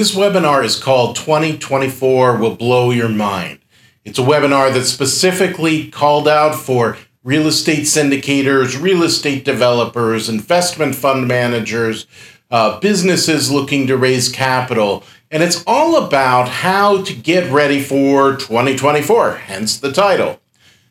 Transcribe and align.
This 0.00 0.14
webinar 0.14 0.64
is 0.64 0.82
called 0.82 1.14
2024 1.16 2.38
Will 2.38 2.56
Blow 2.56 2.90
Your 2.90 3.10
Mind. 3.10 3.58
It's 4.02 4.18
a 4.18 4.22
webinar 4.22 4.72
that's 4.72 4.88
specifically 4.88 5.88
called 5.88 6.26
out 6.26 6.54
for 6.54 6.96
real 7.22 7.46
estate 7.46 7.82
syndicators, 7.82 8.80
real 8.80 9.02
estate 9.02 9.44
developers, 9.44 10.30
investment 10.30 10.94
fund 10.94 11.28
managers, 11.28 12.06
uh, 12.50 12.80
businesses 12.80 13.50
looking 13.50 13.86
to 13.88 13.98
raise 13.98 14.30
capital. 14.30 15.04
And 15.30 15.42
it's 15.42 15.62
all 15.66 16.02
about 16.02 16.48
how 16.48 17.04
to 17.04 17.12
get 17.12 17.52
ready 17.52 17.82
for 17.82 18.36
2024, 18.36 19.34
hence 19.34 19.76
the 19.78 19.92
title. 19.92 20.40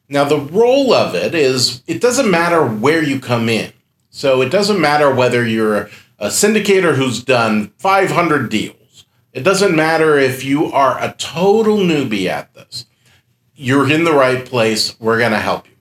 Now, 0.08 0.26
the 0.26 0.40
role 0.40 0.94
of 0.94 1.16
it 1.16 1.34
is 1.34 1.82
it 1.88 2.00
doesn't 2.00 2.30
matter 2.30 2.64
where 2.64 3.02
you 3.04 3.20
come 3.20 3.50
in. 3.50 3.74
So 4.12 4.44
it 4.44 4.50
doesn't 4.50 4.80
matter 4.80 5.12
whether 5.12 5.44
you're 5.44 5.90
a 6.20 6.28
syndicator 6.28 6.94
who's 6.94 7.24
done 7.24 7.74
500 7.80 8.52
deals 8.52 8.76
it 9.40 9.44
doesn't 9.44 9.74
matter 9.74 10.18
if 10.18 10.44
you 10.44 10.66
are 10.66 11.02
a 11.02 11.16
total 11.18 11.78
newbie 11.78 12.28
at 12.28 12.54
this. 12.54 12.88
You're 13.56 13.90
in 13.90 14.04
the 14.04 14.12
right 14.12 14.46
place. 14.46 15.00
We're 15.00 15.18
going 15.18 15.32
to 15.32 15.38
help 15.38 15.66
you. 15.66 15.78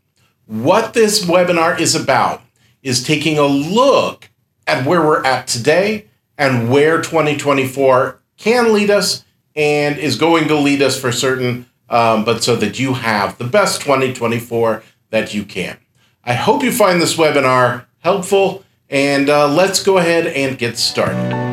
What 0.46 0.94
this 0.94 1.24
webinar 1.24 1.80
is 1.80 1.96
about 1.96 2.40
is 2.84 3.02
taking 3.02 3.36
a 3.36 3.48
look 3.48 4.30
at 4.68 4.86
where 4.86 5.02
we're 5.02 5.24
at 5.24 5.48
today 5.48 6.06
and 6.38 6.70
where 6.70 7.02
2024 7.02 8.22
can 8.36 8.72
lead 8.72 8.90
us 8.90 9.24
and 9.56 9.98
is 9.98 10.14
going 10.14 10.46
to 10.46 10.54
lead 10.54 10.80
us 10.80 10.96
for 10.96 11.10
certain, 11.10 11.66
um, 11.90 12.24
but 12.24 12.44
so 12.44 12.54
that 12.54 12.78
you 12.78 12.94
have 12.94 13.38
the 13.38 13.44
best 13.44 13.80
2024 13.80 14.84
that 15.10 15.34
you 15.34 15.44
can. 15.44 15.78
I 16.22 16.34
hope 16.34 16.62
you 16.62 16.70
find 16.70 17.02
this 17.02 17.16
webinar 17.16 17.86
helpful, 17.98 18.62
and 18.88 19.28
uh, 19.28 19.52
let's 19.52 19.82
go 19.82 19.98
ahead 19.98 20.28
and 20.28 20.56
get 20.56 20.78
started. 20.78 21.47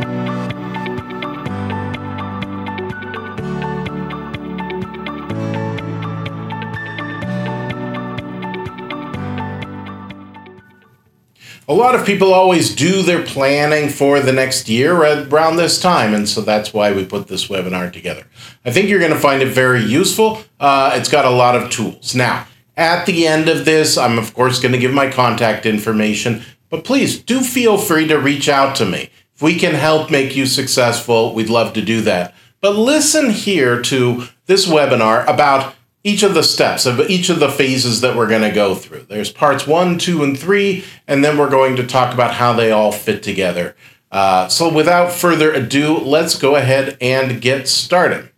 A 11.67 11.73
lot 11.73 11.95
of 11.95 12.05
people 12.05 12.33
always 12.33 12.75
do 12.75 13.01
their 13.01 13.23
planning 13.23 13.89
for 13.89 14.19
the 14.19 14.31
next 14.31 14.69
year 14.69 14.95
around 14.95 15.55
this 15.55 15.79
time, 15.81 16.13
and 16.13 16.29
so 16.29 16.41
that's 16.41 16.73
why 16.73 16.91
we 16.91 17.05
put 17.05 17.27
this 17.27 17.47
webinar 17.47 17.91
together. 17.91 18.25
I 18.63 18.71
think 18.71 18.87
you're 18.87 18.99
going 18.99 19.13
to 19.13 19.19
find 19.19 19.41
it 19.41 19.47
very 19.47 19.83
useful. 19.83 20.43
Uh, 20.59 20.91
it's 20.93 21.09
got 21.09 21.25
a 21.25 21.29
lot 21.29 21.55
of 21.55 21.71
tools. 21.71 22.13
Now, 22.13 22.47
at 22.77 23.05
the 23.05 23.25
end 23.25 23.49
of 23.49 23.65
this, 23.65 23.97
I'm 23.97 24.19
of 24.19 24.33
course 24.33 24.59
going 24.59 24.73
to 24.73 24.77
give 24.77 24.93
my 24.93 25.09
contact 25.09 25.65
information, 25.65 26.43
but 26.69 26.83
please 26.83 27.19
do 27.19 27.41
feel 27.41 27.77
free 27.77 28.07
to 28.07 28.17
reach 28.17 28.47
out 28.47 28.75
to 28.77 28.85
me. 28.85 29.09
If 29.33 29.41
we 29.41 29.57
can 29.57 29.73
help 29.73 30.11
make 30.11 30.35
you 30.35 30.45
successful, 30.45 31.33
we'd 31.33 31.49
love 31.49 31.73
to 31.73 31.81
do 31.81 32.01
that. 32.01 32.33
But 32.61 32.75
listen 32.75 33.31
here 33.31 33.81
to 33.83 34.27
this 34.45 34.67
webinar 34.67 35.27
about 35.27 35.75
each 36.05 36.21
of 36.21 36.35
the 36.35 36.43
steps 36.43 36.85
of 36.85 36.99
each 37.09 37.29
of 37.29 37.39
the 37.39 37.49
phases 37.49 37.99
that 38.01 38.15
we're 38.15 38.29
going 38.29 38.43
to 38.43 38.51
go 38.51 38.75
through. 38.75 39.01
There's 39.09 39.31
parts 39.31 39.65
one, 39.65 39.97
two, 39.97 40.23
and 40.23 40.39
three, 40.39 40.85
and 41.07 41.25
then 41.25 41.35
we're 41.37 41.49
going 41.49 41.75
to 41.77 41.85
talk 41.85 42.13
about 42.13 42.35
how 42.35 42.53
they 42.53 42.71
all 42.71 42.91
fit 42.91 43.23
together. 43.23 43.75
Uh, 44.11 44.47
so, 44.47 44.71
without 44.71 45.11
further 45.11 45.51
ado, 45.51 45.97
let's 45.97 46.37
go 46.37 46.55
ahead 46.55 46.95
and 47.01 47.41
get 47.41 47.67
started. 47.67 48.29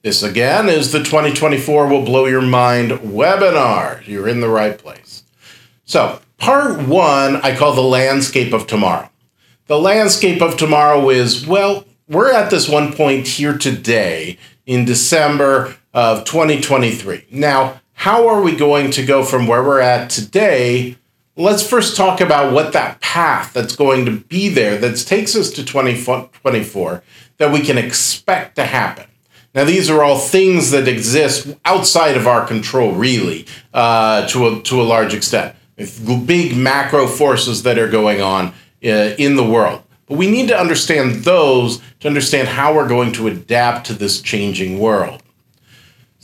This 0.00 0.22
again 0.22 0.68
is 0.70 0.90
the 0.90 1.00
2024 1.00 1.86
Will 1.86 2.04
Blow 2.04 2.24
Your 2.24 2.40
Mind 2.40 2.92
webinar. 2.92 4.04
You're 4.06 4.26
in 4.26 4.40
the 4.40 4.48
right 4.48 4.76
place. 4.76 5.24
So, 5.84 6.20
part 6.38 6.88
one, 6.88 7.36
I 7.36 7.54
call 7.54 7.74
the 7.74 7.82
landscape 7.82 8.54
of 8.54 8.66
tomorrow. 8.66 9.10
The 9.66 9.78
landscape 9.78 10.40
of 10.40 10.56
tomorrow 10.56 11.10
is 11.10 11.46
well, 11.46 11.84
we're 12.08 12.32
at 12.32 12.48
this 12.50 12.70
one 12.70 12.94
point 12.94 13.28
here 13.28 13.56
today 13.56 14.38
in 14.64 14.86
December 14.86 15.76
of 15.94 16.24
2023. 16.24 17.26
Now, 17.30 17.80
how 17.92 18.26
are 18.28 18.42
we 18.42 18.56
going 18.56 18.90
to 18.92 19.04
go 19.04 19.24
from 19.24 19.46
where 19.46 19.62
we're 19.62 19.80
at 19.80 20.10
today? 20.10 20.96
Let's 21.36 21.66
first 21.66 21.96
talk 21.96 22.20
about 22.20 22.52
what 22.52 22.72
that 22.72 23.00
path 23.00 23.52
that's 23.52 23.76
going 23.76 24.04
to 24.06 24.20
be 24.20 24.48
there 24.48 24.76
that 24.78 24.96
takes 24.96 25.36
us 25.36 25.50
to 25.50 25.64
2024 25.64 27.02
that 27.38 27.52
we 27.52 27.60
can 27.60 27.78
expect 27.78 28.56
to 28.56 28.64
happen. 28.64 29.06
Now, 29.54 29.64
these 29.64 29.90
are 29.90 30.02
all 30.02 30.18
things 30.18 30.70
that 30.70 30.88
exist 30.88 31.54
outside 31.64 32.16
of 32.16 32.26
our 32.26 32.46
control, 32.46 32.92
really, 32.92 33.46
uh, 33.74 34.26
to, 34.28 34.48
a, 34.48 34.62
to 34.62 34.80
a 34.80 34.84
large 34.84 35.12
extent. 35.12 35.54
Big 36.26 36.56
macro 36.56 37.06
forces 37.06 37.62
that 37.64 37.78
are 37.78 37.88
going 37.88 38.22
on 38.22 38.48
uh, 38.84 39.14
in 39.18 39.36
the 39.36 39.44
world. 39.44 39.82
But 40.06 40.16
we 40.16 40.30
need 40.30 40.48
to 40.48 40.58
understand 40.58 41.24
those 41.24 41.80
to 42.00 42.08
understand 42.08 42.48
how 42.48 42.74
we're 42.74 42.88
going 42.88 43.12
to 43.12 43.28
adapt 43.28 43.86
to 43.86 43.94
this 43.94 44.20
changing 44.20 44.78
world. 44.78 45.21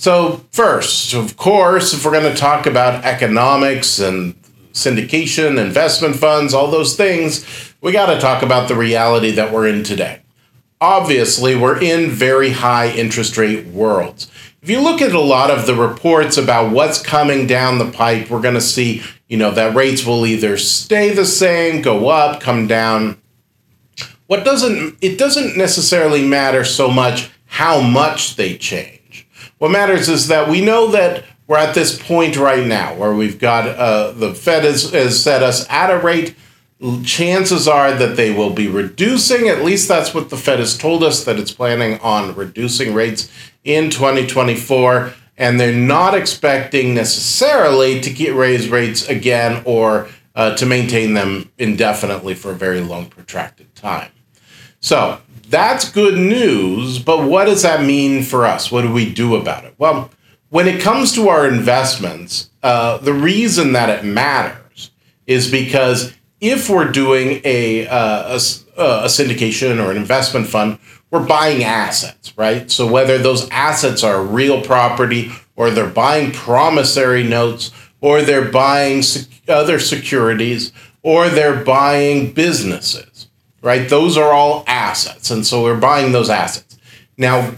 So, 0.01 0.45
first, 0.53 1.13
of 1.13 1.37
course, 1.37 1.93
if 1.93 2.05
we're 2.05 2.13
going 2.13 2.33
to 2.33 2.41
talk 2.41 2.67
about 2.67 3.05
economics 3.05 3.99
and 3.99 4.41
syndication, 4.73 5.61
investment 5.61 6.15
funds, 6.15 6.55
all 6.55 6.71
those 6.71 6.95
things, 6.95 7.45
we 7.81 7.91
got 7.91 8.15
to 8.15 8.21
talk 8.21 8.45
about 8.45 8.69
the 8.69 8.77
reality 8.77 9.33
that 9.33 9.53
we're 9.53 9.67
in 9.67 9.83
today. 9.83 10.21
Obviously, 10.81 11.57
we're 11.57 11.83
in 11.83 12.11
very 12.11 12.51
high 12.51 12.93
interest 12.93 13.37
rate 13.37 13.67
worlds. 13.67 14.31
If 14.63 14.71
you 14.71 14.81
look 14.81 15.03
at 15.03 15.11
a 15.11 15.21
lot 15.21 15.51
of 15.51 15.67
the 15.67 15.75
reports 15.75 16.37
about 16.37 16.71
what's 16.71 17.03
coming 17.03 17.49
down 17.49 17.79
the 17.79 17.91
pipe, 17.91 18.31
we're 18.31 18.41
going 18.41 18.55
to 18.55 18.61
see, 18.61 19.03
you 19.27 19.37
know, 19.37 19.51
that 19.51 19.75
rates 19.75 20.07
will 20.07 20.25
either 20.25 20.59
stay 20.59 21.13
the 21.13 21.27
same, 21.27 21.83
go 21.83 22.09
up, 22.09 22.41
come 22.41 22.69
down. 22.69 23.21
What 24.29 24.45
doesn't 24.45 24.97
it 25.01 25.19
doesn't 25.19 25.57
necessarily 25.57 26.25
matter 26.25 26.63
so 26.63 26.89
much 26.89 27.33
how 27.47 27.81
much 27.81 28.37
they 28.37 28.57
change 28.57 28.98
what 29.59 29.71
matters 29.71 30.09
is 30.09 30.29
that 30.29 30.49
we 30.49 30.61
know 30.65 30.89
that 30.93 31.25
we're 31.47 31.59
at 31.59 31.75
this 31.75 32.01
point 32.01 32.37
right 32.37 32.67
now 32.67 32.95
where 32.95 33.15
we've 33.15 33.39
got 33.39 33.67
uh, 33.67 34.13
the 34.13 34.35
Fed 34.35 34.65
has, 34.65 34.91
has 34.91 35.23
set 35.23 35.43
us 35.43 35.67
at 35.69 35.91
a 35.91 35.99
rate. 35.99 36.37
Chances 37.05 37.67
are 37.67 37.93
that 37.95 38.17
they 38.17 38.33
will 38.33 38.53
be 38.53 38.69
reducing. 38.69 39.49
At 39.49 39.65
least 39.65 39.89
that's 39.89 40.15
what 40.15 40.31
the 40.31 40.37
Fed 40.37 40.61
has 40.61 40.77
told 40.77 41.03
us 41.03 41.25
that 41.25 41.39
it's 41.39 41.53
planning 41.53 41.99
on 42.01 42.35
reducing 42.35 42.95
rates 42.95 43.31
in 43.65 43.91
2024. 43.91 45.15
And 45.39 45.59
they're 45.59 45.73
not 45.73 46.15
expecting 46.15 46.95
necessarily 46.95 48.01
to 48.01 48.11
get 48.11 48.35
raise 48.35 48.69
rates 48.69 49.09
again 49.09 49.63
or 49.65 50.09
uh, 50.35 50.55
to 50.57 50.67
maintain 50.67 51.15
them 51.15 51.51
indefinitely 51.59 52.35
for 52.35 52.53
a 52.53 52.55
very 52.55 52.81
long, 52.81 53.07
protracted 53.07 53.75
time. 53.75 54.11
So 54.81 55.21
that's 55.49 55.91
good 55.91 56.19
news, 56.19 56.99
but 56.99 57.25
what 57.25 57.47
does 57.47 57.63
that 57.63 57.85
mean 57.85 58.23
for 58.23 58.45
us? 58.45 58.71
What 58.71 58.83
do 58.83 58.93
we 58.93 59.13
do 59.13 59.37
about 59.37 59.65
it? 59.65 59.75
Well, 59.79 60.11
when 60.51 60.67
it 60.67 60.81
comes 60.81 61.13
to 61.15 61.29
our 61.29 61.47
investments, 61.47 62.51
uh, 62.63 62.99
the 62.99 63.13
reason 63.13 63.73
that 63.73 63.91
it 63.91 64.05
matters 64.05 64.91
is 65.27 65.51
because 65.51 66.15
if 66.41 66.71
we're 66.71 66.91
doing 66.91 67.41
a, 67.45 67.87
uh, 67.87 68.39
a, 68.39 68.81
uh, 68.81 69.03
a 69.05 69.09
syndication 69.09 69.85
or 69.85 69.91
an 69.91 69.97
investment 69.97 70.47
fund, 70.47 70.79
we're 71.11 71.27
buying 71.27 71.65
assets, 71.65 72.37
right? 72.37 72.71
So 72.71 72.87
whether 72.87 73.19
those 73.19 73.49
assets 73.51 74.05
are 74.05 74.23
real 74.23 74.63
property 74.63 75.33
or 75.57 75.71
they're 75.71 75.89
buying 75.89 76.33
promissory 76.33 77.25
notes 77.25 77.73
or 78.01 78.23
they're 78.23 78.51
buying 78.51 79.03
sec- 79.03 79.29
other 79.49 79.79
securities 79.79 80.73
or 81.03 81.29
they're 81.29 81.65
buying 81.65 82.33
businesses 82.33 83.18
right? 83.63 83.89
Those 83.89 84.17
are 84.17 84.33
all 84.33 84.65
assets. 84.67 85.31
And 85.31 85.47
so 85.47 85.63
we're 85.63 85.79
buying 85.79 86.13
those 86.13 86.31
assets. 86.31 86.79
Now, 87.17 87.55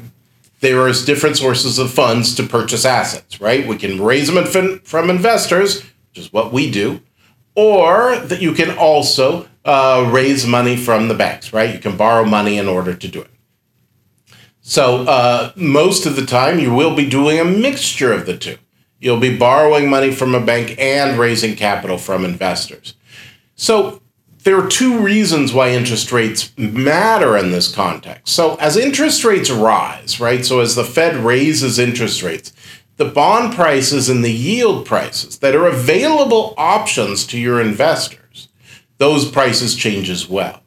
there 0.60 0.88
is 0.88 1.04
different 1.04 1.36
sources 1.36 1.78
of 1.78 1.90
funds 1.90 2.34
to 2.34 2.42
purchase 2.42 2.84
assets, 2.84 3.40
right? 3.40 3.66
We 3.66 3.76
can 3.76 4.02
raise 4.02 4.32
them 4.32 4.80
from 4.84 5.10
investors, 5.10 5.82
which 5.82 6.18
is 6.18 6.32
what 6.32 6.52
we 6.52 6.70
do, 6.70 7.00
or 7.54 8.16
that 8.16 8.42
you 8.42 8.52
can 8.52 8.76
also 8.76 9.48
uh, 9.64 10.08
raise 10.12 10.46
money 10.46 10.76
from 10.76 11.08
the 11.08 11.14
banks, 11.14 11.52
right? 11.52 11.74
You 11.74 11.80
can 11.80 11.96
borrow 11.96 12.24
money 12.24 12.58
in 12.58 12.68
order 12.68 12.94
to 12.94 13.08
do 13.08 13.20
it. 13.22 13.30
So 14.60 15.03
uh, 15.04 15.53
most 15.56 16.06
of 16.06 16.16
the 16.16 16.26
time, 16.26 16.58
you 16.58 16.72
will 16.72 16.94
be 16.94 17.08
doing 17.08 17.38
a 17.38 17.44
mixture 17.44 18.12
of 18.12 18.26
the 18.26 18.36
two. 18.36 18.56
You'll 18.98 19.18
be 19.18 19.36
borrowing 19.36 19.88
money 19.88 20.12
from 20.12 20.34
a 20.34 20.44
bank 20.44 20.78
and 20.78 21.18
raising 21.18 21.56
capital 21.56 21.96
from 21.96 22.24
investors. 22.24 22.94
So 23.56 24.03
there 24.42 24.59
are 24.59 24.69
two 24.69 24.98
reasons 24.98 25.53
why 25.53 25.71
interest 25.71 26.13
rates 26.13 26.57
matter 26.57 27.37
in 27.37 27.51
this 27.51 27.72
context. 27.72 28.34
So, 28.34 28.57
as 28.57 28.77
interest 28.77 29.25
rates 29.25 29.51
rise, 29.51 30.19
right? 30.21 30.45
So, 30.45 30.60
as 30.60 30.75
the 30.75 30.84
Fed 30.84 31.16
raises 31.16 31.78
interest 31.78 32.22
rates, 32.22 32.53
the 32.97 33.04
bond 33.04 33.54
prices 33.54 34.09
and 34.09 34.25
the 34.25 34.33
yield 34.33 34.87
prices 34.87 35.39
that 35.39 35.54
are 35.54 35.66
available 35.66 36.54
options 36.57 37.27
to 37.28 37.39
your 37.39 37.60
investors, 37.60 38.48
those 38.98 39.31
prices 39.31 39.75
change 39.75 40.09
as 40.10 40.28
well. 40.28 40.63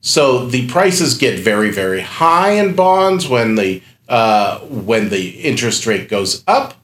So, 0.00 0.46
the 0.46 0.66
prices 0.68 1.16
get 1.16 1.38
very, 1.38 1.70
very 1.70 2.00
high 2.00 2.52
in 2.52 2.74
bonds 2.74 3.28
when 3.28 3.56
the 3.56 3.82
uh, 4.08 4.58
when 4.60 5.10
the 5.10 5.40
interest 5.40 5.86
rate 5.86 6.08
goes 6.08 6.42
up, 6.46 6.74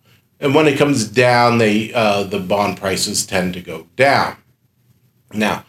and 0.41 0.55
when 0.55 0.67
it 0.67 0.79
comes 0.79 1.09
down, 1.09 1.59
they 1.59 1.93
uh, 1.93 2.25
the 2.25 2.39
bond 2.41 2.77
prices 2.77 3.27
tend 3.27 3.55
to 3.55 3.61
go 3.61 3.87
down. 3.97 4.37
Now, 5.33 5.65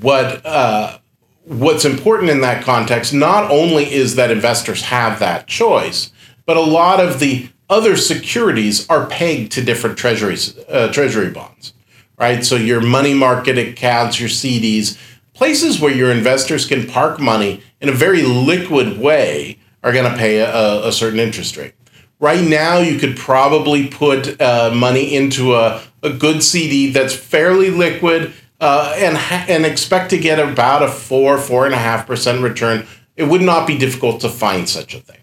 what 0.00 0.44
uh, 0.44 0.98
what's 1.44 1.84
important 1.84 2.30
in 2.30 2.42
that 2.42 2.62
context 2.62 3.14
not 3.14 3.50
only 3.50 3.92
is 3.92 4.16
that 4.16 4.30
investors 4.30 4.82
have 4.82 5.18
that 5.18 5.46
choice, 5.46 6.12
but 6.46 6.56
a 6.56 6.62
lot 6.62 7.00
of 7.00 7.20
the 7.20 7.48
other 7.70 7.96
securities 7.96 8.88
are 8.88 9.06
pegged 9.06 9.52
to 9.52 9.64
different 9.64 9.98
treasuries, 9.98 10.56
uh, 10.68 10.90
treasury 10.92 11.30
bonds, 11.30 11.74
right? 12.18 12.44
So 12.44 12.56
your 12.56 12.80
money 12.80 13.14
market 13.14 13.58
accounts, 13.58 14.20
your 14.20 14.28
CDs, 14.28 14.98
places 15.34 15.80
where 15.80 15.92
your 15.92 16.10
investors 16.10 16.66
can 16.66 16.86
park 16.86 17.20
money 17.20 17.62
in 17.80 17.88
a 17.88 17.92
very 17.92 18.22
liquid 18.22 18.98
way 18.98 19.58
are 19.82 19.92
going 19.92 20.10
to 20.10 20.18
pay 20.18 20.38
a, 20.38 20.86
a, 20.86 20.92
certain 20.92 21.20
interest 21.20 21.56
rate. 21.56 21.74
Right 22.18 22.42
now, 22.42 22.78
you 22.78 22.98
could 22.98 23.16
probably 23.16 23.86
put 23.86 24.40
uh, 24.40 24.72
money 24.74 25.14
into 25.14 25.54
a, 25.54 25.80
a 26.02 26.10
good 26.10 26.42
CD 26.42 26.90
that's 26.90 27.14
fairly 27.14 27.70
liquid 27.70 28.34
uh, 28.60 28.94
and 28.96 29.16
and 29.48 29.64
expect 29.64 30.10
to 30.10 30.18
get 30.18 30.38
about 30.38 30.82
a 30.82 30.88
four 30.88 31.38
four 31.38 31.64
and 31.64 31.74
a 31.74 31.78
half 31.78 32.06
percent 32.06 32.42
return. 32.42 32.86
It 33.16 33.24
would 33.24 33.42
not 33.42 33.66
be 33.66 33.76
difficult 33.76 34.20
to 34.20 34.28
find 34.28 34.68
such 34.68 34.94
a 34.94 35.00
thing. 35.00 35.20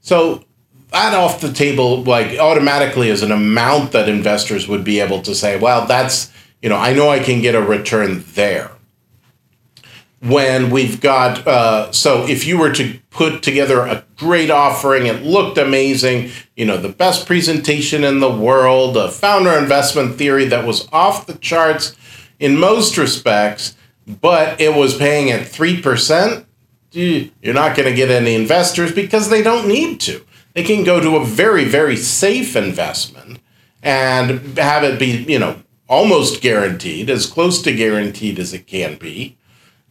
So 0.00 0.44
that 0.92 1.14
off 1.14 1.40
the 1.40 1.52
table, 1.52 2.02
like 2.02 2.38
automatically, 2.38 3.10
is 3.10 3.22
an 3.22 3.32
amount 3.32 3.92
that 3.92 4.08
investors 4.08 4.66
would 4.68 4.84
be 4.84 5.00
able 5.00 5.20
to 5.22 5.34
say, 5.34 5.58
well, 5.58 5.86
that's 5.86 6.32
you 6.62 6.68
know, 6.68 6.76
I 6.76 6.92
know 6.92 7.08
I 7.08 7.20
can 7.20 7.40
get 7.40 7.54
a 7.54 7.62
return 7.62 8.24
there 8.34 8.70
when 10.20 10.70
we've 10.70 11.00
got 11.00 11.46
uh, 11.46 11.92
so 11.92 12.26
if 12.26 12.44
you 12.44 12.58
were 12.58 12.72
to 12.72 12.98
put 13.10 13.42
together 13.42 13.80
a 13.82 14.04
great 14.16 14.50
offering 14.50 15.06
it 15.06 15.22
looked 15.22 15.56
amazing 15.58 16.30
you 16.56 16.64
know 16.64 16.76
the 16.76 16.88
best 16.88 17.24
presentation 17.24 18.02
in 18.02 18.18
the 18.18 18.30
world 18.30 18.96
a 18.96 19.08
founder 19.08 19.52
investment 19.52 20.16
theory 20.16 20.44
that 20.44 20.66
was 20.66 20.88
off 20.92 21.26
the 21.26 21.34
charts 21.34 21.96
in 22.38 22.58
most 22.58 22.96
respects 22.96 23.76
but 24.20 24.58
it 24.60 24.74
was 24.74 24.96
paying 24.96 25.30
at 25.30 25.46
3% 25.46 26.44
you're 27.42 27.54
not 27.54 27.76
going 27.76 27.88
to 27.88 27.94
get 27.94 28.10
any 28.10 28.34
investors 28.34 28.92
because 28.92 29.28
they 29.28 29.42
don't 29.42 29.68
need 29.68 30.00
to 30.00 30.24
they 30.54 30.62
can 30.62 30.84
go 30.84 31.00
to 31.00 31.16
a 31.16 31.24
very 31.24 31.64
very 31.64 31.96
safe 31.96 32.56
investment 32.56 33.38
and 33.82 34.58
have 34.58 34.82
it 34.84 34.98
be 34.98 35.24
you 35.30 35.38
know 35.38 35.62
almost 35.88 36.40
guaranteed 36.40 37.08
as 37.10 37.26
close 37.26 37.62
to 37.62 37.74
guaranteed 37.74 38.38
as 38.38 38.52
it 38.52 38.66
can 38.66 38.96
be 38.96 39.36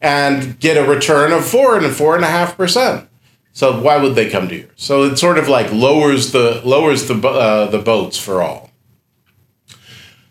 and 0.00 0.58
get 0.60 0.76
a 0.76 0.88
return 0.88 1.32
of 1.32 1.44
four 1.44 1.76
and 1.76 1.94
four 1.94 2.14
and 2.14 2.24
a 2.24 2.28
half 2.28 2.56
percent. 2.56 3.08
So 3.52 3.80
why 3.80 3.96
would 3.96 4.14
they 4.14 4.30
come 4.30 4.48
to 4.48 4.56
yours? 4.56 4.70
So 4.76 5.02
it 5.02 5.16
sort 5.16 5.38
of 5.38 5.48
like 5.48 5.72
lowers 5.72 6.30
the 6.30 6.62
lowers 6.64 7.08
the 7.08 7.14
uh, 7.26 7.66
the 7.66 7.80
boats 7.80 8.18
for 8.18 8.40
all. 8.40 8.67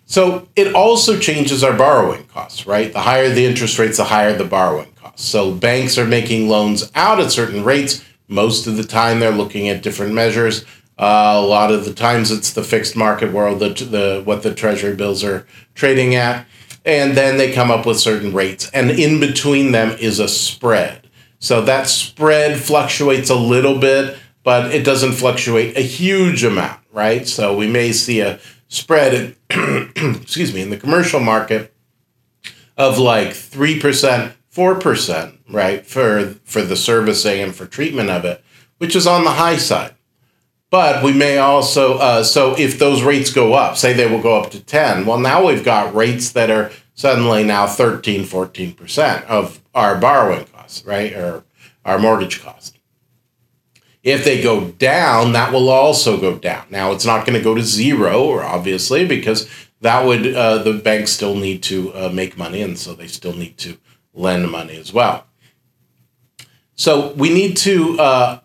So 0.08 0.48
it 0.56 0.74
also 0.74 1.20
changes 1.20 1.64
our 1.64 1.78
borrowing 1.78 2.24
costs, 2.26 2.66
right? 2.66 2.92
The 2.92 3.02
higher 3.02 3.30
the 3.30 3.46
interest 3.46 3.78
rates, 3.78 3.98
the 3.98 4.06
higher 4.06 4.36
the 4.36 4.46
borrowing 4.46 4.92
costs. 4.94 5.26
So 5.26 5.54
banks 5.54 5.98
are 5.98 6.06
making 6.06 6.50
loans 6.50 6.92
out 6.96 7.20
at 7.20 7.32
certain 7.32 7.64
rates. 7.64 8.04
Most 8.28 8.66
of 8.66 8.76
the 8.76 8.84
time, 8.84 9.20
they're 9.20 9.32
looking 9.32 9.70
at 9.70 9.84
different 9.84 10.14
measures. 10.14 10.66
Uh, 10.98 11.36
a 11.38 11.46
lot 11.46 11.72
of 11.72 11.86
the 11.86 11.94
times, 11.94 12.32
it's 12.32 12.54
the 12.54 12.64
fixed 12.64 12.96
market 12.96 13.32
world, 13.32 13.60
the, 13.60 13.70
the 13.70 14.22
what 14.26 14.42
the 14.42 14.54
treasury 14.54 14.96
bills 14.96 15.24
are 15.24 15.46
trading 15.76 16.16
at 16.16 16.48
and 16.88 17.18
then 17.18 17.38
they 17.38 17.52
come 17.52 17.70
up 17.70 17.86
with 17.86 18.00
certain 18.00 18.34
rates 18.34 18.72
and 18.74 18.90
in 18.92 19.20
between 19.20 19.74
them 19.74 19.96
is 20.00 20.20
a 20.20 20.28
spread 20.28 21.08
so 21.38 21.62
that 21.62 21.86
spread 21.86 22.58
fluctuates 22.58 23.30
a 23.30 23.36
little 23.36 23.78
bit 23.78 24.18
but 24.44 24.74
it 24.74 24.84
doesn't 24.84 25.12
fluctuate 25.12 25.78
a 25.78 25.82
huge 25.82 26.44
amount 26.44 26.80
right 26.94 27.28
so 27.28 27.56
we 27.56 27.68
may 27.68 27.92
see 27.92 28.22
a 28.22 28.40
spread 28.68 29.36
excuse 29.50 30.54
me 30.54 30.62
in 30.62 30.70
the 30.70 30.78
commercial 30.78 31.20
market 31.20 31.74
of 32.78 33.00
like 33.00 33.30
3% 33.30 34.34
4% 34.54 35.38
right 35.50 35.86
for 35.86 36.36
for 36.44 36.62
the 36.62 36.76
servicing 36.76 37.42
and 37.42 37.56
for 37.56 37.66
treatment 37.66 38.10
of 38.10 38.26
it 38.26 38.44
which 38.78 38.96
is 38.96 39.08
on 39.08 39.24
the 39.24 39.32
high 39.32 39.58
side 39.58 39.94
but 40.70 41.02
we 41.02 41.14
may 41.14 41.38
also, 41.38 41.98
uh, 41.98 42.24
so 42.24 42.58
if 42.58 42.78
those 42.78 43.02
rates 43.02 43.32
go 43.32 43.54
up, 43.54 43.78
say 43.78 43.94
they 43.94 44.10
will 44.10 44.22
go 44.22 44.40
up 44.42 44.52
to 44.52 44.60
10, 44.60 45.06
well, 45.06 45.20
now 45.20 45.46
we've 45.46 45.64
got 45.64 45.96
rates 45.96 46.32
that 46.32 46.50
are 46.50 46.72
suddenly 46.94 47.44
now 47.44 47.68
13, 47.68 48.24
14% 48.24 49.24
of 49.26 49.62
our 49.74 49.98
borrowing 49.98 50.46
costs, 50.46 50.84
right? 50.86 51.14
Or 51.14 51.46
our 51.86 51.98
mortgage 51.98 52.42
cost. 52.42 52.77
If 54.04 54.24
they 54.24 54.42
go 54.42 54.72
down, 54.72 55.34
that 55.34 55.52
will 55.52 55.70
also 55.70 56.20
go 56.20 56.38
down. 56.38 56.66
Now, 56.70 56.92
it's 56.92 57.06
not 57.06 57.26
going 57.26 57.38
to 57.38 57.44
go 57.44 57.56
to 57.56 57.62
zero, 57.62 58.24
or 58.24 58.44
obviously, 58.44 59.06
because 59.06 59.50
that 59.82 60.06
would, 60.06 60.34
uh, 60.34 60.60
the 60.60 60.74
banks 60.74 61.12
still 61.12 61.36
need 61.36 61.62
to 61.64 61.94
uh, 61.94 62.10
make 62.10 62.38
money, 62.38 62.62
and 62.62 62.78
so 62.78 62.94
they 62.94 63.08
still 63.08 63.34
need 63.34 63.58
to 63.58 63.78
lend 64.14 64.50
money 64.50 64.78
as 64.78 64.94
well. 64.94 65.26
So 66.76 67.14
we 67.14 67.34
need 67.34 67.58
to 67.58 68.00
uh, 68.00 68.40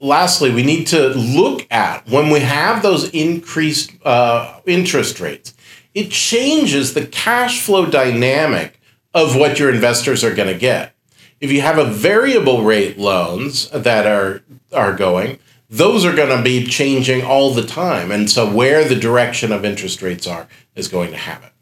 lastly, 0.00 0.50
we 0.50 0.62
need 0.62 0.86
to 0.88 1.08
look 1.08 1.66
at 1.70 2.08
when 2.08 2.30
we 2.30 2.40
have 2.40 2.82
those 2.82 3.08
increased 3.10 3.92
uh, 4.04 4.60
interest 4.66 5.20
rates, 5.20 5.54
it 5.94 6.10
changes 6.10 6.94
the 6.94 7.06
cash 7.06 7.62
flow 7.62 7.86
dynamic 7.86 8.80
of 9.14 9.36
what 9.36 9.58
your 9.58 9.72
investors 9.72 10.22
are 10.22 10.34
going 10.34 10.52
to 10.52 10.58
get. 10.58 10.94
If 11.40 11.50
you 11.50 11.60
have 11.60 11.78
a 11.78 11.84
variable 11.84 12.62
rate 12.62 12.98
loans 12.98 13.70
that 13.70 14.06
are 14.06 14.42
are 14.72 14.94
going, 14.94 15.38
those 15.68 16.04
are 16.04 16.14
going 16.14 16.36
to 16.36 16.42
be 16.42 16.66
changing 16.66 17.24
all 17.24 17.52
the 17.52 17.66
time. 17.66 18.12
And 18.12 18.30
so 18.30 18.50
where 18.50 18.84
the 18.84 18.94
direction 18.94 19.52
of 19.52 19.64
interest 19.64 20.02
rates 20.02 20.26
are 20.26 20.48
is 20.74 20.88
going 20.88 21.10
to 21.10 21.16
have 21.16 21.42
it. 21.42 21.52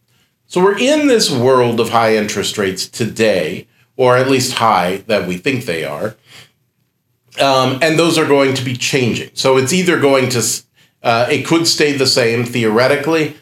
So 0.46 0.62
we're 0.62 0.78
in 0.78 1.08
this 1.08 1.30
world 1.30 1.80
of 1.80 1.90
high 1.90 2.16
interest 2.16 2.58
rates 2.58 2.86
today, 2.86 3.66
or 3.96 4.16
at 4.16 4.28
least 4.28 4.54
high 4.54 4.98
that 5.06 5.26
we 5.26 5.36
think 5.36 5.64
they 5.64 5.84
are. 5.84 6.16
Um, 7.40 7.78
and 7.82 7.98
those 7.98 8.18
are 8.18 8.26
going 8.26 8.54
to 8.54 8.64
be 8.64 8.76
changing. 8.76 9.30
So 9.34 9.56
it's 9.56 9.72
either 9.72 9.98
going 9.98 10.28
to, 10.30 10.62
uh, 11.02 11.26
it 11.30 11.46
could 11.46 11.66
stay 11.66 11.92
the 11.92 12.06
same 12.06 12.44
theoretically. 12.44 13.36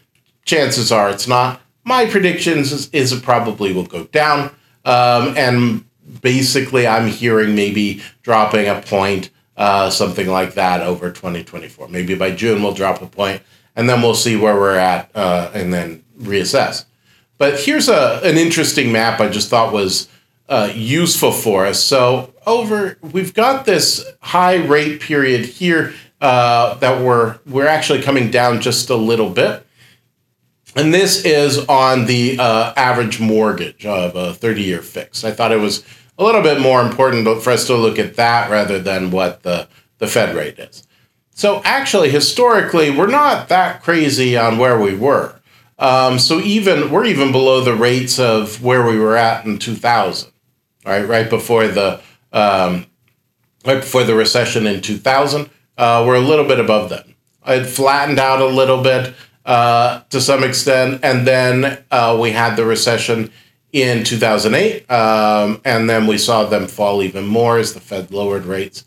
Chances 0.44 0.90
are 0.90 1.10
it's 1.10 1.28
not. 1.28 1.60
My 1.84 2.06
predictions 2.06 2.72
is, 2.72 2.88
is 2.90 3.12
it 3.12 3.22
probably 3.22 3.72
will 3.72 3.84
go 3.84 4.04
down. 4.04 4.54
Um, 4.84 5.36
and 5.36 5.84
basically, 6.20 6.86
I'm 6.86 7.08
hearing 7.08 7.54
maybe 7.54 8.02
dropping 8.22 8.68
a 8.68 8.80
point, 8.80 9.30
uh, 9.62 9.88
something 9.88 10.26
like 10.26 10.54
that 10.54 10.80
over 10.80 11.12
2024. 11.12 11.86
Maybe 11.86 12.16
by 12.16 12.32
June 12.32 12.64
we'll 12.64 12.74
drop 12.74 13.00
a 13.00 13.06
point, 13.06 13.42
and 13.76 13.88
then 13.88 14.02
we'll 14.02 14.16
see 14.16 14.34
where 14.34 14.56
we're 14.56 14.74
at, 14.74 15.08
uh, 15.14 15.52
and 15.54 15.72
then 15.72 16.02
reassess. 16.18 16.84
But 17.38 17.60
here's 17.60 17.88
a 17.88 18.20
an 18.24 18.36
interesting 18.38 18.90
map 18.90 19.20
I 19.20 19.28
just 19.28 19.50
thought 19.50 19.72
was 19.72 20.08
uh, 20.48 20.72
useful 20.74 21.30
for 21.30 21.64
us. 21.64 21.80
So 21.80 22.34
over, 22.44 22.98
we've 23.02 23.34
got 23.34 23.64
this 23.64 24.04
high 24.20 24.56
rate 24.56 25.00
period 25.00 25.44
here 25.44 25.94
uh, 26.20 26.74
that 26.74 27.00
we're 27.00 27.38
we're 27.46 27.69
actually 27.69 28.02
coming 28.02 28.32
down 28.32 28.60
just 28.60 28.90
a 28.90 28.96
little 28.96 29.31
bit, 29.31 29.64
and 30.74 30.92
this 30.92 31.24
is 31.24 31.64
on 31.69 32.06
the 32.06 32.36
uh, 32.36 32.72
average 32.76 33.20
mortgage 33.20 33.86
of 33.86 34.16
a 34.16 34.34
thirty-year 34.34 34.82
fix. 34.82 35.22
I 35.22 35.31
thought 35.31 35.52
it 35.52 35.60
was 35.60 35.84
a 36.19 36.24
little 36.24 36.42
bit 36.42 36.60
more 36.60 36.82
important 36.82 37.26
for 37.42 37.50
us 37.50 37.66
to 37.66 37.76
look 37.76 37.98
at 37.98 38.16
that 38.16 38.50
rather 38.50 38.78
than 38.78 39.10
what 39.10 39.42
the 39.42 39.69
the 39.98 40.06
Fed 40.06 40.34
rate 40.34 40.58
is. 40.58 40.86
So 41.34 41.62
actually, 41.64 42.10
historically, 42.10 42.90
we're 42.90 43.06
not 43.06 43.48
that 43.48 43.82
crazy 43.82 44.36
on 44.36 44.58
where 44.58 44.78
we 44.78 44.94
were. 44.94 45.40
Um, 45.78 46.19
so 46.19 46.40
even 46.40 46.90
we're 46.90 47.06
even 47.06 47.32
below 47.32 47.60
the 47.60 47.74
rates 47.74 48.19
of 48.19 48.62
where 48.62 48.86
we 48.86 48.98
were 48.98 49.16
at 49.16 49.44
in 49.44 49.58
2000 49.58 50.31
right, 50.84 51.06
right 51.06 51.31
before 51.31 51.66
the 51.69 52.00
um, 52.32 52.86
right 53.64 53.81
before 53.81 54.04
the 54.04 54.14
recession 54.14 54.66
in 54.66 54.81
2000. 54.81 55.50
Uh, 55.78 56.04
we're 56.06 56.16
a 56.16 56.20
little 56.20 56.46
bit 56.46 56.60
above 56.60 56.90
that. 56.90 57.06
It 57.46 57.64
flattened 57.64 58.19
out 58.19 58.40
a 58.40 58.46
little 58.46 58.82
bit 58.82 59.14
uh, 59.44 60.02
to 60.10 60.20
some 60.20 60.44
extent, 60.44 61.00
and 61.02 61.26
then 61.26 61.82
uh, 61.90 62.16
we 62.20 62.31
had 62.31 62.56
the 62.56 62.64
recession 62.64 63.32
in 63.72 64.05
2008, 64.05 64.91
um, 64.91 65.60
and 65.64 65.88
then 65.88 66.06
we 66.06 66.19
saw 66.19 66.44
them 66.44 66.67
fall 66.67 67.02
even 67.02 67.26
more 67.26 67.58
as 67.58 67.74
the 67.74 67.81
Fed 67.81 68.12
lowered 68.12 68.44
rates. 68.44 68.84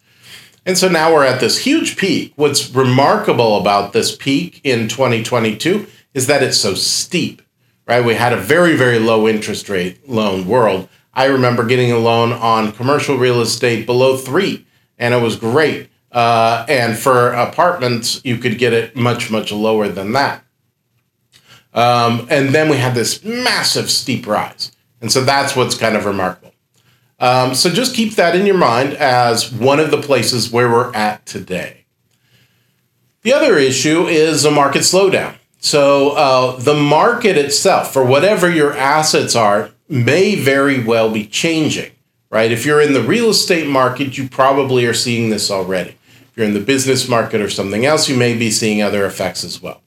And 0.66 0.78
so 0.78 0.88
now 0.88 1.14
we're 1.14 1.26
at 1.26 1.40
this 1.40 1.60
huge 1.60 1.98
peak. 1.98 2.34
What's 2.36 2.70
remarkable 2.70 3.58
about 3.58 3.94
this 3.94 4.16
peak 4.16 4.62
in 4.64 4.88
2022 4.88 5.88
is 6.14 6.28
that 6.28 6.42
it's 6.42 6.58
so 6.58 6.74
steep, 6.74 7.42
right? 7.88 8.04
We 8.04 8.16
had 8.16 8.34
a 8.34 8.38
very, 8.38 8.76
very 8.76 9.00
low 9.00 9.28
interest 9.28 9.70
rate 9.70 10.08
loan 10.08 10.48
world 10.48 10.90
I 11.16 11.26
remember 11.26 11.66
getting 11.66 11.92
a 11.92 11.98
loan 11.98 12.34
on 12.34 12.74
commercial 12.74 13.18
real 13.18 13.42
estate 13.42 13.86
below 13.86 14.18
three, 14.18 14.66
and 14.98 15.14
it 15.14 15.22
was 15.22 15.38
great. 15.38 15.90
Uh, 16.12 16.66
and 16.68 16.98
for 16.98 17.32
apartments, 17.32 18.22
you 18.24 18.38
could 18.38 18.58
get 18.58 18.74
it 18.74 18.96
much, 18.96 19.32
much 19.32 19.52
lower 19.52 19.88
than 19.88 20.12
that. 20.12 20.44
Um, 21.74 22.28
and 22.30 22.50
then 22.50 22.70
we 22.70 22.78
had 22.78 22.96
this 22.96 23.24
massive 23.24 23.90
steep 23.90 24.28
rise. 24.28 24.72
And 25.02 25.12
so 25.12 25.24
that's 25.24 25.56
what's 25.56 25.78
kind 25.78 25.96
of 25.96 26.06
remarkable. 26.06 26.54
Um, 27.20 27.56
so 27.56 27.70
just 27.70 27.96
keep 27.96 28.16
that 28.16 28.36
in 28.36 28.46
your 28.46 28.58
mind 28.58 28.94
as 28.94 29.52
one 29.52 29.80
of 29.80 29.92
the 29.92 30.02
places 30.02 30.52
where 30.52 30.70
we're 30.70 30.94
at 30.94 31.26
today. 31.26 31.86
The 33.22 33.34
other 33.34 33.58
issue 33.58 34.08
is 34.08 34.46
a 34.46 34.52
market 34.52 34.82
slowdown. 34.82 35.36
So 35.60 36.12
uh, 36.12 36.58
the 36.58 36.76
market 36.76 37.38
itself, 37.38 37.92
for 37.92 38.06
whatever 38.06 38.50
your 38.50 38.74
assets 38.74 39.36
are, 39.36 39.72
may 39.90 40.36
very 40.36 40.84
well 40.84 41.10
be 41.12 41.26
changing, 41.26 41.92
right? 42.30 42.52
If 42.52 42.66
you're 42.66 42.82
in 42.82 42.94
the 42.94 43.02
real 43.02 43.30
estate 43.30 43.68
market, 43.68 44.18
you 44.18 44.30
probably 44.30 44.86
are 44.86 44.94
seeing 44.94 45.30
this 45.30 45.50
already. 45.50 45.96
If 46.22 46.32
you're 46.36 46.46
in 46.46 46.54
the 46.54 46.60
business 46.60 47.08
market 47.08 47.42
or 47.42 47.50
something 47.50 47.86
else, 47.86 48.10
you 48.10 48.18
may 48.18 48.38
be 48.38 48.52
seeing 48.52 48.82
other 48.82 49.06
effects 49.06 49.44
as 49.44 49.62
well. 49.62 49.82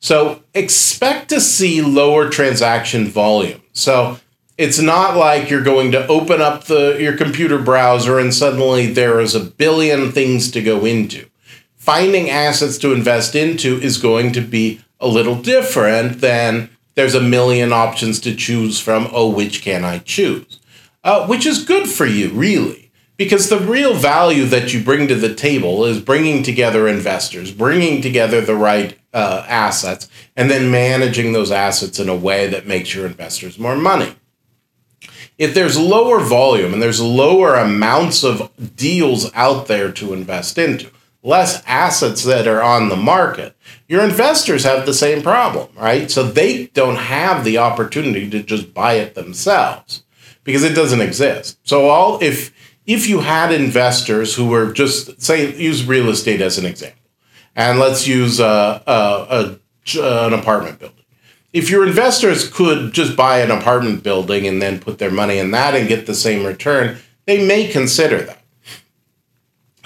So 0.00 0.42
expect 0.54 1.28
to 1.28 1.40
see 1.40 1.82
lower 1.82 2.28
transaction 2.28 3.06
volume. 3.06 3.62
So 3.72 4.18
it's 4.62 4.78
not 4.78 5.16
like 5.16 5.50
you're 5.50 5.64
going 5.64 5.90
to 5.90 6.06
open 6.06 6.40
up 6.40 6.64
the 6.64 6.96
your 7.00 7.16
computer 7.16 7.58
browser 7.58 8.20
and 8.20 8.32
suddenly 8.32 8.86
there 8.86 9.18
is 9.18 9.34
a 9.34 9.40
billion 9.40 10.12
things 10.12 10.52
to 10.52 10.62
go 10.62 10.84
into. 10.84 11.26
Finding 11.74 12.30
assets 12.30 12.78
to 12.78 12.92
invest 12.92 13.34
into 13.34 13.80
is 13.80 13.98
going 13.98 14.30
to 14.32 14.40
be 14.40 14.80
a 15.00 15.08
little 15.08 15.34
different 15.34 16.20
than 16.20 16.70
there's 16.94 17.16
a 17.16 17.20
million 17.20 17.72
options 17.72 18.20
to 18.20 18.36
choose 18.36 18.78
from. 18.78 19.08
Oh, 19.12 19.28
which 19.28 19.62
can 19.62 19.84
I 19.84 19.98
choose? 19.98 20.60
Uh, 21.02 21.26
which 21.26 21.44
is 21.44 21.64
good 21.64 21.88
for 21.88 22.06
you, 22.06 22.30
really, 22.30 22.92
because 23.16 23.48
the 23.48 23.58
real 23.58 23.94
value 23.94 24.44
that 24.44 24.72
you 24.72 24.80
bring 24.80 25.08
to 25.08 25.16
the 25.16 25.34
table 25.34 25.84
is 25.84 26.00
bringing 26.00 26.44
together 26.44 26.86
investors, 26.86 27.50
bringing 27.50 28.00
together 28.00 28.40
the 28.40 28.54
right 28.54 28.96
uh, 29.12 29.44
assets, 29.48 30.08
and 30.36 30.48
then 30.48 30.70
managing 30.70 31.32
those 31.32 31.50
assets 31.50 31.98
in 31.98 32.08
a 32.08 32.14
way 32.14 32.46
that 32.46 32.68
makes 32.68 32.94
your 32.94 33.06
investors 33.06 33.58
more 33.58 33.74
money. 33.74 34.14
If 35.38 35.54
there's 35.54 35.78
lower 35.78 36.20
volume 36.20 36.72
and 36.72 36.82
there's 36.82 37.00
lower 37.00 37.54
amounts 37.54 38.22
of 38.22 38.50
deals 38.76 39.30
out 39.34 39.66
there 39.66 39.90
to 39.92 40.12
invest 40.12 40.58
into, 40.58 40.90
less 41.22 41.62
assets 41.66 42.24
that 42.24 42.46
are 42.46 42.62
on 42.62 42.88
the 42.88 42.96
market, 42.96 43.56
your 43.88 44.04
investors 44.04 44.64
have 44.64 44.86
the 44.86 44.94
same 44.94 45.22
problem, 45.22 45.68
right? 45.76 46.10
So 46.10 46.22
they 46.22 46.66
don't 46.68 46.96
have 46.96 47.44
the 47.44 47.58
opportunity 47.58 48.28
to 48.30 48.42
just 48.42 48.74
buy 48.74 48.94
it 48.94 49.14
themselves 49.14 50.02
because 50.44 50.64
it 50.64 50.74
doesn't 50.74 51.00
exist. 51.00 51.58
So 51.64 51.88
all 51.88 52.22
if 52.22 52.52
if 52.84 53.08
you 53.08 53.20
had 53.20 53.52
investors 53.52 54.34
who 54.34 54.46
were 54.46 54.72
just 54.72 55.20
say 55.22 55.54
use 55.56 55.86
real 55.86 56.08
estate 56.08 56.40
as 56.40 56.58
an 56.58 56.66
example, 56.66 56.98
and 57.54 57.78
let's 57.78 58.06
use 58.06 58.40
a, 58.40 58.82
a, 58.86 59.58
a 59.96 60.26
an 60.26 60.32
apartment 60.32 60.78
building. 60.78 61.01
If 61.52 61.68
your 61.68 61.86
investors 61.86 62.48
could 62.48 62.94
just 62.94 63.14
buy 63.14 63.40
an 63.40 63.50
apartment 63.50 64.02
building 64.02 64.46
and 64.46 64.62
then 64.62 64.80
put 64.80 64.98
their 64.98 65.10
money 65.10 65.38
in 65.38 65.50
that 65.50 65.74
and 65.74 65.88
get 65.88 66.06
the 66.06 66.14
same 66.14 66.46
return, 66.46 66.96
they 67.26 67.46
may 67.46 67.68
consider 67.68 68.22
that. 68.22 68.42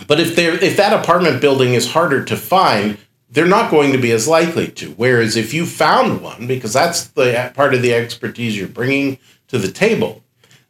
But 0.06 0.20
if 0.20 0.36
they 0.36 0.46
if 0.46 0.76
that 0.76 0.92
apartment 0.92 1.40
building 1.40 1.74
is 1.74 1.90
harder 1.90 2.24
to 2.24 2.36
find, 2.36 2.98
they're 3.30 3.46
not 3.46 3.70
going 3.70 3.92
to 3.92 3.98
be 3.98 4.12
as 4.12 4.28
likely 4.28 4.68
to. 4.68 4.92
Whereas 4.92 5.36
if 5.36 5.52
you 5.52 5.66
found 5.66 6.22
one, 6.22 6.46
because 6.46 6.72
that's 6.72 7.08
the 7.08 7.50
part 7.54 7.74
of 7.74 7.82
the 7.82 7.94
expertise 7.94 8.56
you're 8.56 8.68
bringing 8.68 9.18
to 9.48 9.58
the 9.58 9.72
table, 9.72 10.22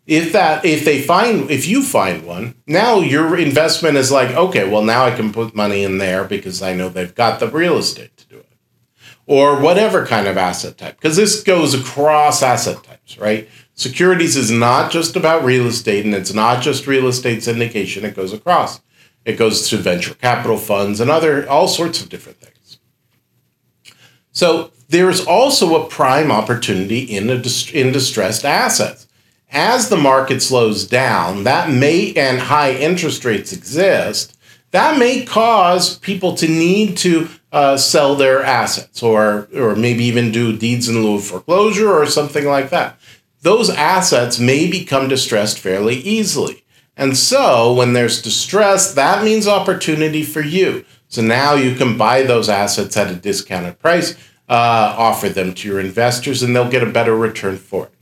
if 0.06 0.32
that 0.32 0.64
if 0.64 0.84
they 0.84 1.02
find 1.02 1.50
if 1.50 1.66
you 1.66 1.82
find 1.82 2.24
one, 2.24 2.54
now 2.66 3.00
your 3.00 3.36
investment 3.36 3.98
is 3.98 4.10
like 4.10 4.30
okay, 4.30 4.66
well 4.66 4.82
now 4.82 5.04
I 5.04 5.10
can 5.10 5.30
put 5.30 5.54
money 5.54 5.82
in 5.82 5.98
there 5.98 6.24
because 6.24 6.62
I 6.62 6.72
know 6.72 6.88
they've 6.88 7.14
got 7.14 7.38
the 7.38 7.50
real 7.50 7.76
estate 7.76 8.15
or 9.26 9.60
whatever 9.60 10.06
kind 10.06 10.26
of 10.26 10.36
asset 10.36 10.78
type. 10.78 10.96
Because 10.96 11.16
this 11.16 11.42
goes 11.42 11.74
across 11.74 12.42
asset 12.42 12.82
types, 12.84 13.18
right? 13.18 13.48
Securities 13.74 14.36
is 14.36 14.50
not 14.50 14.90
just 14.90 15.16
about 15.16 15.44
real 15.44 15.66
estate, 15.66 16.04
and 16.04 16.14
it's 16.14 16.32
not 16.32 16.62
just 16.62 16.86
real 16.86 17.08
estate 17.08 17.40
syndication. 17.40 18.04
It 18.04 18.16
goes 18.16 18.32
across. 18.32 18.80
It 19.24 19.36
goes 19.36 19.68
to 19.68 19.76
venture 19.76 20.14
capital 20.14 20.56
funds 20.56 21.00
and 21.00 21.10
other 21.10 21.48
all 21.48 21.68
sorts 21.68 22.00
of 22.00 22.08
different 22.08 22.38
things. 22.38 22.78
So 24.32 24.70
there's 24.88 25.24
also 25.24 25.82
a 25.82 25.88
prime 25.88 26.30
opportunity 26.30 27.00
in 27.00 27.28
a 27.28 27.34
in 27.34 27.92
distressed 27.92 28.44
assets. 28.44 29.08
As 29.50 29.88
the 29.88 29.96
market 29.96 30.42
slows 30.42 30.86
down, 30.86 31.44
that 31.44 31.70
may 31.70 32.12
and 32.14 32.38
high 32.38 32.72
interest 32.72 33.24
rates 33.24 33.52
exist. 33.52 34.36
That 34.70 34.98
may 34.98 35.24
cause 35.24 35.98
people 35.98 36.34
to 36.36 36.48
need 36.48 36.96
to 36.98 37.28
uh, 37.56 37.78
sell 37.78 38.14
their 38.14 38.42
assets, 38.42 39.02
or 39.02 39.48
or 39.54 39.74
maybe 39.74 40.04
even 40.04 40.30
do 40.30 40.54
deeds 40.54 40.90
in 40.90 41.02
lieu 41.02 41.16
of 41.16 41.24
foreclosure 41.24 41.90
or 41.90 42.04
something 42.04 42.44
like 42.44 42.68
that. 42.68 42.98
Those 43.40 43.70
assets 43.70 44.38
may 44.38 44.70
become 44.70 45.08
distressed 45.08 45.58
fairly 45.58 45.94
easily. 45.94 46.64
And 46.98 47.16
so 47.16 47.72
when 47.72 47.94
there's 47.94 48.20
distress, 48.20 48.92
that 48.92 49.24
means 49.24 49.48
opportunity 49.48 50.22
for 50.22 50.42
you. 50.42 50.84
So 51.08 51.22
now 51.22 51.54
you 51.54 51.74
can 51.74 51.96
buy 51.96 52.24
those 52.24 52.50
assets 52.50 52.94
at 52.94 53.10
a 53.10 53.14
discounted 53.14 53.78
price, 53.78 54.12
uh, 54.50 54.94
offer 54.98 55.30
them 55.30 55.54
to 55.54 55.68
your 55.68 55.80
investors, 55.80 56.42
and 56.42 56.54
they'll 56.54 56.70
get 56.70 56.82
a 56.82 56.92
better 56.98 57.16
return 57.16 57.56
for 57.56 57.86
it. 57.86 57.92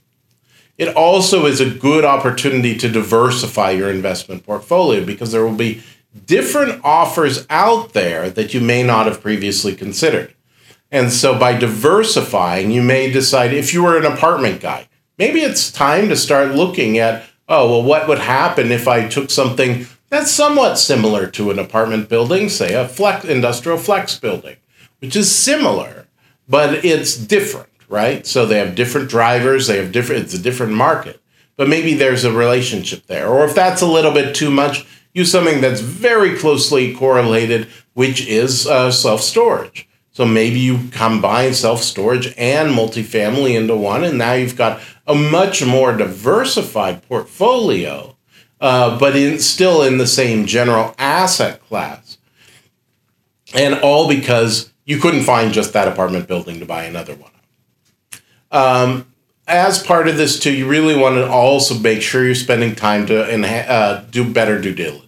It 0.78 0.96
also 0.96 1.46
is 1.46 1.60
a 1.60 1.70
good 1.70 2.04
opportunity 2.04 2.76
to 2.78 2.88
diversify 2.88 3.70
your 3.70 3.90
investment 3.90 4.44
portfolio 4.44 5.04
because 5.04 5.30
there 5.30 5.46
will 5.46 5.54
be 5.54 5.80
different 6.26 6.80
offers 6.84 7.46
out 7.50 7.92
there 7.92 8.30
that 8.30 8.54
you 8.54 8.60
may 8.60 8.82
not 8.82 9.06
have 9.06 9.20
previously 9.20 9.74
considered. 9.74 10.34
And 10.90 11.12
so 11.12 11.38
by 11.38 11.58
diversifying, 11.58 12.70
you 12.70 12.82
may 12.82 13.10
decide 13.10 13.52
if 13.52 13.74
you 13.74 13.82
were 13.82 13.98
an 13.98 14.04
apartment 14.06 14.60
guy, 14.60 14.88
maybe 15.18 15.40
it's 15.40 15.72
time 15.72 16.08
to 16.08 16.16
start 16.16 16.54
looking 16.54 16.98
at 16.98 17.24
oh, 17.48 17.68
well, 17.68 17.82
what 17.82 18.08
would 18.08 18.18
happen 18.18 18.72
if 18.72 18.88
I 18.88 19.06
took 19.06 19.30
something 19.30 19.86
that's 20.08 20.30
somewhat 20.30 20.78
similar 20.78 21.26
to 21.26 21.50
an 21.50 21.58
apartment 21.58 22.08
building, 22.08 22.48
say 22.48 22.74
a 22.74 22.86
flex 22.86 23.24
industrial 23.24 23.78
flex 23.78 24.18
building, 24.18 24.56
which 25.00 25.16
is 25.16 25.34
similar, 25.34 26.06
but 26.48 26.84
it's 26.84 27.16
different, 27.16 27.68
right? 27.88 28.26
So 28.26 28.46
they 28.46 28.58
have 28.58 28.74
different 28.74 29.10
drivers, 29.10 29.66
they 29.66 29.78
have 29.78 29.92
different 29.92 30.22
it's 30.22 30.34
a 30.34 30.38
different 30.38 30.72
market. 30.72 31.20
But 31.56 31.68
maybe 31.68 31.94
there's 31.94 32.24
a 32.24 32.32
relationship 32.32 33.06
there. 33.06 33.28
Or 33.28 33.44
if 33.44 33.54
that's 33.54 33.82
a 33.82 33.86
little 33.86 34.12
bit 34.12 34.34
too 34.34 34.50
much, 34.50 34.86
use 35.14 35.32
something 35.32 35.62
that's 35.62 35.80
very 35.80 36.36
closely 36.36 36.94
correlated, 36.94 37.68
which 37.94 38.26
is 38.26 38.66
uh, 38.66 38.90
self 38.90 39.22
storage. 39.22 39.88
So 40.10 40.24
maybe 40.24 40.60
you 40.60 40.88
combine 40.90 41.54
self 41.54 41.82
storage 41.82 42.34
and 42.36 42.70
multifamily 42.70 43.56
into 43.56 43.74
one, 43.74 44.04
and 44.04 44.18
now 44.18 44.34
you've 44.34 44.56
got 44.56 44.82
a 45.06 45.14
much 45.14 45.64
more 45.64 45.96
diversified 45.96 47.06
portfolio, 47.08 48.16
uh, 48.60 48.98
but 48.98 49.16
in, 49.16 49.38
still 49.38 49.82
in 49.82 49.98
the 49.98 50.06
same 50.06 50.46
general 50.46 50.94
asset 50.98 51.60
class. 51.66 52.18
And 53.54 53.74
all 53.74 54.08
because 54.08 54.72
you 54.84 54.98
couldn't 54.98 55.22
find 55.22 55.52
just 55.52 55.72
that 55.72 55.88
apartment 55.88 56.28
building 56.28 56.58
to 56.60 56.66
buy 56.66 56.84
another 56.84 57.14
one. 57.14 57.30
Um, 58.50 59.06
as 59.46 59.82
part 59.82 60.08
of 60.08 60.16
this, 60.16 60.38
too, 60.38 60.52
you 60.52 60.66
really 60.66 60.96
want 60.96 61.16
to 61.16 61.28
also 61.28 61.78
make 61.78 62.02
sure 62.02 62.24
you're 62.24 62.34
spending 62.34 62.74
time 62.74 63.06
to 63.06 63.70
uh, 63.70 64.04
do 64.10 64.32
better 64.32 64.60
due 64.60 64.74
diligence. 64.74 65.03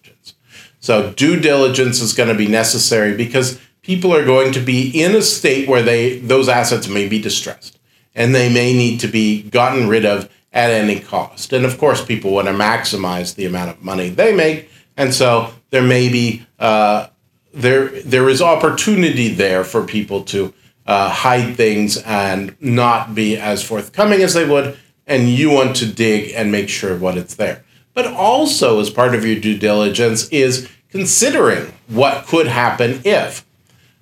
So, 0.86 1.10
due 1.10 1.40
diligence 1.40 2.00
is 2.00 2.12
going 2.12 2.28
to 2.28 2.34
be 2.36 2.46
necessary 2.46 3.16
because 3.16 3.58
people 3.82 4.14
are 4.14 4.24
going 4.24 4.52
to 4.52 4.60
be 4.60 4.88
in 4.88 5.16
a 5.16 5.20
state 5.20 5.68
where 5.68 5.82
they 5.82 6.20
those 6.20 6.48
assets 6.48 6.86
may 6.86 7.08
be 7.08 7.20
distressed 7.20 7.80
and 8.14 8.32
they 8.32 8.48
may 8.48 8.72
need 8.72 9.00
to 9.00 9.08
be 9.08 9.42
gotten 9.42 9.88
rid 9.88 10.04
of 10.04 10.30
at 10.52 10.70
any 10.70 11.00
cost. 11.00 11.52
And 11.52 11.66
of 11.66 11.76
course, 11.76 12.04
people 12.04 12.30
want 12.30 12.46
to 12.46 12.54
maximize 12.54 13.34
the 13.34 13.46
amount 13.46 13.70
of 13.70 13.82
money 13.82 14.10
they 14.10 14.32
make, 14.32 14.70
and 14.96 15.12
so 15.12 15.52
there 15.70 15.82
may 15.82 16.08
be 16.08 16.46
uh, 16.60 17.08
there 17.52 17.88
there 18.02 18.28
is 18.28 18.40
opportunity 18.40 19.34
there 19.34 19.64
for 19.64 19.84
people 19.84 20.22
to 20.26 20.54
uh, 20.86 21.10
hide 21.10 21.56
things 21.56 21.96
and 21.96 22.54
not 22.60 23.12
be 23.12 23.36
as 23.36 23.64
forthcoming 23.64 24.22
as 24.22 24.34
they 24.34 24.48
would, 24.48 24.78
and 25.04 25.30
you 25.30 25.50
want 25.50 25.74
to 25.78 25.86
dig 25.86 26.30
and 26.36 26.52
make 26.52 26.68
sure 26.68 26.96
what 26.96 27.18
it's 27.18 27.34
there. 27.34 27.64
But 27.92 28.06
also, 28.06 28.78
as 28.78 28.90
part 28.90 29.14
of 29.14 29.24
your 29.24 29.40
due 29.40 29.58
diligence, 29.58 30.28
is 30.28 30.68
considering 30.90 31.72
what 31.88 32.26
could 32.26 32.46
happen 32.46 33.00
if 33.04 33.46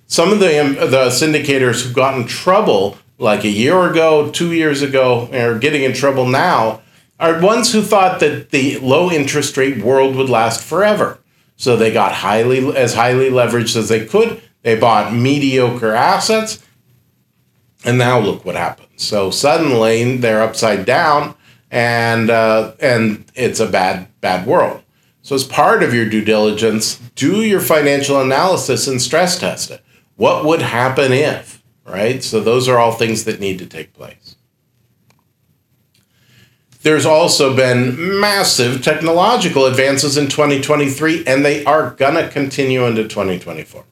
some 0.07 0.31
of 0.31 0.39
the 0.39 0.63
um, 0.63 0.75
the 0.75 1.07
syndicators 1.09 1.85
who 1.85 1.93
got 1.93 2.17
in 2.17 2.27
trouble 2.27 2.97
like 3.17 3.43
a 3.43 3.49
year 3.49 3.89
ago, 3.89 4.29
two 4.29 4.51
years 4.53 4.81
ago, 4.81 5.29
are 5.33 5.57
getting 5.57 5.83
in 5.83 5.93
trouble 5.93 6.27
now 6.27 6.81
are 7.19 7.39
ones 7.39 7.71
who 7.71 7.81
thought 7.81 8.19
that 8.19 8.49
the 8.51 8.77
low 8.79 9.09
interest 9.09 9.55
rate 9.57 9.81
world 9.81 10.15
would 10.15 10.29
last 10.29 10.61
forever. 10.61 11.19
So 11.55 11.77
they 11.77 11.91
got 11.93 12.11
highly 12.11 12.75
as 12.75 12.93
highly 12.93 13.29
leveraged 13.29 13.75
as 13.77 13.87
they 13.87 14.05
could. 14.05 14.41
They 14.63 14.77
bought 14.77 15.13
mediocre 15.13 15.93
assets, 15.93 16.63
and 17.85 17.97
now 17.97 18.19
look 18.19 18.43
what 18.43 18.55
happened. 18.55 18.89
So 18.97 19.31
suddenly 19.31 20.17
they're 20.17 20.41
upside 20.41 20.85
down, 20.85 21.35
and 21.71 22.29
uh, 22.29 22.73
and 22.79 23.25
it's 23.33 23.59
a 23.59 23.67
bad 23.67 24.07
bad 24.21 24.45
world. 24.45 24.81
So 25.25 25.33
as 25.33 25.43
part 25.43 25.81
of 25.81 25.91
your 25.91 26.07
due 26.07 26.23
diligence, 26.23 26.97
do 27.15 27.41
your 27.41 27.59
financial 27.59 28.21
analysis 28.21 28.87
and 28.87 29.01
stress 29.01 29.39
test 29.39 29.71
it. 29.71 29.83
What 30.17 30.45
would 30.45 30.61
happen 30.61 31.11
if, 31.11 31.63
right? 31.83 32.23
So 32.23 32.39
those 32.39 32.69
are 32.69 32.77
all 32.77 32.91
things 32.91 33.23
that 33.23 33.39
need 33.39 33.57
to 33.57 33.65
take 33.65 33.91
place. 33.91 34.35
There's 36.83 37.07
also 37.07 37.55
been 37.55 38.19
massive 38.19 38.83
technological 38.83 39.65
advances 39.65 40.15
in 40.15 40.27
2023, 40.27 41.25
and 41.25 41.43
they 41.43 41.65
are 41.65 41.89
going 41.89 42.23
to 42.23 42.29
continue 42.29 42.85
into 42.85 43.07
2024. 43.07 43.83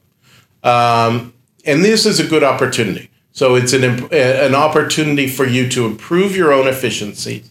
Um, 0.62 1.34
and 1.64 1.84
this 1.84 2.06
is 2.06 2.20
a 2.20 2.26
good 2.28 2.44
opportunity. 2.44 3.10
So 3.32 3.56
it's 3.56 3.72
an, 3.72 3.82
an 4.12 4.54
opportunity 4.54 5.26
for 5.26 5.44
you 5.44 5.68
to 5.70 5.84
improve 5.84 6.36
your 6.36 6.52
own 6.52 6.68
efficiency, 6.68 7.42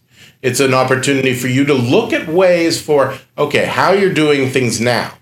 It's 0.44 0.60
an 0.60 0.74
opportunity 0.74 1.34
for 1.34 1.48
you 1.48 1.64
to 1.66 1.74
look 1.74 2.12
at 2.12 2.28
ways 2.28 2.80
for 2.80 3.18
okay, 3.38 3.66
how 3.66 3.94
you're 3.94 4.14
doing 4.14 4.50
things 4.50 4.82
now, 4.82 5.14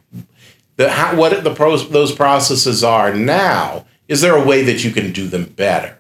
the 0.78 0.90
how, 0.90 1.16
what 1.16 1.44
the 1.44 1.54
pros, 1.54 1.88
those 1.90 2.12
processes 2.12 2.84
are 2.84 3.13
now. 3.13 3.86
Is 4.08 4.22
there 4.22 4.36
a 4.36 4.44
way 4.44 4.63
that 4.63 4.84
you 4.84 4.90
can 4.90 5.13
do 5.13 5.28
them 5.28 5.46
better? 5.46 6.00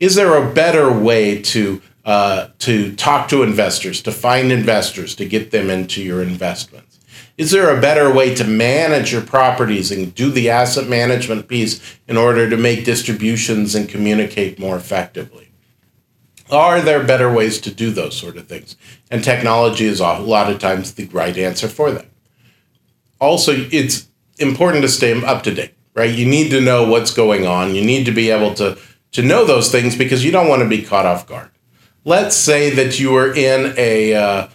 Is 0.00 0.14
there 0.14 0.34
a 0.34 0.52
better 0.52 0.90
way 0.90 1.42
to 1.42 1.82
uh, 2.06 2.48
to 2.60 2.96
talk 2.96 3.28
to 3.28 3.42
investors, 3.42 4.00
to 4.02 4.10
find 4.10 4.50
investors, 4.50 5.14
to 5.16 5.26
get 5.26 5.50
them 5.50 5.68
into 5.68 6.02
your 6.02 6.22
investments? 6.22 6.98
Is 7.36 7.50
there 7.50 7.76
a 7.76 7.80
better 7.80 8.12
way 8.12 8.34
to 8.34 8.44
manage 8.44 9.12
your 9.12 9.22
properties 9.22 9.92
and 9.92 10.14
do 10.14 10.30
the 10.30 10.48
asset 10.48 10.88
management 10.88 11.46
piece 11.46 11.98
in 12.08 12.16
order 12.16 12.48
to 12.48 12.56
make 12.56 12.86
distributions 12.86 13.74
and 13.74 13.86
communicate 13.86 14.58
more 14.58 14.76
effectively? 14.76 15.51
Are 16.52 16.82
there 16.82 17.02
better 17.02 17.32
ways 17.32 17.58
to 17.62 17.72
do 17.72 17.90
those 17.90 18.14
sort 18.14 18.36
of 18.36 18.46
things? 18.46 18.76
And 19.10 19.24
technology 19.24 19.86
is 19.86 20.00
a 20.00 20.18
lot 20.18 20.52
of 20.52 20.58
times 20.58 20.94
the 20.94 21.06
right 21.06 21.36
answer 21.36 21.66
for 21.66 21.90
that. 21.92 22.06
Also, 23.18 23.52
it's 23.70 24.08
important 24.38 24.82
to 24.82 24.88
stay 24.88 25.18
up 25.24 25.42
to 25.44 25.54
date, 25.54 25.72
right? 25.94 26.10
You 26.10 26.26
need 26.26 26.50
to 26.50 26.60
know 26.60 26.86
what's 26.86 27.12
going 27.12 27.46
on. 27.46 27.74
You 27.74 27.82
need 27.82 28.04
to 28.04 28.12
be 28.12 28.30
able 28.30 28.52
to, 28.54 28.78
to 29.12 29.22
know 29.22 29.46
those 29.46 29.72
things 29.72 29.96
because 29.96 30.24
you 30.24 30.30
don't 30.30 30.48
want 30.48 30.62
to 30.62 30.68
be 30.68 30.82
caught 30.82 31.06
off 31.06 31.26
guard. 31.26 31.50
Let's 32.04 32.36
say 32.36 32.70
that 32.70 33.00
you 33.00 33.16
are 33.16 33.32
in 33.34 33.74
a 33.78 34.14
uh, 34.14 34.48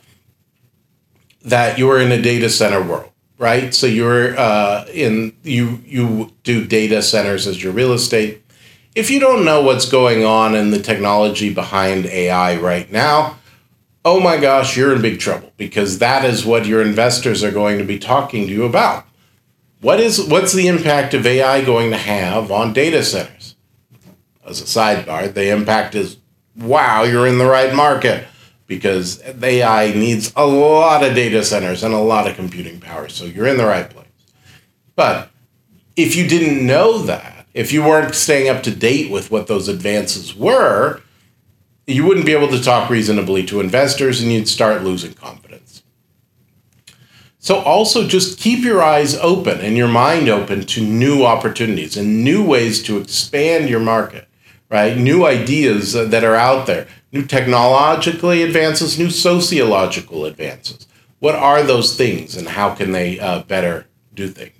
that 1.46 1.78
you 1.78 1.90
are 1.90 2.00
in 2.00 2.12
a 2.12 2.22
data 2.22 2.50
center 2.50 2.84
world, 2.84 3.10
right? 3.38 3.74
So 3.74 3.88
you're 3.88 4.38
uh, 4.38 4.86
in 4.94 5.34
you 5.44 5.82
you 5.86 6.34
do 6.44 6.66
data 6.66 7.02
centers 7.02 7.48
as 7.48 7.64
your 7.64 7.72
real 7.72 7.94
estate 7.94 8.44
if 8.98 9.12
you 9.12 9.20
don't 9.20 9.46
know 9.46 9.62
what's 9.62 9.88
going 9.88 10.26
on 10.26 10.56
in 10.56 10.72
the 10.72 10.82
technology 10.82 11.54
behind 11.54 12.08
AI 12.08 12.60
right 12.60 12.92
now, 12.92 13.38
oh 14.04 14.20
my 14.20 14.38
gosh, 14.38 14.76
you're 14.76 14.96
in 14.96 15.04
big 15.04 15.20
trouble 15.20 15.54
because 15.56 16.00
that 16.00 16.26
is 16.26 16.44
what 16.44 16.66
your 16.66 16.82
investors 16.82 17.44
are 17.44 17.52
going 17.52 17.78
to 17.78 17.84
be 17.84 18.00
talking 18.00 18.48
to 18.48 18.52
you 18.52 18.66
about. 18.66 19.06
What 19.82 20.00
is 20.00 20.26
what's 20.26 20.52
the 20.52 20.68
impact 20.68 21.14
of 21.14 21.28
AI 21.28 21.64
going 21.64 21.92
to 21.92 21.98
have 21.98 22.52
on 22.52 22.74
data 22.74 23.04
centers? 23.04 23.56
As 24.44 24.62
a 24.62 24.64
sidebar, 24.64 25.32
the 25.32 25.52
impact 25.52 25.94
is 25.94 26.18
wow, 26.56 27.04
you're 27.04 27.28
in 27.28 27.38
the 27.38 27.46
right 27.46 27.76
market 27.76 28.26
because 28.66 29.22
AI 29.44 29.94
needs 29.94 30.34
a 30.36 30.48
lot 30.48 31.04
of 31.04 31.14
data 31.14 31.44
centers 31.44 31.84
and 31.84 31.94
a 31.94 32.00
lot 32.00 32.28
of 32.28 32.36
computing 32.36 32.80
power. 32.80 33.10
So 33.10 33.26
you're 33.26 33.46
in 33.46 33.58
the 33.58 33.68
right 33.68 33.88
place. 33.88 34.08
But 34.96 35.30
if 35.96 36.16
you 36.16 36.28
didn't 36.28 36.66
know 36.66 36.98
that, 37.04 37.37
if 37.58 37.74
you 37.74 37.82
weren't 37.82 38.14
staying 38.14 38.48
up 38.48 38.62
to 38.62 38.76
date 38.76 39.10
with 39.10 39.32
what 39.32 39.48
those 39.48 39.68
advances 39.68 40.36
were, 40.36 41.02
you 41.88 42.06
wouldn't 42.06 42.28
be 42.28 42.34
able 42.34 42.50
to 42.50 42.62
talk 42.62 42.88
reasonably 42.88 43.44
to 43.48 43.60
investors 43.60 44.22
and 44.22 44.32
you'd 44.32 44.48
start 44.48 44.84
losing 44.84 45.14
confidence. 45.14 45.82
So, 47.40 47.56
also 47.62 48.08
just 48.08 48.40
keep 48.40 48.64
your 48.64 48.84
eyes 48.84 49.16
open 49.16 49.60
and 49.62 49.76
your 49.76 49.88
mind 49.88 50.30
open 50.30 50.68
to 50.68 50.82
new 50.84 51.24
opportunities 51.24 51.98
and 51.98 52.24
new 52.24 52.46
ways 52.46 52.84
to 52.84 53.00
expand 53.00 53.70
your 53.70 53.80
market, 53.80 54.28
right? 54.70 54.96
New 54.96 55.26
ideas 55.26 55.94
that 55.94 56.24
are 56.24 56.36
out 56.36 56.68
there, 56.68 56.86
new 57.12 57.26
technologically 57.26 58.44
advances, 58.44 59.00
new 59.00 59.10
sociological 59.10 60.26
advances. 60.26 60.86
What 61.18 61.34
are 61.34 61.64
those 61.64 61.96
things 61.96 62.38
and 62.38 62.50
how 62.50 62.76
can 62.76 62.92
they 62.92 63.20
uh, 63.20 63.42
better 63.44 63.88
do 64.14 64.28
things? 64.28 64.57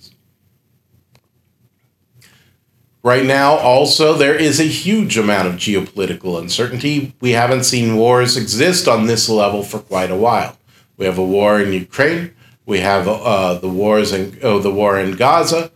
Right 3.08 3.26
now, 3.26 3.56
also, 3.56 4.16
there 4.16 4.36
is 4.36 4.60
a 4.60 4.66
huge 4.66 5.18
amount 5.18 5.48
of 5.48 5.54
geopolitical 5.54 6.38
uncertainty. 6.38 7.16
We 7.22 7.32
haven't 7.32 7.64
seen 7.64 7.96
wars 7.96 8.36
exist 8.36 8.86
on 8.86 9.08
this 9.08 9.30
level 9.30 9.64
for 9.64 9.80
quite 9.80 10.12
a 10.12 10.16
while. 10.18 10.58
We 10.98 11.06
have 11.06 11.18
a 11.18 11.24
war 11.24 11.58
in 11.62 11.72
Ukraine. 11.72 12.34
We 12.66 12.82
have 12.82 13.08
uh, 13.08 13.54
the 13.54 13.70
wars 13.70 14.12
in 14.12 14.38
oh, 14.44 14.60
the 14.60 14.74
war 14.74 15.00
in 15.00 15.16
Gaza. 15.16 15.72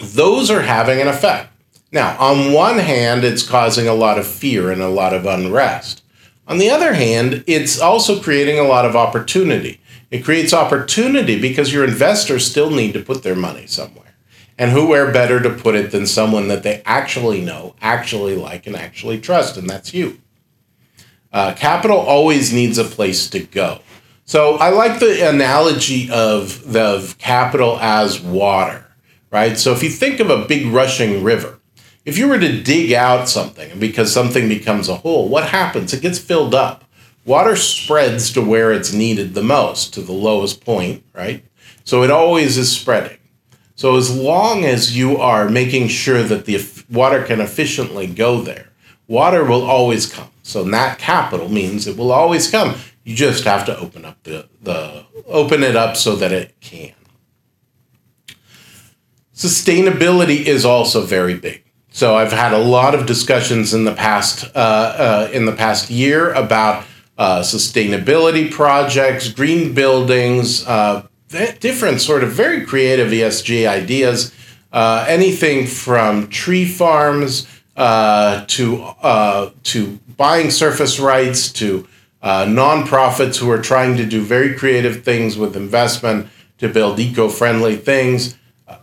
Those 0.00 0.50
are 0.50 0.62
having 0.62 1.00
an 1.00 1.06
effect. 1.06 1.52
Now, 1.92 2.18
on 2.18 2.52
one 2.52 2.78
hand, 2.78 3.22
it's 3.22 3.48
causing 3.48 3.86
a 3.86 3.94
lot 3.94 4.18
of 4.18 4.26
fear 4.26 4.72
and 4.72 4.82
a 4.82 4.88
lot 4.88 5.14
of 5.14 5.26
unrest. 5.26 6.02
On 6.48 6.58
the 6.58 6.70
other 6.70 6.94
hand, 6.94 7.44
it's 7.46 7.80
also 7.80 8.20
creating 8.20 8.58
a 8.58 8.64
lot 8.64 8.84
of 8.84 8.96
opportunity. 8.96 9.80
It 10.10 10.24
creates 10.24 10.52
opportunity 10.52 11.40
because 11.40 11.72
your 11.72 11.84
investors 11.84 12.50
still 12.50 12.72
need 12.72 12.94
to 12.94 13.00
put 13.00 13.22
their 13.22 13.36
money 13.36 13.68
somewhere. 13.68 14.09
And 14.60 14.72
who 14.72 14.88
where 14.88 15.10
better 15.10 15.40
to 15.40 15.48
put 15.48 15.74
it 15.74 15.90
than 15.90 16.06
someone 16.06 16.48
that 16.48 16.62
they 16.62 16.82
actually 16.84 17.40
know, 17.40 17.74
actually 17.80 18.36
like, 18.36 18.66
and 18.66 18.76
actually 18.76 19.18
trust, 19.18 19.56
and 19.56 19.66
that's 19.66 19.94
you. 19.94 20.20
Uh, 21.32 21.54
capital 21.54 21.96
always 21.96 22.52
needs 22.52 22.76
a 22.76 22.84
place 22.84 23.30
to 23.30 23.40
go. 23.40 23.78
So 24.26 24.56
I 24.56 24.68
like 24.68 25.00
the 25.00 25.26
analogy 25.26 26.10
of 26.10 26.74
the 26.74 26.82
of 26.82 27.16
capital 27.16 27.78
as 27.80 28.20
water, 28.20 28.84
right? 29.30 29.56
So 29.56 29.72
if 29.72 29.82
you 29.82 29.88
think 29.88 30.20
of 30.20 30.28
a 30.28 30.44
big 30.44 30.66
rushing 30.66 31.24
river, 31.24 31.58
if 32.04 32.18
you 32.18 32.28
were 32.28 32.38
to 32.38 32.62
dig 32.62 32.92
out 32.92 33.30
something 33.30 33.78
because 33.78 34.12
something 34.12 34.46
becomes 34.46 34.90
a 34.90 34.96
hole, 34.96 35.26
what 35.30 35.48
happens? 35.48 35.94
It 35.94 36.02
gets 36.02 36.18
filled 36.18 36.54
up. 36.54 36.84
Water 37.24 37.56
spreads 37.56 38.30
to 38.34 38.42
where 38.42 38.74
it's 38.74 38.92
needed 38.92 39.32
the 39.32 39.42
most, 39.42 39.94
to 39.94 40.02
the 40.02 40.12
lowest 40.12 40.62
point, 40.62 41.02
right? 41.14 41.46
So 41.84 42.02
it 42.02 42.10
always 42.10 42.58
is 42.58 42.70
spreading. 42.70 43.19
So 43.80 43.96
as 43.96 44.14
long 44.14 44.66
as 44.66 44.94
you 44.94 45.16
are 45.16 45.48
making 45.48 45.88
sure 45.88 46.22
that 46.24 46.44
the 46.44 46.62
water 46.90 47.24
can 47.24 47.40
efficiently 47.40 48.06
go 48.06 48.42
there, 48.42 48.68
water 49.08 49.42
will 49.42 49.62
always 49.62 50.04
come. 50.04 50.28
So 50.42 50.62
that 50.64 50.98
capital 50.98 51.48
means 51.48 51.86
it 51.86 51.96
will 51.96 52.12
always 52.12 52.50
come. 52.50 52.74
You 53.04 53.16
just 53.16 53.44
have 53.44 53.64
to 53.64 53.78
open 53.78 54.04
up 54.04 54.22
the, 54.24 54.50
the 54.60 55.06
open 55.26 55.62
it 55.62 55.76
up 55.76 55.96
so 55.96 56.14
that 56.16 56.30
it 56.30 56.60
can. 56.60 56.92
Sustainability 59.34 60.44
is 60.44 60.66
also 60.66 61.06
very 61.06 61.38
big. 61.38 61.64
So 61.90 62.16
I've 62.16 62.32
had 62.32 62.52
a 62.52 62.58
lot 62.58 62.94
of 62.94 63.06
discussions 63.06 63.72
in 63.72 63.84
the 63.84 63.94
past 63.94 64.44
uh, 64.54 64.58
uh, 64.58 65.30
in 65.32 65.46
the 65.46 65.52
past 65.52 65.88
year 65.88 66.34
about 66.34 66.84
uh, 67.16 67.40
sustainability 67.40 68.50
projects, 68.50 69.28
green 69.28 69.72
buildings, 69.72 70.66
uh, 70.66 71.06
different 71.30 72.00
sort 72.00 72.24
of 72.24 72.32
very 72.32 72.64
creative 72.64 73.10
ESG 73.10 73.68
ideas. 73.68 74.34
Uh, 74.72 75.04
anything 75.08 75.66
from 75.66 76.28
tree 76.28 76.64
farms 76.64 77.46
uh, 77.76 78.44
to 78.46 78.82
uh, 79.02 79.50
to 79.64 79.98
buying 80.16 80.50
surface 80.50 81.00
rights 81.00 81.50
to 81.50 81.86
uh, 82.22 82.44
nonprofits 82.44 83.38
who 83.38 83.50
are 83.50 83.60
trying 83.60 83.96
to 83.96 84.04
do 84.04 84.22
very 84.22 84.54
creative 84.54 85.02
things 85.02 85.36
with 85.36 85.56
investment 85.56 86.28
to 86.58 86.68
build 86.68 87.00
eco-friendly 87.00 87.76
things. 87.76 88.36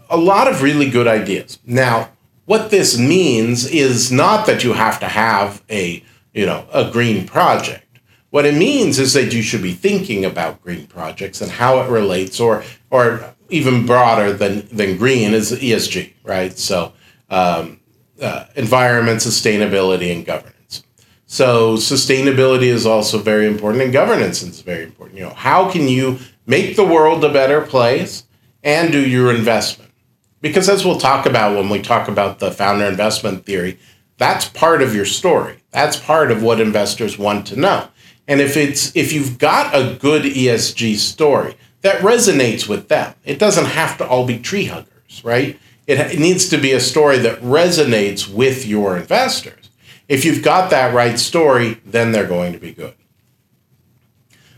A 0.10 0.18
lot 0.18 0.48
of 0.48 0.64
really 0.64 0.90
good 0.90 1.08
ideas. 1.08 1.60
Now, 1.66 2.10
what 2.46 2.72
this 2.72 2.98
means 2.98 3.66
is 3.70 4.12
not 4.12 4.46
that 4.48 4.64
you 4.64 4.74
have 4.74 5.00
to 5.02 5.08
have 5.08 5.62
a 5.70 6.04
you 6.34 6.46
know 6.46 6.66
a 6.74 6.90
green 6.92 7.28
project 7.28 7.87
what 8.30 8.46
it 8.46 8.56
means 8.56 9.00
is 9.00 9.14
that 9.14 9.34
you 9.34 9.42
should 9.42 9.62
be 9.62 9.74
thinking 9.74 10.26
about 10.26 10.62
green 10.62 10.88
projects 10.88 11.42
and 11.42 11.52
how 11.52 11.80
it 11.82 11.90
relates, 11.90 12.40
or 12.40 12.64
or 12.90 13.34
even 13.50 13.86
broader 13.86 14.34
than 14.34 14.68
than 14.72 14.98
green 14.98 15.34
is 15.34 15.52
ESG, 15.52 16.14
right? 16.24 16.58
So 16.58 16.94
um, 17.30 17.80
uh, 18.22 18.46
environment, 18.56 19.20
sustainability, 19.20 20.14
and 20.14 20.26
governance. 20.26 20.84
So 21.26 21.76
sustainability 21.76 22.68
is 22.68 22.86
also 22.86 23.18
very 23.18 23.48
important, 23.48 23.84
and 23.84 23.94
governance 23.94 24.42
is 24.42 24.62
very 24.62 24.84
important. 24.84 25.18
You 25.18 25.26
know, 25.26 25.34
how 25.34 25.70
can 25.70 25.88
you 25.88 26.20
make 26.46 26.76
the 26.76 26.86
world 26.86 27.24
a 27.24 27.32
better 27.32 27.62
place 27.62 28.24
and 28.64 28.92
do 28.92 29.08
your 29.08 29.34
investment? 29.34 29.92
Because 30.40 30.70
as 30.70 30.86
we'll 30.86 31.00
talk 31.00 31.26
about 31.26 31.56
when 31.56 31.70
we 31.70 31.82
talk 31.82 32.08
about 32.08 32.40
the 32.40 32.52
founder 32.52 32.86
investment 32.86 33.46
theory, 33.46 33.78
that's 34.18 34.48
part 34.48 34.82
of 34.82 34.96
your 34.96 35.06
story. 35.06 35.58
That's 35.72 35.98
part 35.98 36.32
of 36.32 36.42
what 36.42 36.62
investors 36.62 37.18
want 37.18 37.48
to 37.48 37.60
know. 37.60 37.90
And 38.28 38.42
if 38.42 38.58
it's 38.58 38.96
if 38.96 39.14
you've 39.14 39.38
got 39.38 39.74
a 39.74 39.96
good 39.96 40.24
ESG 40.24 40.98
story 40.98 41.56
that 41.82 42.02
resonates 42.02 42.68
with 42.68 42.90
them, 42.90 43.14
it 43.24 43.40
doesn't 43.40 43.66
have 43.66 43.98
to 44.00 44.08
all 44.08 44.26
be 44.26 44.40
tree 44.40 44.66
huggers, 44.66 45.24
right? 45.24 45.58
It, 45.86 46.00
it 46.00 46.20
needs 46.20 46.50
to 46.50 46.58
be 46.58 46.74
a 46.74 46.80
story 46.80 47.18
that 47.20 47.40
resonates 47.40 48.32
with 48.32 48.66
your 48.66 48.98
investors. 48.98 49.70
If 50.10 50.26
you've 50.26 50.44
got 50.44 50.70
that 50.72 50.94
right 50.94 51.18
story, 51.18 51.80
then 51.86 52.12
they're 52.12 52.28
going 52.28 52.54
to 52.54 52.60
be 52.60 52.74
good. 52.74 52.94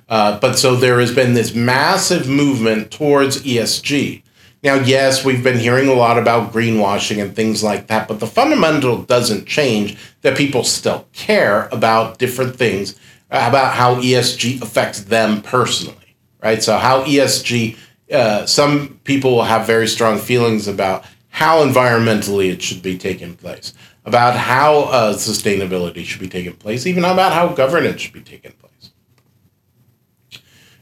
Uh, 0.07 0.39
but 0.39 0.57
so 0.57 0.75
there 0.75 0.99
has 0.99 1.13
been 1.13 1.35
this 1.35 1.53
massive 1.53 2.27
movement 2.27 2.91
towards 2.91 3.43
ESG. 3.43 4.23
Now, 4.63 4.75
yes, 4.75 5.23
we've 5.23 5.43
been 5.43 5.59
hearing 5.59 5.87
a 5.87 5.93
lot 5.93 6.17
about 6.17 6.51
greenwashing 6.51 7.21
and 7.21 7.35
things 7.35 7.63
like 7.63 7.87
that, 7.87 8.07
but 8.07 8.19
the 8.19 8.27
fundamental 8.27 9.03
doesn't 9.03 9.45
change 9.45 9.97
that 10.21 10.35
people 10.35 10.63
still 10.63 11.07
care 11.13 11.69
about 11.71 12.17
different 12.17 12.55
things 12.55 12.95
about 13.29 13.73
how 13.73 13.95
ESG 13.95 14.61
affects 14.61 15.01
them 15.01 15.41
personally, 15.41 16.15
right? 16.41 16.61
So, 16.63 16.77
how 16.77 17.03
ESG, 17.03 17.77
uh, 18.11 18.45
some 18.45 18.99
people 19.03 19.35
will 19.35 19.43
have 19.43 19.67
very 19.67 19.87
strong 19.87 20.17
feelings 20.17 20.67
about 20.67 21.05
how 21.29 21.63
environmentally 21.63 22.51
it 22.51 22.61
should 22.61 22.81
be 22.81 22.97
taking 22.97 23.35
place, 23.35 23.73
about 24.05 24.35
how 24.35 24.79
uh, 24.83 25.13
sustainability 25.13 26.03
should 26.03 26.19
be 26.19 26.27
taking 26.27 26.53
place, 26.53 26.87
even 26.87 27.05
about 27.05 27.33
how 27.33 27.49
governance 27.49 28.01
should 28.01 28.13
be 28.13 28.21
taking 28.21 28.51
place. 28.53 28.69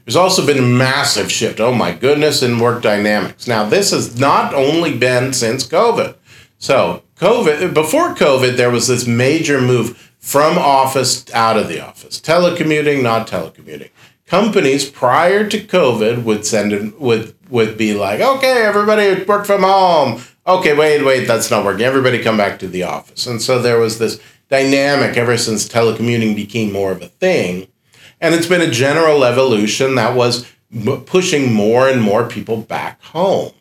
There's 0.04 0.16
also 0.16 0.46
been 0.46 0.58
a 0.58 0.62
massive 0.62 1.30
shift, 1.30 1.60
oh 1.60 1.74
my 1.74 1.92
goodness, 1.92 2.42
in 2.42 2.58
work 2.58 2.82
dynamics. 2.82 3.46
Now, 3.46 3.68
this 3.68 3.90
has 3.90 4.18
not 4.18 4.54
only 4.54 4.96
been 4.96 5.34
since 5.34 5.66
COVID. 5.66 6.14
So, 6.56 7.02
COVID, 7.16 7.74
before 7.74 8.14
COVID, 8.14 8.56
there 8.56 8.70
was 8.70 8.88
this 8.88 9.06
major 9.06 9.60
move 9.60 10.07
from 10.28 10.58
office 10.58 11.24
out 11.32 11.56
of 11.56 11.68
the 11.68 11.80
office, 11.80 12.20
telecommuting, 12.20 13.02
not 13.02 13.26
telecommuting. 13.26 13.90
Companies 14.26 14.90
prior 14.90 15.48
to 15.48 15.58
COVID 15.58 16.24
would 16.24 16.44
send 16.44 16.72
in, 16.72 16.98
would 16.98 17.34
would 17.48 17.78
be 17.78 17.94
like, 17.94 18.20
okay, 18.20 18.62
everybody 18.62 19.24
work 19.24 19.46
from 19.46 19.62
home. 19.62 20.22
Okay, 20.46 20.76
wait, 20.76 21.02
wait, 21.02 21.26
that's 21.26 21.50
not 21.50 21.64
working. 21.64 21.84
Everybody 21.84 22.22
come 22.22 22.36
back 22.36 22.58
to 22.58 22.68
the 22.68 22.82
office. 22.82 23.26
And 23.26 23.40
so 23.40 23.60
there 23.60 23.78
was 23.78 23.98
this 23.98 24.20
dynamic 24.50 25.16
ever 25.16 25.38
since 25.38 25.66
telecommuting 25.66 26.36
became 26.36 26.72
more 26.72 26.92
of 26.92 27.00
a 27.00 27.08
thing 27.08 27.68
and 28.20 28.34
it's 28.34 28.46
been 28.46 28.60
a 28.60 28.70
general 28.70 29.24
evolution 29.24 29.94
that 29.94 30.16
was 30.16 30.46
pushing 31.06 31.52
more 31.52 31.88
and 31.88 32.02
more 32.02 32.26
people 32.28 32.60
back 32.60 33.02
home. 33.02 33.52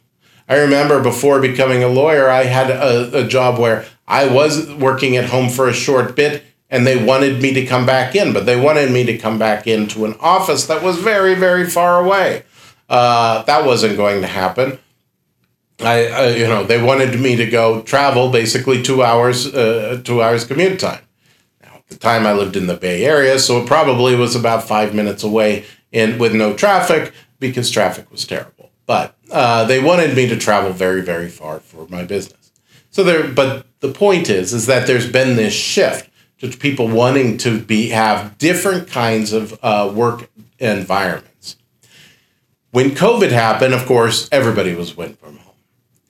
I 0.49 0.57
remember 0.57 1.01
before 1.01 1.39
becoming 1.39 1.83
a 1.83 1.87
lawyer, 1.87 2.29
I 2.29 2.43
had 2.43 2.69
a, 2.69 3.25
a, 3.25 3.27
job 3.27 3.59
where 3.59 3.85
I 4.07 4.27
was 4.27 4.71
working 4.73 5.17
at 5.17 5.29
home 5.29 5.49
for 5.49 5.67
a 5.67 5.73
short 5.73 6.15
bit 6.15 6.43
and 6.69 6.85
they 6.85 7.03
wanted 7.03 7.41
me 7.41 7.53
to 7.53 7.65
come 7.65 7.85
back 7.85 8.15
in, 8.15 8.33
but 8.33 8.45
they 8.45 8.59
wanted 8.59 8.91
me 8.91 9.05
to 9.05 9.17
come 9.17 9.39
back 9.39 9.67
into 9.67 10.05
an 10.05 10.15
office 10.19 10.67
that 10.67 10.83
was 10.83 10.97
very, 10.97 11.33
very 11.33 11.69
far 11.69 12.03
away. 12.03 12.43
Uh, 12.89 13.41
that 13.43 13.65
wasn't 13.65 13.97
going 13.97 14.21
to 14.21 14.27
happen. 14.27 14.79
I, 15.79 16.07
uh, 16.07 16.27
you 16.29 16.47
know, 16.47 16.63
they 16.63 16.81
wanted 16.81 17.19
me 17.19 17.35
to 17.35 17.45
go 17.45 17.81
travel 17.83 18.31
basically 18.31 18.81
two 18.81 19.03
hours, 19.03 19.53
uh, 19.53 20.01
two 20.03 20.21
hours 20.21 20.43
commute 20.43 20.79
time 20.79 21.03
Now, 21.61 21.75
at 21.75 21.87
the 21.87 21.97
time 21.97 22.25
I 22.25 22.33
lived 22.33 22.55
in 22.55 22.67
the 22.67 22.75
Bay 22.75 23.05
Area, 23.05 23.37
so 23.37 23.61
it 23.61 23.67
probably 23.67 24.15
was 24.15 24.35
about 24.35 24.67
five 24.67 24.95
minutes 24.95 25.23
away 25.23 25.65
in 25.91 26.17
with 26.17 26.33
no 26.33 26.55
traffic 26.55 27.13
because 27.39 27.69
traffic 27.69 28.09
was 28.11 28.25
terrible. 28.25 28.71
But 28.87 29.15
uh, 29.31 29.65
they 29.65 29.81
wanted 29.81 30.15
me 30.15 30.27
to 30.27 30.37
travel 30.37 30.71
very, 30.71 31.01
very 31.01 31.29
far 31.29 31.59
for 31.59 31.87
my 31.89 32.03
business. 32.03 32.51
So 32.89 33.03
there, 33.03 33.27
but 33.27 33.67
the 33.81 33.91
point 33.91 34.29
is, 34.29 34.53
is 34.53 34.65
that 34.65 34.87
there's 34.87 35.11
been 35.11 35.35
this 35.35 35.53
shift 35.53 36.06
to 36.39 36.49
people 36.49 36.87
wanting 36.87 37.37
to 37.39 37.59
be 37.59 37.89
have 37.89 38.37
different 38.37 38.89
kinds 38.89 39.33
of 39.33 39.59
uh, 39.63 39.91
work 39.93 40.29
environments. 40.59 41.57
When 42.71 42.91
COVID 42.91 43.31
happened, 43.31 43.73
of 43.73 43.85
course, 43.85 44.29
everybody 44.31 44.75
was 44.75 44.95
went 44.95 45.19
from 45.19 45.37
home, 45.37 45.55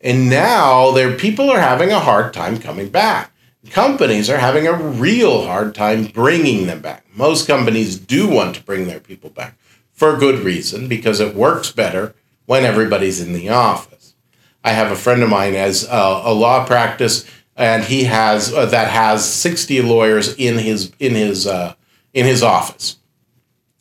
and 0.01 0.29
now 0.29 0.91
there 0.91 1.15
people 1.15 1.49
are 1.49 1.59
having 1.59 1.91
a 1.91 1.99
hard 1.99 2.33
time 2.33 2.59
coming 2.59 2.89
back 2.89 3.31
companies 3.69 4.29
are 4.29 4.37
having 4.37 4.67
a 4.67 4.73
real 4.73 5.45
hard 5.45 5.75
time 5.75 6.05
bringing 6.05 6.67
them 6.67 6.81
back. 6.81 7.05
Most 7.13 7.47
companies 7.47 7.97
do 7.97 8.27
want 8.27 8.55
to 8.55 8.63
bring 8.63 8.87
their 8.87 8.99
people 8.99 9.29
back 9.29 9.57
for 9.91 10.15
good 10.17 10.39
reason 10.39 10.87
because 10.87 11.19
it 11.19 11.35
works 11.35 11.71
better 11.71 12.13
when 12.45 12.63
everybody's 12.63 13.21
in 13.21 13.33
the 13.33 13.49
office. 13.49 14.15
I 14.63 14.71
have 14.71 14.91
a 14.91 14.95
friend 14.95 15.23
of 15.23 15.29
mine 15.29 15.55
as 15.55 15.85
a, 15.85 16.21
a 16.25 16.33
law 16.33 16.65
practice 16.65 17.25
and 17.57 17.83
he 17.83 18.03
has 18.03 18.53
uh, 18.53 18.67
that 18.67 18.89
has 18.89 19.27
60 19.31 19.81
lawyers 19.81 20.35
in 20.35 20.59
his 20.59 20.91
in 20.99 21.15
his 21.15 21.47
uh, 21.47 21.73
in 22.13 22.25
his 22.25 22.43
office. 22.43 22.97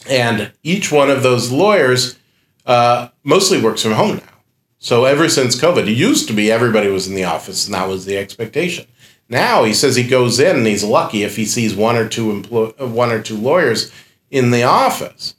And 0.09 0.53
each 0.63 0.91
one 0.91 1.11
of 1.11 1.23
those 1.23 1.53
lawyers 1.53 2.19
uh, 2.65 3.09
mostly 3.23 3.61
works 3.61 3.83
from 3.83 3.93
home 3.93 4.17
now. 4.17 4.33
So 4.79 5.05
ever 5.05 5.29
since 5.29 5.61
COVID, 5.61 5.89
it 5.89 5.93
used 5.97 6.29
to 6.29 6.35
be 6.35 6.51
everybody 6.51 6.89
was 6.89 7.07
in 7.07 7.15
the 7.15 7.25
office 7.25 7.67
and 7.67 7.75
that 7.75 7.89
was 7.89 8.05
the 8.05 8.17
expectation. 8.17 8.87
Now 9.29 9.65
he 9.65 9.75
says 9.75 9.97
he 9.97 10.07
goes 10.07 10.39
in 10.39 10.57
and 10.57 10.67
he's 10.67 10.85
lucky 10.85 11.23
if 11.23 11.37
he 11.37 11.45
sees 11.45 11.75
one 11.75 11.97
or 11.97 12.09
two 12.09 12.31
employ- 12.31 12.73
one 12.79 13.11
or 13.11 13.21
two 13.21 13.37
lawyers 13.37 13.93
in 14.31 14.53
the 14.53 14.63
office. 14.63 15.35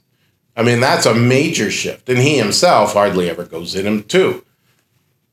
I 0.56 0.62
mean, 0.62 0.80
that's 0.80 1.06
a 1.06 1.14
major 1.14 1.70
shift. 1.70 2.08
And 2.08 2.18
he 2.18 2.36
himself 2.36 2.92
hardly 2.92 3.30
ever 3.30 3.44
goes 3.44 3.74
in 3.74 3.84
them 3.84 4.02
too. 4.02 4.44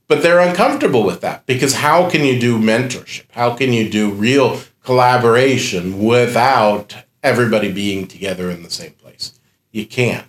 But 0.08 0.22
they're 0.22 0.40
uncomfortable 0.40 1.04
with 1.04 1.22
that 1.22 1.46
because 1.46 1.76
how 1.76 2.10
can 2.10 2.24
you 2.24 2.40
do 2.40 2.60
mentorship? 2.60 3.26
How 3.32 3.56
can 3.56 3.74
you 3.74 3.90
do 3.90 4.12
real 4.12 4.62
collaboration 4.84 6.04
without 6.04 6.96
everybody 7.24 7.72
being 7.72 8.08
together 8.08 8.52
in 8.52 8.64
the 8.64 8.70
same 8.70 8.92
place? 8.92 9.40
You 9.72 9.86
can't. 9.86 10.28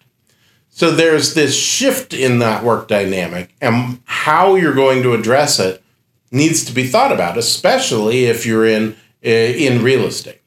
So 0.71 0.91
there's 0.91 1.35
this 1.35 1.57
shift 1.57 2.13
in 2.13 2.39
that 2.41 2.65
work 2.65 2.89
dynamic 2.89 3.55
and 3.61 4.01
how 4.05 4.57
you're 4.57 4.75
going 4.75 5.03
to 5.03 5.15
address 5.15 5.59
it 5.59 5.83
needs 6.31 6.65
to 6.65 6.73
be 6.73 6.87
thought 6.87 7.13
about, 7.13 7.39
especially 7.39 8.25
if 8.25 8.45
you're 8.45 8.67
in 8.67 8.97
eh, 9.23 9.53
in 9.53 9.83
real 9.83 10.05
estate. 10.05 10.43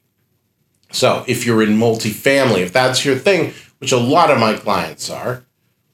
So, 0.92 1.24
if 1.28 1.46
you're 1.46 1.62
in 1.62 1.78
multifamily, 1.78 2.60
if 2.60 2.72
that's 2.72 3.04
your 3.04 3.16
thing, 3.16 3.54
which 3.78 3.92
a 3.92 3.96
lot 3.96 4.30
of 4.30 4.38
my 4.38 4.54
clients 4.54 5.08
are, 5.08 5.44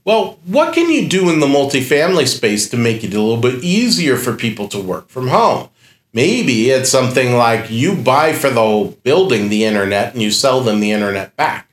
well, 0.07 0.38
what 0.47 0.73
can 0.73 0.88
you 0.88 1.09
do 1.09 1.29
in 1.31 1.40
the 1.40 1.49
multifamily 1.49 2.29
space 2.29 2.69
to 2.71 2.77
make 2.77 3.03
it 3.03 3.12
a 3.12 3.21
little 3.21 3.37
bit 3.37 3.64
easier 3.64 4.16
for 4.16 4.35
people 4.35 4.69
to 4.69 4.81
work 4.81 5.09
from 5.09 5.27
home? 5.29 5.69
Maybe 6.12 6.71
it's 6.71 6.88
something 6.88 7.35
like 7.35 7.71
you 7.71 7.97
buy 7.97 8.33
for 8.33 8.49
the 8.49 8.61
whole 8.61 8.92
building 9.03 9.49
the 9.49 9.64
internet 9.64 10.12
and 10.12 10.23
you 10.23 10.31
sell 10.31 10.61
them 10.61 10.79
the 10.79 10.92
internet 10.92 11.35
back, 11.35 11.69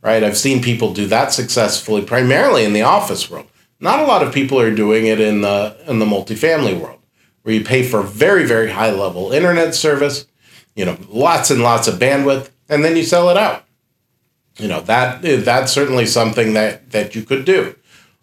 right? 0.00 0.24
I've 0.24 0.38
seen 0.38 0.62
people 0.62 0.94
do 0.94 1.06
that 1.08 1.34
successfully, 1.34 2.02
primarily 2.02 2.64
in 2.64 2.72
the 2.72 2.82
office 2.82 3.30
world. 3.30 3.48
Not 3.80 4.00
a 4.00 4.06
lot 4.06 4.26
of 4.26 4.32
people 4.32 4.58
are 4.58 4.74
doing 4.74 5.06
it 5.06 5.20
in 5.20 5.42
the 5.42 5.76
in 5.86 5.98
the 5.98 6.06
multifamily 6.06 6.80
world 6.80 7.00
where 7.42 7.54
you 7.54 7.62
pay 7.62 7.82
for 7.82 8.02
very, 8.02 8.46
very 8.46 8.70
high 8.70 8.90
level 8.90 9.30
internet 9.30 9.74
service, 9.74 10.26
you 10.74 10.86
know, 10.86 10.96
lots 11.10 11.50
and 11.50 11.60
lots 11.60 11.86
of 11.86 11.96
bandwidth, 11.96 12.48
and 12.70 12.82
then 12.82 12.96
you 12.96 13.02
sell 13.02 13.28
it 13.28 13.36
out. 13.36 13.63
You 14.58 14.68
know, 14.68 14.80
that 14.82 15.22
that's 15.44 15.72
certainly 15.72 16.06
something 16.06 16.52
that, 16.54 16.90
that 16.92 17.14
you 17.14 17.22
could 17.22 17.44
do. 17.44 17.74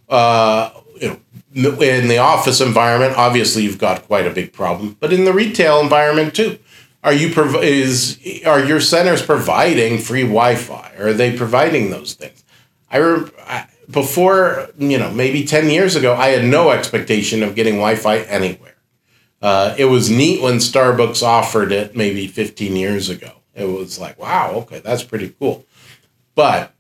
Uh, 0.08 0.72
you 1.00 1.10
know, 1.54 1.82
in 1.82 2.08
the 2.08 2.20
office 2.20 2.62
environment, 2.62 3.18
obviously 3.18 3.64
you've 3.64 3.78
got 3.78 4.04
quite 4.04 4.26
a 4.26 4.30
big 4.30 4.54
problem, 4.54 4.96
but 5.00 5.12
in 5.12 5.26
the 5.26 5.34
retail 5.34 5.80
environment 5.80 6.36
too. 6.36 6.58
Are 7.04 7.14
you 7.14 7.34
prov- 7.34 7.64
is 7.64 8.20
are 8.46 8.64
your 8.64 8.80
centers 8.80 9.26
providing 9.26 9.98
free 9.98 10.22
Wi-Fi? 10.22 10.94
Are 11.00 11.14
they 11.14 11.36
providing 11.36 11.90
those 11.90 12.14
things? 12.14 12.44
I, 12.92 12.98
re- 12.98 13.32
I 13.40 13.68
before 13.90 14.70
you 14.78 15.00
know 15.00 15.10
maybe 15.10 15.44
ten 15.44 15.72
years 15.72 15.96
ago, 15.96 16.14
I 16.14 16.28
had 16.28 16.46
no 16.46 16.70
expectation 16.70 17.42
of 17.42 17.56
getting 17.56 17.76
Wi-Fi 17.76 18.20
anywhere. 18.20 18.76
Uh, 19.42 19.74
it 19.78 19.86
was 19.86 20.10
neat 20.10 20.42
when 20.42 20.58
Starbucks 20.58 21.24
offered 21.24 21.72
it 21.72 21.96
maybe 21.96 22.28
15 22.28 22.76
years 22.76 23.10
ago. 23.10 23.32
It 23.56 23.66
was 23.66 24.00
like, 24.00 24.20
wow, 24.20 24.52
okay, 24.58 24.80
that's 24.80 25.04
pretty 25.04 25.34
cool. 25.40 25.66
But 26.36 26.74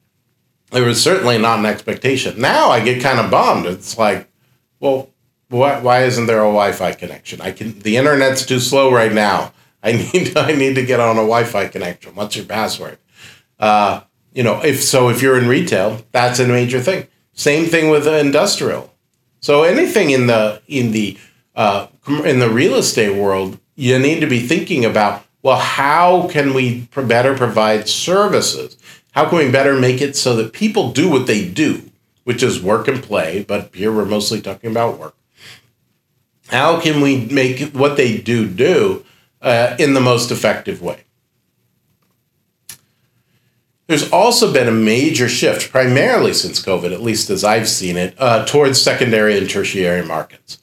it 0.71 0.81
was 0.81 1.01
certainly 1.01 1.37
not 1.37 1.59
an 1.59 1.65
expectation. 1.65 2.39
Now 2.39 2.69
I 2.69 2.83
get 2.83 3.01
kind 3.01 3.19
of 3.19 3.29
bummed. 3.29 3.65
It's 3.65 3.97
like, 3.97 4.29
well, 4.79 5.09
why, 5.49 5.79
why 5.79 6.03
isn't 6.03 6.27
there 6.27 6.39
a 6.39 6.43
Wi-Fi 6.45 6.93
connection? 6.93 7.41
I 7.41 7.51
can. 7.51 7.79
The 7.79 7.97
internet's 7.97 8.45
too 8.45 8.59
slow 8.59 8.91
right 8.91 9.11
now. 9.11 9.53
I 9.83 9.93
need 9.93 10.37
I 10.37 10.53
need 10.53 10.75
to 10.75 10.85
get 10.85 10.99
on 10.99 11.17
a 11.17 11.21
Wi-Fi 11.21 11.67
connection. 11.67 12.15
What's 12.15 12.35
your 12.35 12.45
password? 12.45 12.99
Uh, 13.59 14.01
you 14.33 14.43
know, 14.43 14.63
if 14.63 14.81
so, 14.81 15.09
if 15.09 15.21
you're 15.21 15.37
in 15.37 15.47
retail, 15.47 16.01
that's 16.11 16.39
a 16.39 16.47
major 16.47 16.79
thing. 16.79 17.07
Same 17.33 17.65
thing 17.65 17.89
with 17.89 18.07
industrial. 18.07 18.93
So 19.39 19.63
anything 19.63 20.11
in 20.11 20.27
the 20.27 20.61
in 20.67 20.91
the 20.91 21.17
uh, 21.55 21.87
in 22.23 22.39
the 22.39 22.49
real 22.49 22.75
estate 22.75 23.15
world, 23.19 23.59
you 23.75 23.97
need 23.99 24.19
to 24.19 24.27
be 24.27 24.39
thinking 24.39 24.85
about 24.85 25.25
well, 25.41 25.57
how 25.57 26.27
can 26.27 26.53
we 26.53 26.87
better 26.95 27.35
provide 27.35 27.89
services? 27.89 28.77
How 29.11 29.27
can 29.27 29.37
we 29.37 29.51
better 29.51 29.77
make 29.77 30.01
it 30.01 30.15
so 30.15 30.35
that 30.37 30.53
people 30.53 30.91
do 30.91 31.09
what 31.09 31.27
they 31.27 31.47
do, 31.47 31.89
which 32.23 32.43
is 32.43 32.61
work 32.61 32.87
and 32.87 33.03
play? 33.03 33.43
But 33.43 33.73
here 33.75 33.91
we're 33.91 34.05
mostly 34.05 34.41
talking 34.41 34.71
about 34.71 34.97
work. 34.97 35.15
How 36.47 36.79
can 36.79 37.01
we 37.01 37.25
make 37.25 37.73
what 37.73 37.97
they 37.97 38.17
do 38.17 38.47
do 38.47 39.05
uh, 39.41 39.75
in 39.79 39.93
the 39.93 40.01
most 40.01 40.31
effective 40.31 40.81
way? 40.81 41.03
There's 43.87 44.09
also 44.11 44.53
been 44.53 44.69
a 44.69 44.71
major 44.71 45.27
shift, 45.27 45.69
primarily 45.69 46.33
since 46.33 46.63
COVID, 46.63 46.93
at 46.93 47.01
least 47.01 47.29
as 47.29 47.43
I've 47.43 47.67
seen 47.67 47.97
it, 47.97 48.15
uh, 48.17 48.45
towards 48.45 48.81
secondary 48.81 49.37
and 49.37 49.49
tertiary 49.49 50.05
markets 50.05 50.61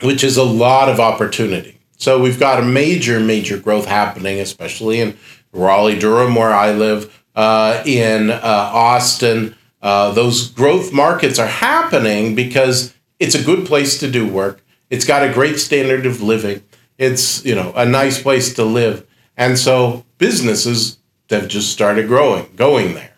which 0.00 0.22
is 0.22 0.36
a 0.36 0.44
lot 0.44 0.88
of 0.88 1.00
opportunity. 1.00 1.78
So 1.96 2.20
we've 2.20 2.38
got 2.38 2.60
a 2.62 2.66
major, 2.66 3.18
major 3.18 3.58
growth 3.58 3.86
happening, 3.86 4.38
especially 4.38 5.00
in 5.00 5.16
Raleigh, 5.52 5.98
Durham, 5.98 6.34
where 6.34 6.54
I 6.54 6.72
live, 6.72 7.17
uh, 7.38 7.84
in 7.86 8.30
uh, 8.30 8.40
Austin. 8.42 9.54
Uh, 9.80 10.10
those 10.10 10.50
growth 10.50 10.92
markets 10.92 11.38
are 11.38 11.46
happening 11.46 12.34
because 12.34 12.92
it's 13.20 13.36
a 13.36 13.42
good 13.42 13.64
place 13.64 13.96
to 14.00 14.10
do 14.10 14.28
work. 14.28 14.64
It's 14.90 15.04
got 15.04 15.22
a 15.22 15.32
great 15.32 15.60
standard 15.60 16.04
of 16.04 16.20
living. 16.20 16.64
It's 16.98 17.44
you 17.44 17.54
know 17.54 17.72
a 17.76 17.86
nice 17.86 18.20
place 18.20 18.54
to 18.54 18.64
live, 18.64 19.06
and 19.36 19.56
so 19.56 20.04
businesses 20.18 20.98
have 21.30 21.46
just 21.46 21.70
started 21.70 22.08
growing, 22.08 22.50
going 22.56 22.94
there. 22.94 23.14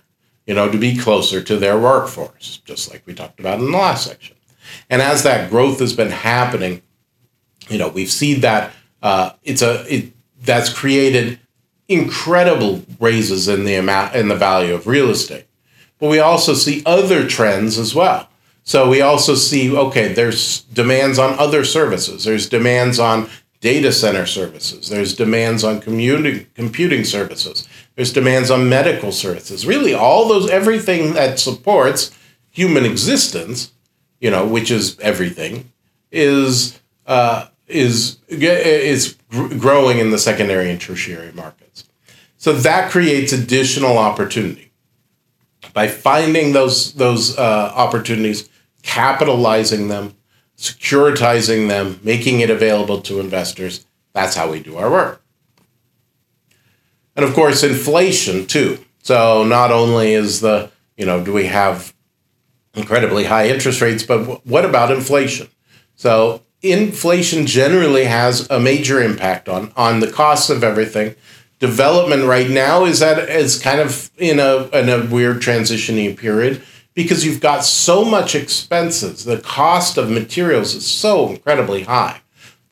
You 0.46 0.54
know, 0.54 0.70
to 0.70 0.76
be 0.76 0.98
closer 0.98 1.42
to 1.42 1.56
their 1.56 1.78
workforce, 1.78 2.60
just 2.66 2.90
like 2.90 3.02
we 3.06 3.14
talked 3.14 3.40
about 3.40 3.58
in 3.58 3.70
the 3.70 3.78
last 3.78 4.06
section. 4.06 4.36
And 4.90 5.00
as 5.00 5.22
that 5.22 5.48
growth 5.48 5.78
has 5.78 5.94
been 5.94 6.10
happening, 6.10 6.82
you 7.70 7.78
know, 7.78 7.88
we've 7.88 8.10
seen 8.10 8.42
that 8.42 8.72
uh, 9.02 9.30
it's 9.44 9.62
a 9.62 9.86
it 9.88 10.12
that's 10.42 10.70
created 10.70 11.38
incredible 11.90 12.82
raises 13.00 13.48
in 13.48 13.64
the 13.64 13.74
amount 13.74 14.14
in 14.14 14.28
the 14.28 14.36
value 14.36 14.74
of 14.74 14.86
real 14.86 15.10
estate. 15.10 15.46
but 15.98 16.08
we 16.08 16.18
also 16.18 16.54
see 16.54 16.82
other 16.86 17.28
trends 17.28 17.76
as 17.78 17.94
well. 17.94 18.28
So 18.62 18.88
we 18.88 19.02
also 19.02 19.34
see, 19.34 19.76
okay, 19.76 20.12
there's 20.12 20.62
demands 20.62 21.18
on 21.18 21.38
other 21.38 21.64
services. 21.64 22.24
There's 22.24 22.48
demands 22.48 22.98
on 22.98 23.28
data 23.60 23.92
center 23.92 24.24
services. 24.24 24.88
There's 24.88 25.14
demands 25.14 25.64
on 25.64 25.80
commuting, 25.80 26.46
computing 26.54 27.04
services. 27.04 27.68
There's 27.96 28.12
demands 28.12 28.50
on 28.50 28.68
medical 28.68 29.12
services. 29.12 29.66
Really, 29.66 29.92
all 29.92 30.28
those, 30.28 30.48
everything 30.48 31.12
that 31.14 31.38
supports 31.38 32.16
human 32.50 32.86
existence, 32.86 33.72
you 34.20 34.30
know, 34.30 34.46
which 34.46 34.70
is 34.70 34.98
everything, 35.00 35.72
is 36.10 36.80
uh, 37.06 37.48
is 37.66 38.18
is 38.28 39.16
growing 39.30 39.98
in 39.98 40.10
the 40.10 40.18
secondary 40.18 40.70
and 40.70 40.80
tertiary 40.80 41.32
markets. 41.32 41.59
So 42.40 42.54
that 42.54 42.90
creates 42.90 43.34
additional 43.34 43.98
opportunity 43.98 44.72
by 45.74 45.88
finding 45.88 46.54
those 46.54 46.94
those 46.94 47.36
uh, 47.36 47.70
opportunities, 47.76 48.48
capitalizing 48.82 49.88
them, 49.88 50.16
securitizing 50.56 51.68
them, 51.68 52.00
making 52.02 52.40
it 52.40 52.48
available 52.48 53.02
to 53.02 53.20
investors. 53.20 53.84
That's 54.14 54.36
how 54.36 54.50
we 54.50 54.60
do 54.60 54.78
our 54.78 54.90
work. 54.90 55.22
And 57.14 57.26
of 57.26 57.34
course, 57.34 57.62
inflation 57.62 58.46
too. 58.46 58.78
So 59.02 59.44
not 59.44 59.70
only 59.70 60.14
is 60.14 60.40
the 60.40 60.70
you 60.96 61.04
know 61.04 61.22
do 61.22 61.34
we 61.34 61.44
have 61.44 61.92
incredibly 62.72 63.24
high 63.24 63.48
interest 63.50 63.82
rates, 63.82 64.02
but 64.02 64.46
what 64.46 64.64
about 64.64 64.90
inflation? 64.90 65.48
So 65.94 66.40
inflation 66.62 67.46
generally 67.46 68.04
has 68.04 68.48
a 68.48 68.58
major 68.58 69.02
impact 69.02 69.46
on 69.46 69.74
on 69.76 70.00
the 70.00 70.10
costs 70.10 70.48
of 70.48 70.64
everything. 70.64 71.16
Development 71.60 72.24
right 72.24 72.50
now 72.50 72.84
is 72.84 73.02
at 73.02 73.18
is 73.28 73.60
kind 73.60 73.80
of 73.80 74.10
in 74.16 74.40
a 74.40 74.68
in 74.72 74.88
a 74.88 75.06
weird 75.06 75.38
transitioning 75.38 76.16
period 76.16 76.62
because 76.94 77.24
you've 77.24 77.40
got 77.40 77.64
so 77.64 78.04
much 78.04 78.34
expenses. 78.34 79.24
The 79.24 79.38
cost 79.38 79.96
of 79.96 80.10
materials 80.10 80.74
is 80.74 80.86
so 80.86 81.28
incredibly 81.28 81.84
high. 81.84 82.22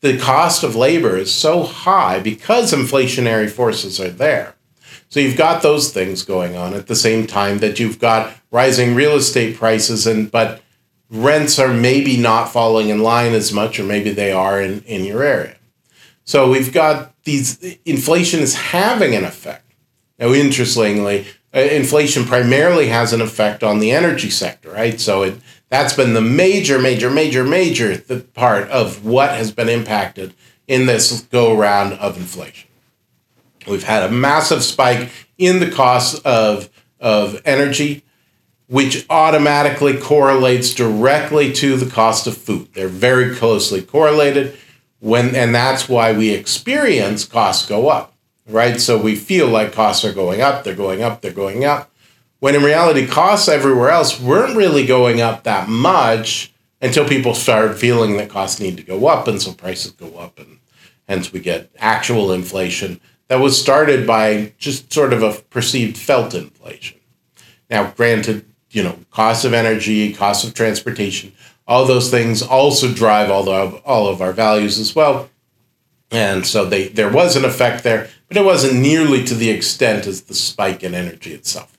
The 0.01 0.17
cost 0.17 0.63
of 0.63 0.75
labor 0.75 1.17
is 1.17 1.33
so 1.33 1.63
high 1.63 2.19
because 2.19 2.73
inflationary 2.73 3.49
forces 3.49 3.99
are 3.99 4.09
there. 4.09 4.55
So 5.09 5.19
you've 5.19 5.37
got 5.37 5.61
those 5.61 5.91
things 5.91 6.23
going 6.23 6.55
on 6.55 6.73
at 6.73 6.87
the 6.87 6.95
same 6.95 7.27
time 7.27 7.59
that 7.59 7.79
you've 7.79 7.99
got 7.99 8.35
rising 8.51 8.95
real 8.95 9.15
estate 9.15 9.55
prices 9.55 10.07
and 10.07 10.31
but 10.31 10.61
rents 11.09 11.59
are 11.59 11.73
maybe 11.73 12.17
not 12.17 12.51
falling 12.51 12.89
in 12.89 12.99
line 12.99 13.33
as 13.33 13.51
much, 13.51 13.79
or 13.79 13.83
maybe 13.83 14.11
they 14.11 14.31
are 14.31 14.61
in, 14.61 14.81
in 14.83 15.05
your 15.05 15.23
area. 15.23 15.57
So 16.23 16.49
we've 16.49 16.71
got 16.71 17.13
these, 17.29 17.77
inflation 17.85 18.39
is 18.39 18.55
having 18.55 19.13
an 19.13 19.23
effect. 19.23 19.73
Now, 20.17 20.33
interestingly, 20.33 21.27
uh, 21.53 21.59
inflation 21.59 22.25
primarily 22.25 22.87
has 22.87 23.13
an 23.13 23.21
effect 23.21 23.63
on 23.63 23.79
the 23.79 23.91
energy 23.91 24.31
sector, 24.31 24.71
right? 24.71 24.99
So 24.99 25.23
it, 25.23 25.35
that's 25.69 25.93
been 25.93 26.13
the 26.13 26.21
major, 26.21 26.79
major, 26.79 27.11
major, 27.11 27.43
major 27.43 27.97
the 27.97 28.21
part 28.21 28.67
of 28.69 29.05
what 29.05 29.31
has 29.31 29.51
been 29.51 29.69
impacted 29.69 30.33
in 30.67 30.87
this 30.87 31.21
go 31.21 31.55
around 31.55 31.93
of 31.93 32.17
inflation. 32.17 32.67
We've 33.67 33.83
had 33.83 34.03
a 34.03 34.11
massive 34.11 34.63
spike 34.63 35.09
in 35.37 35.59
the 35.59 35.69
cost 35.69 36.25
of, 36.25 36.69
of 36.99 37.39
energy 37.45 38.03
which 38.67 39.05
automatically 39.09 39.97
correlates 39.97 40.75
directly 40.75 41.51
to 41.51 41.75
the 41.75 41.89
cost 41.89 42.27
of 42.27 42.37
food. 42.37 42.67
They're 42.73 42.87
very 42.87 43.35
closely 43.35 43.81
correlated 43.81 44.55
when 44.99 45.35
and 45.35 45.53
that's 45.53 45.87
why 45.87 46.13
we 46.13 46.31
experience 46.31 47.25
costs 47.25 47.67
go 47.67 47.89
up, 47.89 48.13
right? 48.47 48.79
So 48.79 49.01
we 49.01 49.15
feel 49.15 49.47
like 49.47 49.73
costs 49.73 50.03
are 50.05 50.13
going 50.13 50.41
up, 50.41 50.63
they're 50.63 50.75
going 50.75 51.01
up, 51.01 51.21
they're 51.21 51.31
going 51.31 51.65
up. 51.65 51.91
When 52.39 52.55
in 52.55 52.63
reality 52.63 53.05
costs 53.05 53.49
everywhere 53.49 53.89
else 53.89 54.19
weren't 54.19 54.55
really 54.55 54.85
going 54.85 55.19
up 55.19 55.43
that 55.43 55.67
much 55.67 56.53
until 56.81 57.07
people 57.07 57.33
started 57.33 57.77
feeling 57.77 58.17
that 58.17 58.29
costs 58.29 58.59
need 58.59 58.77
to 58.77 58.83
go 58.83 59.07
up 59.07 59.27
and 59.27 59.41
so 59.41 59.53
prices 59.53 59.91
go 59.91 60.17
up 60.17 60.39
and 60.39 60.59
hence 61.07 61.33
we 61.33 61.39
get 61.39 61.69
actual 61.79 62.31
inflation 62.31 63.01
that 63.27 63.39
was 63.39 63.59
started 63.59 64.07
by 64.07 64.53
just 64.57 64.91
sort 64.91 65.13
of 65.13 65.21
a 65.23 65.33
perceived 65.49 65.97
felt 65.97 66.33
inflation. 66.33 66.99
Now, 67.69 67.91
granted, 67.91 68.45
you 68.71 68.83
know, 68.83 68.97
cost 69.11 69.45
of 69.45 69.53
energy, 69.53 70.13
cost 70.13 70.45
of 70.45 70.53
transportation, 70.53 71.33
all 71.69 71.85
those 71.85 72.09
things 72.09 72.41
also 72.41 72.91
drive 72.91 73.29
all 73.29 73.47
of 73.47 73.75
all 73.85 74.07
of 74.07 74.21
our 74.21 74.33
values 74.33 74.79
as 74.79 74.95
well. 74.95 75.29
And 76.09 76.45
so 76.45 76.65
they 76.65 76.87
there 76.87 77.11
was 77.11 77.35
an 77.35 77.45
effect 77.45 77.83
there, 77.83 78.09
but 78.27 78.37
it 78.37 78.43
wasn't 78.43 78.81
nearly 78.81 79.23
to 79.25 79.35
the 79.35 79.51
extent 79.51 80.07
as 80.07 80.23
the 80.23 80.33
spike 80.33 80.83
in 80.83 80.95
energy 80.95 81.31
itself. 81.31 81.77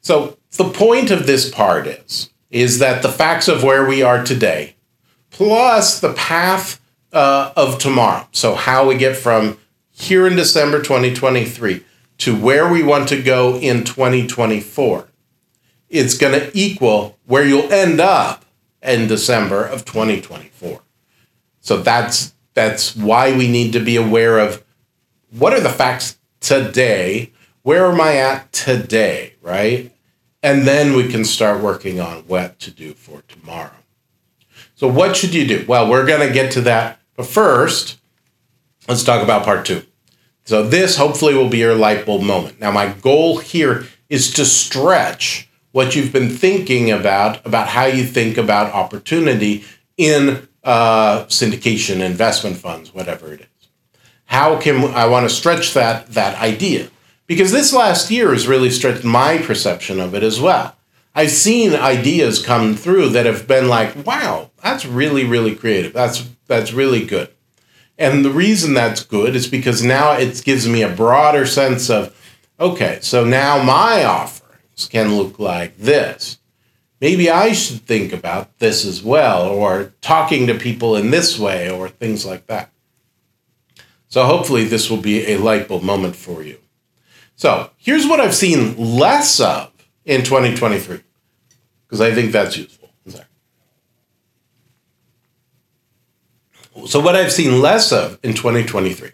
So 0.00 0.38
the 0.52 0.70
point 0.70 1.10
of 1.10 1.26
this 1.26 1.50
part 1.50 1.86
is 1.86 2.30
is 2.50 2.78
that 2.78 3.02
the 3.02 3.12
facts 3.12 3.46
of 3.46 3.62
where 3.62 3.86
we 3.86 4.02
are 4.02 4.24
today, 4.24 4.74
plus 5.30 6.00
the 6.00 6.14
path 6.14 6.80
uh, 7.12 7.52
of 7.56 7.78
tomorrow. 7.78 8.26
So 8.32 8.54
how 8.54 8.88
we 8.88 8.96
get 8.96 9.16
from 9.16 9.58
here 9.90 10.26
in 10.26 10.34
December 10.34 10.78
2023 10.78 11.84
to 12.18 12.36
where 12.36 12.70
we 12.70 12.82
want 12.82 13.08
to 13.08 13.22
go 13.22 13.56
in 13.56 13.84
2024, 13.84 15.08
it's 15.92 16.16
going 16.16 16.32
to 16.32 16.50
equal 16.58 17.18
where 17.26 17.46
you'll 17.46 17.72
end 17.72 18.00
up 18.00 18.44
in 18.82 19.06
December 19.06 19.64
of 19.64 19.84
2024. 19.84 20.80
So 21.60 21.76
that's 21.76 22.34
that's 22.54 22.96
why 22.96 23.36
we 23.36 23.48
need 23.48 23.72
to 23.74 23.80
be 23.80 23.96
aware 23.96 24.38
of 24.38 24.64
what 25.30 25.52
are 25.52 25.60
the 25.60 25.68
facts 25.68 26.18
today? 26.40 27.32
Where 27.62 27.86
am 27.86 28.00
I 28.00 28.16
at 28.16 28.52
today, 28.52 29.34
right? 29.40 29.92
And 30.42 30.66
then 30.66 30.94
we 30.96 31.08
can 31.08 31.24
start 31.24 31.62
working 31.62 32.00
on 32.00 32.24
what 32.26 32.58
to 32.60 32.70
do 32.70 32.94
for 32.94 33.22
tomorrow. 33.28 33.70
So 34.74 34.88
what 34.88 35.16
should 35.16 35.32
you 35.32 35.46
do? 35.46 35.64
Well, 35.68 35.88
we're 35.88 36.04
going 36.04 36.26
to 36.26 36.34
get 36.34 36.50
to 36.52 36.60
that, 36.62 36.98
but 37.16 37.26
first, 37.26 37.98
let's 38.88 39.04
talk 39.04 39.22
about 39.22 39.44
part 39.44 39.64
2. 39.64 39.82
So 40.44 40.66
this 40.66 40.96
hopefully 40.96 41.34
will 41.34 41.48
be 41.48 41.58
your 41.58 41.76
light 41.76 42.04
bulb 42.04 42.22
moment. 42.22 42.60
Now, 42.60 42.72
my 42.72 42.92
goal 42.92 43.38
here 43.38 43.86
is 44.10 44.32
to 44.34 44.44
stretch 44.44 45.48
what 45.72 45.96
you've 45.96 46.12
been 46.12 46.28
thinking 46.28 46.90
about 46.90 47.44
about 47.44 47.68
how 47.68 47.86
you 47.86 48.04
think 48.04 48.36
about 48.36 48.72
opportunity 48.72 49.64
in 49.96 50.46
uh, 50.62 51.24
syndication, 51.24 52.00
investment 52.00 52.56
funds, 52.56 52.94
whatever 52.94 53.32
it 53.32 53.40
is. 53.40 53.46
How 54.26 54.58
can 54.58 54.84
I 54.94 55.06
want 55.06 55.28
to 55.28 55.34
stretch 55.34 55.74
that 55.74 56.06
that 56.08 56.40
idea? 56.40 56.88
Because 57.26 57.50
this 57.50 57.72
last 57.72 58.10
year 58.10 58.32
has 58.32 58.46
really 58.46 58.70
stretched 58.70 59.04
my 59.04 59.38
perception 59.38 60.00
of 60.00 60.14
it 60.14 60.22
as 60.22 60.40
well. 60.40 60.76
I've 61.14 61.30
seen 61.30 61.74
ideas 61.74 62.44
come 62.44 62.74
through 62.74 63.10
that 63.10 63.26
have 63.26 63.46
been 63.46 63.68
like, 63.68 64.06
"Wow, 64.06 64.50
that's 64.62 64.86
really, 64.86 65.24
really 65.24 65.54
creative. 65.54 65.92
That's 65.92 66.28
that's 66.46 66.72
really 66.72 67.04
good." 67.04 67.28
And 67.98 68.24
the 68.24 68.30
reason 68.30 68.74
that's 68.74 69.02
good 69.02 69.36
is 69.36 69.46
because 69.46 69.82
now 69.82 70.12
it 70.12 70.42
gives 70.44 70.66
me 70.66 70.82
a 70.82 70.88
broader 70.88 71.46
sense 71.46 71.90
of 71.90 72.14
okay, 72.58 72.98
so 73.02 73.24
now 73.24 73.62
my 73.62 74.02
offerings 74.72 74.88
can 74.88 75.16
look 75.16 75.38
like 75.38 75.76
this. 75.78 76.38
Maybe 77.00 77.30
I 77.30 77.52
should 77.52 77.82
think 77.82 78.12
about 78.12 78.58
this 78.58 78.84
as 78.84 79.02
well, 79.02 79.48
or 79.48 79.92
talking 80.00 80.46
to 80.46 80.54
people 80.54 80.96
in 80.96 81.10
this 81.10 81.38
way, 81.38 81.68
or 81.68 81.88
things 81.88 82.24
like 82.24 82.46
that. 82.46 82.70
So 84.08 84.24
hopefully, 84.24 84.64
this 84.64 84.88
will 84.88 84.98
be 85.00 85.32
a 85.32 85.38
light 85.38 85.68
bulb 85.68 85.82
moment 85.82 86.14
for 86.14 86.42
you. 86.42 86.58
So 87.34 87.70
here's 87.76 88.06
what 88.06 88.20
I've 88.20 88.34
seen 88.34 88.76
less 88.76 89.40
of 89.40 89.72
in 90.04 90.22
2023, 90.22 91.00
because 91.86 92.00
I 92.00 92.14
think 92.14 92.30
that's 92.30 92.56
useful. 92.56 92.90
So 96.86 97.00
what 97.00 97.14
I've 97.14 97.32
seen 97.32 97.60
less 97.60 97.92
of 97.92 98.18
in 98.22 98.32
2023, 98.32 99.10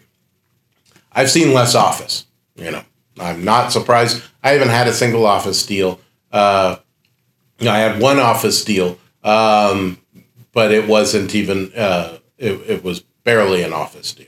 I've 1.11 1.29
seen 1.29 1.53
less 1.53 1.75
office. 1.75 2.25
You 2.55 2.71
know, 2.71 2.83
I'm 3.19 3.43
not 3.43 3.71
surprised. 3.71 4.23
I 4.41 4.51
haven't 4.51 4.69
had 4.69 4.87
a 4.87 4.93
single 4.93 5.25
office 5.25 5.65
deal. 5.65 5.99
Uh, 6.31 6.77
I 7.61 7.79
had 7.79 8.01
one 8.01 8.19
office 8.19 8.63
deal, 8.63 8.97
um, 9.23 9.99
but 10.53 10.71
it 10.71 10.87
wasn't 10.87 11.35
even. 11.35 11.73
Uh, 11.73 12.19
it, 12.37 12.53
it 12.69 12.83
was 12.83 13.01
barely 13.23 13.63
an 13.63 13.73
office 13.73 14.13
deal. 14.13 14.27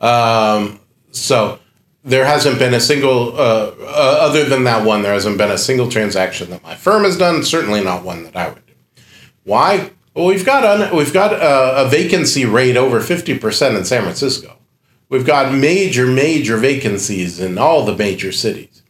Um, 0.00 0.80
so 1.10 1.58
there 2.02 2.24
hasn't 2.24 2.58
been 2.58 2.72
a 2.74 2.80
single, 2.80 3.36
uh, 3.36 3.72
uh, 3.80 4.18
other 4.20 4.44
than 4.44 4.64
that 4.64 4.86
one, 4.86 5.02
there 5.02 5.12
hasn't 5.12 5.38
been 5.38 5.50
a 5.50 5.58
single 5.58 5.90
transaction 5.90 6.50
that 6.50 6.62
my 6.62 6.74
firm 6.74 7.04
has 7.04 7.18
done. 7.18 7.42
Certainly 7.42 7.82
not 7.82 8.04
one 8.04 8.24
that 8.24 8.36
I 8.36 8.48
would 8.48 8.64
do. 8.66 8.72
Why? 9.44 9.90
Well, 10.14 10.26
we've 10.26 10.46
got 10.46 10.64
un, 10.64 10.96
we've 10.96 11.12
got 11.12 11.34
a, 11.34 11.84
a 11.84 11.88
vacancy 11.88 12.46
rate 12.46 12.76
over 12.76 13.00
fifty 13.00 13.38
percent 13.38 13.76
in 13.76 13.84
San 13.84 14.02
Francisco. 14.02 14.55
We've 15.08 15.26
got 15.26 15.54
major 15.54 16.06
major 16.06 16.56
vacancies 16.56 17.38
in 17.40 17.58
all 17.58 17.84
the 17.84 17.96
major 17.96 18.32
cities. 18.32 18.82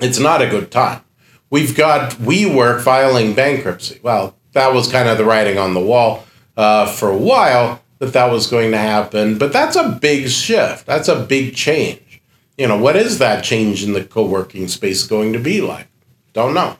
It's 0.00 0.18
not 0.18 0.42
a 0.42 0.48
good 0.48 0.70
time. 0.70 1.02
We've 1.50 1.76
got 1.76 2.12
WeWork 2.12 2.82
filing 2.82 3.34
bankruptcy. 3.34 4.00
Well, 4.02 4.36
that 4.52 4.74
was 4.74 4.90
kind 4.90 5.08
of 5.08 5.18
the 5.18 5.24
writing 5.24 5.58
on 5.58 5.74
the 5.74 5.80
wall 5.80 6.24
uh, 6.56 6.86
for 6.86 7.08
a 7.10 7.16
while 7.16 7.82
that 7.98 8.14
that 8.14 8.32
was 8.32 8.48
going 8.48 8.72
to 8.72 8.78
happen, 8.78 9.38
but 9.38 9.52
that's 9.52 9.76
a 9.76 9.96
big 10.00 10.28
shift. 10.28 10.86
That's 10.86 11.08
a 11.08 11.24
big 11.24 11.54
change. 11.54 12.20
you 12.58 12.66
know, 12.66 12.76
what 12.76 12.96
is 12.96 13.18
that 13.18 13.44
change 13.44 13.84
in 13.84 13.92
the 13.92 14.04
co 14.04 14.24
working 14.26 14.66
space 14.66 15.04
going 15.04 15.32
to 15.34 15.38
be 15.38 15.60
like? 15.60 15.86
Don't 16.32 16.54
know. 16.54 16.76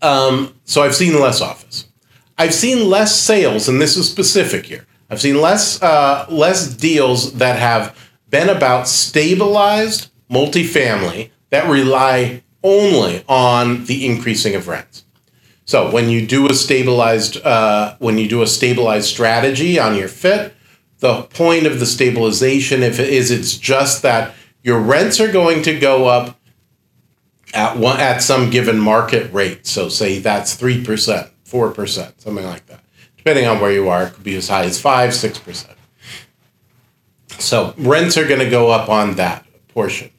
Um, 0.00 0.54
so 0.64 0.82
I've 0.82 0.94
seen 0.94 1.20
less 1.20 1.40
office. 1.40 1.86
I've 2.38 2.54
seen 2.54 2.88
less 2.88 3.18
sales, 3.18 3.68
and 3.68 3.80
this 3.80 3.96
is 3.96 4.10
specific 4.10 4.66
here. 4.66 4.86
I've 5.10 5.20
seen 5.20 5.40
less 5.40 5.82
uh, 5.82 6.26
less 6.28 6.74
deals 6.74 7.34
that 7.34 7.58
have 7.58 7.96
been 8.28 8.48
about 8.48 8.88
stabilized 8.88 10.10
multifamily 10.30 11.30
that 11.50 11.68
rely 11.68 12.42
only 12.62 13.24
on 13.28 13.84
the 13.84 14.06
increasing 14.06 14.54
of 14.54 14.66
rents. 14.66 15.04
So 15.66 15.90
when 15.90 16.10
you 16.10 16.26
do 16.26 16.48
a 16.48 16.54
stabilized 16.54 17.44
uh, 17.44 17.96
when 17.98 18.18
you 18.18 18.28
do 18.28 18.42
a 18.42 18.46
stabilized 18.46 19.08
strategy 19.08 19.78
on 19.78 19.94
your 19.96 20.08
fit, 20.08 20.54
the 20.98 21.22
point 21.22 21.66
of 21.66 21.80
the 21.80 21.86
stabilization 21.86 22.82
if 22.82 22.98
it 22.98 23.08
is 23.08 23.30
it's 23.30 23.56
just 23.56 24.02
that 24.02 24.34
your 24.62 24.80
rents 24.80 25.20
are 25.20 25.30
going 25.30 25.62
to 25.62 25.78
go 25.78 26.06
up 26.06 26.38
at 27.52 27.76
one 27.76 28.00
at 28.00 28.22
some 28.22 28.50
given 28.50 28.78
market 28.78 29.32
rate. 29.32 29.66
So 29.66 29.88
say 29.88 30.18
that's 30.18 30.54
three 30.54 30.84
percent, 30.84 31.30
four 31.44 31.70
percent, 31.70 32.20
something 32.20 32.44
like 32.44 32.66
that. 32.66 32.83
Depending 33.24 33.46
on 33.46 33.58
where 33.58 33.72
you 33.72 33.88
are, 33.88 34.04
it 34.04 34.12
could 34.12 34.22
be 34.22 34.36
as 34.36 34.48
high 34.48 34.64
as 34.64 34.78
five, 34.78 35.14
six 35.14 35.38
percent. 35.38 35.78
So 37.38 37.72
rents 37.78 38.18
are 38.18 38.28
going 38.28 38.40
to 38.40 38.50
go 38.50 38.70
up 38.70 38.90
on 38.90 39.14
that 39.14 39.46
portion. 39.68 40.10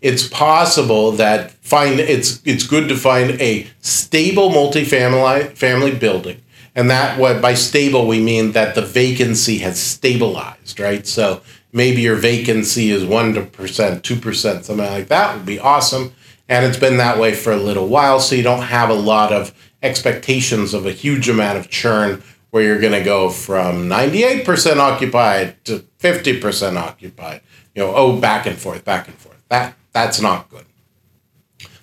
It's 0.00 0.28
possible 0.28 1.10
that 1.12 1.50
find 1.50 1.98
it's 1.98 2.40
it's 2.44 2.64
good 2.64 2.88
to 2.88 2.96
find 2.96 3.32
a 3.40 3.66
stable 3.80 4.50
multifamily 4.50 5.56
family 5.56 5.92
building, 5.92 6.40
and 6.76 6.88
that 6.88 7.18
what 7.18 7.42
by 7.42 7.54
stable 7.54 8.06
we 8.06 8.20
mean 8.20 8.52
that 8.52 8.76
the 8.76 8.82
vacancy 8.82 9.58
has 9.58 9.80
stabilized, 9.80 10.78
right? 10.78 11.04
So 11.04 11.40
maybe 11.72 12.02
your 12.02 12.16
vacancy 12.16 12.90
is 12.90 13.04
one 13.04 13.50
percent, 13.50 14.04
two 14.04 14.16
percent, 14.16 14.66
something 14.66 14.86
like 14.86 15.08
that 15.08 15.34
would 15.34 15.46
be 15.46 15.58
awesome 15.58 16.12
and 16.48 16.66
it's 16.66 16.78
been 16.78 16.98
that 16.98 17.18
way 17.18 17.32
for 17.32 17.52
a 17.52 17.56
little 17.56 17.86
while 17.86 18.20
so 18.20 18.34
you 18.34 18.42
don't 18.42 18.62
have 18.62 18.90
a 18.90 18.94
lot 18.94 19.32
of 19.32 19.54
expectations 19.82 20.74
of 20.74 20.84
a 20.84 20.92
huge 20.92 21.28
amount 21.28 21.58
of 21.58 21.70
churn 21.70 22.22
where 22.52 22.62
you're 22.62 22.80
going 22.80 22.92
to 22.92 23.02
go 23.02 23.30
from 23.30 23.88
98% 23.88 24.76
occupied 24.76 25.64
to 25.64 25.78
50% 25.98 26.76
occupied. 26.76 27.40
You 27.74 27.82
know 27.82 27.94
oh 27.94 28.20
back 28.20 28.46
and 28.46 28.58
forth 28.58 28.84
back 28.84 29.08
and 29.08 29.16
forth. 29.16 29.42
That 29.48 29.74
that's 29.92 30.20
not 30.20 30.50
good. 30.50 30.66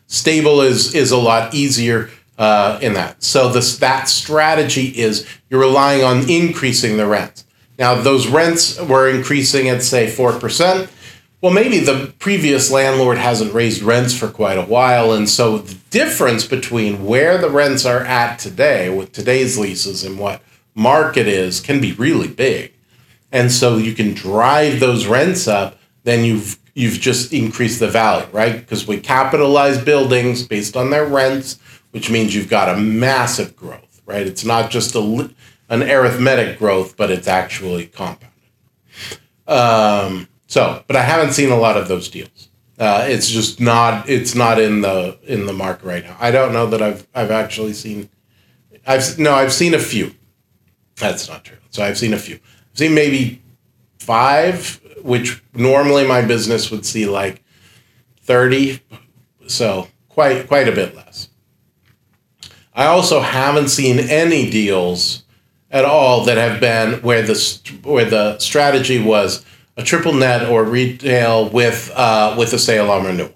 Stable 0.06 0.62
is 0.62 0.94
is 0.94 1.12
a 1.12 1.18
lot 1.18 1.56
easier 1.56 2.12
uh, 2.38 2.78
in 2.82 2.94
that. 2.94 3.24
So 3.24 3.50
this 3.50 3.80
that 3.80 4.08
strategy 4.08 4.88
is 4.88 5.28
you're 5.50 5.60
relying 5.60 6.04
on 6.04 6.30
increasing 6.30 6.98
the 6.98 7.08
rents. 7.08 7.44
Now 7.80 7.96
those 7.96 8.28
rents 8.28 8.80
were 8.80 9.10
increasing 9.10 9.68
at 9.68 9.82
say 9.82 10.06
4% 10.06 10.90
well, 11.42 11.54
maybe 11.54 11.80
the 11.80 12.14
previous 12.20 12.70
landlord 12.70 13.18
hasn't 13.18 13.54
raised 13.54 13.82
rents 13.82 14.14
for 14.14 14.28
quite 14.28 14.58
a 14.58 14.66
while. 14.66 15.14
And 15.14 15.30
so 15.30 15.60
the 15.60 15.78
difference 15.90 16.46
between 16.46 17.06
where 17.06 17.38
the 17.38 17.50
rents 17.50 17.86
are 17.86 18.02
at 18.02 18.40
today 18.40 18.90
with 18.90 19.14
today's 19.14 19.58
leases 19.58 20.04
and 20.04 20.20
what 20.20 20.42
market 20.76 21.28
is 21.28 21.60
can 21.60 21.80
be 21.82 21.94
really 21.94 22.28
big. 22.28 22.74
And 23.32 23.52
so 23.52 23.78
you 23.78 23.94
can 23.94 24.14
drive 24.14 24.80
those 24.80 25.06
rents 25.06 25.48
up, 25.48 25.78
then 26.04 26.26
you've 26.26 26.58
you've 26.74 27.00
just 27.00 27.34
increased 27.34 27.80
the 27.80 27.88
value, 27.88 28.28
right? 28.32 28.56
Because 28.60 28.88
we 28.88 29.00
capitalize 29.00 29.78
buildings 29.78 30.44
based 30.44 30.78
on 30.78 30.90
their 30.90 31.06
rents, 31.06 31.60
which 31.92 32.10
means 32.10 32.34
you've 32.34 32.50
got 32.50 32.70
a 32.70 32.80
massive 32.80 33.56
growth, 33.56 34.02
right? 34.06 34.26
It's 34.26 34.46
not 34.46 34.72
just 34.72 34.96
a 34.96 35.30
an 35.70 35.84
arithmetic 35.84 36.58
growth, 36.58 36.98
but 36.98 37.12
it's 37.12 37.28
actually 37.28 37.88
compounded. 37.88 38.28
Um, 39.48 40.28
so, 40.48 40.84
but 40.88 40.96
I 40.96 41.02
haven't 41.02 41.34
seen 41.34 41.52
a 41.52 41.58
lot 41.58 41.78
of 41.78 41.88
those 41.88 42.10
deals. 42.10 42.50
Uh, 42.80 43.06
it's 43.08 43.30
just 43.30 43.60
not 43.60 44.08
it's 44.10 44.36
not 44.36 44.58
in 44.58 44.82
the 44.82 45.18
in 45.26 45.46
the 45.46 45.54
market 45.54 45.86
right 45.86 46.04
now. 46.04 46.16
I 46.20 46.32
don't 46.32 46.54
know 46.54 46.66
that 46.68 46.82
I've 46.82 47.06
I've 47.14 47.32
actually 47.32 47.74
seen. 47.74 48.10
I've 48.88 49.20
no, 49.20 49.34
I've 49.34 49.52
seen 49.52 49.74
a 49.74 49.80
few. 49.80 50.16
That's 51.00 51.28
not 51.28 51.44
true. 51.44 51.58
So 51.72 51.84
I've 51.84 51.98
seen 51.98 52.14
a 52.14 52.20
few. 52.20 52.36
I've 52.36 52.78
seen 52.78 52.94
maybe 52.94 53.42
five, 53.98 54.82
which 55.02 55.42
normally 55.54 56.08
my 56.08 56.22
business 56.22 56.70
would 56.70 56.86
see 56.86 57.06
like 57.08 57.42
thirty. 58.22 58.82
So 59.48 59.88
quite 60.10 60.48
quite 60.48 60.68
a 60.68 60.74
bit 60.74 60.96
less. 60.96 61.30
I 62.74 62.86
also 62.86 63.22
haven't 63.22 63.70
seen 63.70 64.00
any 64.00 64.50
deals 64.50 65.24
at 65.72 65.86
all 65.86 66.26
that 66.26 66.38
have 66.38 66.60
been 66.60 67.02
where 67.02 67.22
the 67.22 67.80
where 67.84 68.06
the 68.06 68.38
strategy 68.40 69.02
was 69.02 69.46
a 69.78 69.84
triple 69.84 70.14
net 70.14 70.50
or 70.50 70.64
retail 70.64 71.50
with 71.50 71.92
uh, 71.96 72.36
with 72.38 72.54
a 72.54 72.60
sale 72.60 72.92
on 72.92 73.06
renewal. 73.06 73.34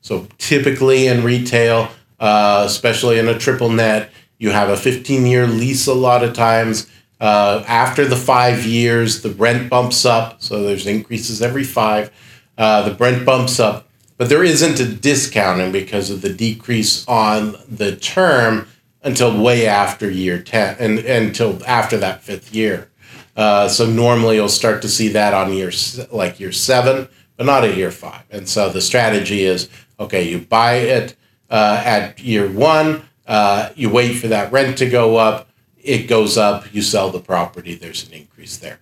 So 0.00 0.26
typically 0.38 1.08
in 1.08 1.24
retail, 1.24 1.88
uh, 2.18 2.62
especially 2.66 3.18
in 3.18 3.28
a 3.28 3.38
triple 3.38 3.68
net, 3.68 4.10
you 4.38 4.50
have 4.50 4.70
a 4.70 4.76
15 4.76 5.26
year 5.26 5.46
lease 5.46 5.86
a 5.86 5.94
lot 5.94 6.22
of 6.24 6.32
times. 6.32 6.86
Uh, 7.20 7.62
after 7.68 8.06
the 8.06 8.16
five 8.16 8.64
years, 8.64 9.22
the 9.22 9.30
rent 9.30 9.68
bumps 9.68 10.06
up. 10.06 10.40
So 10.40 10.62
there's 10.62 10.86
increases 10.86 11.42
every 11.42 11.64
five. 11.64 12.10
Uh, 12.56 12.88
the 12.88 12.94
rent 12.94 13.26
bumps 13.26 13.60
up, 13.60 13.88
but 14.16 14.28
there 14.28 14.44
isn't 14.44 14.80
a 14.80 14.86
discounting 14.86 15.72
because 15.72 16.10
of 16.10 16.22
the 16.22 16.32
decrease 16.32 17.06
on 17.08 17.56
the 17.68 17.96
term 17.96 18.68
until 19.02 19.42
way 19.42 19.66
after 19.66 20.10
year 20.10 20.38
10 20.38 20.76
and, 20.78 20.98
and 20.98 21.28
until 21.28 21.64
after 21.64 21.96
that 21.98 22.22
fifth 22.22 22.54
year. 22.54 22.90
Uh, 23.36 23.68
so 23.68 23.86
normally 23.86 24.36
you'll 24.36 24.48
start 24.48 24.82
to 24.82 24.88
see 24.88 25.08
that 25.08 25.32
on 25.32 25.52
year 25.52 25.72
like 26.10 26.40
year 26.40 26.52
seven, 26.52 27.08
but 27.36 27.46
not 27.46 27.64
at 27.64 27.76
year 27.76 27.90
five. 27.90 28.24
And 28.30 28.48
so 28.48 28.68
the 28.68 28.80
strategy 28.80 29.44
is 29.44 29.68
okay, 29.98 30.28
you 30.28 30.38
buy 30.38 30.74
it 30.74 31.16
uh, 31.48 31.82
at 31.84 32.18
year 32.18 32.50
one, 32.50 33.02
uh, 33.26 33.70
you 33.74 33.88
wait 33.88 34.14
for 34.14 34.28
that 34.28 34.52
rent 34.52 34.78
to 34.78 34.88
go 34.88 35.16
up, 35.16 35.48
it 35.82 36.08
goes 36.08 36.36
up, 36.36 36.72
you 36.74 36.82
sell 36.82 37.10
the 37.10 37.20
property, 37.20 37.74
there's 37.74 38.06
an 38.06 38.14
increase 38.14 38.56
there. 38.58 38.78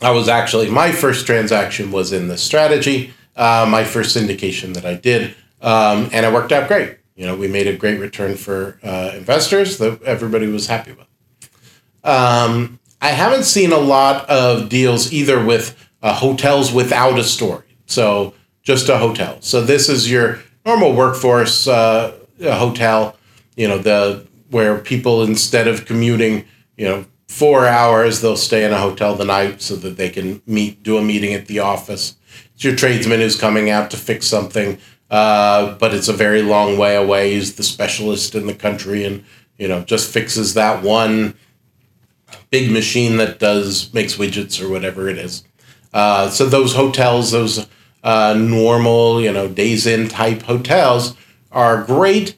I 0.00 0.10
was 0.10 0.28
actually 0.28 0.70
my 0.70 0.92
first 0.92 1.26
transaction 1.26 1.90
was 1.90 2.12
in 2.12 2.28
the 2.28 2.36
strategy, 2.36 3.14
uh, 3.34 3.66
my 3.68 3.84
first 3.84 4.16
syndication 4.16 4.74
that 4.74 4.84
I 4.84 4.94
did, 4.94 5.34
um, 5.62 6.10
and 6.12 6.26
it 6.26 6.32
worked 6.32 6.52
out 6.52 6.68
great. 6.68 6.98
You 7.14 7.26
know, 7.26 7.34
we 7.34 7.48
made 7.48 7.66
a 7.66 7.76
great 7.76 7.98
return 7.98 8.36
for 8.36 8.78
uh, 8.82 9.12
investors 9.14 9.78
that 9.78 10.02
everybody 10.02 10.46
was 10.48 10.66
happy 10.66 10.92
with. 10.92 11.06
Um, 12.04 12.78
I 13.00 13.08
haven't 13.08 13.44
seen 13.44 13.72
a 13.72 13.78
lot 13.78 14.28
of 14.28 14.68
deals 14.68 15.12
either 15.12 15.42
with 15.42 15.76
uh, 16.02 16.14
hotels 16.14 16.72
without 16.72 17.18
a 17.18 17.24
story. 17.24 17.64
So 17.86 18.34
just 18.62 18.88
a 18.88 18.98
hotel. 18.98 19.38
So 19.40 19.62
this 19.62 19.88
is 19.88 20.10
your 20.10 20.40
normal 20.64 20.94
workforce 20.94 21.66
uh, 21.66 22.14
hotel. 22.40 23.16
You 23.56 23.68
know 23.68 23.78
the 23.78 24.26
where 24.50 24.78
people 24.78 25.22
instead 25.22 25.68
of 25.68 25.86
commuting, 25.86 26.44
you 26.76 26.84
know, 26.84 27.04
four 27.28 27.66
hours, 27.66 28.20
they'll 28.20 28.36
stay 28.36 28.64
in 28.64 28.72
a 28.72 28.78
hotel 28.78 29.14
the 29.14 29.24
night 29.24 29.60
so 29.60 29.76
that 29.76 29.96
they 29.96 30.08
can 30.08 30.40
meet, 30.46 30.82
do 30.82 30.96
a 30.96 31.02
meeting 31.02 31.34
at 31.34 31.46
the 31.46 31.58
office. 31.58 32.16
It's 32.54 32.64
your 32.64 32.76
tradesman 32.76 33.20
who's 33.20 33.38
coming 33.38 33.68
out 33.68 33.90
to 33.90 33.96
fix 33.96 34.26
something, 34.26 34.78
uh, 35.10 35.74
but 35.74 35.94
it's 35.94 36.08
a 36.08 36.12
very 36.12 36.42
long 36.42 36.78
way 36.78 36.96
away. 36.96 37.34
He's 37.34 37.56
the 37.56 37.62
specialist 37.62 38.34
in 38.34 38.46
the 38.46 38.54
country, 38.54 39.04
and 39.04 39.24
you 39.58 39.68
know, 39.68 39.82
just 39.82 40.12
fixes 40.12 40.54
that 40.54 40.82
one 40.82 41.34
big 42.50 42.70
machine 42.70 43.16
that 43.16 43.38
does 43.38 43.92
makes 43.92 44.16
widgets 44.16 44.62
or 44.62 44.68
whatever 44.68 45.08
it 45.08 45.18
is. 45.18 45.44
Uh, 45.92 46.28
so 46.28 46.46
those 46.46 46.74
hotels, 46.74 47.30
those 47.30 47.66
uh, 48.02 48.34
normal, 48.38 49.20
you 49.20 49.32
know, 49.32 49.48
Days 49.48 49.86
Inn 49.86 50.08
type 50.08 50.42
hotels 50.42 51.16
are 51.50 51.84
great, 51.84 52.36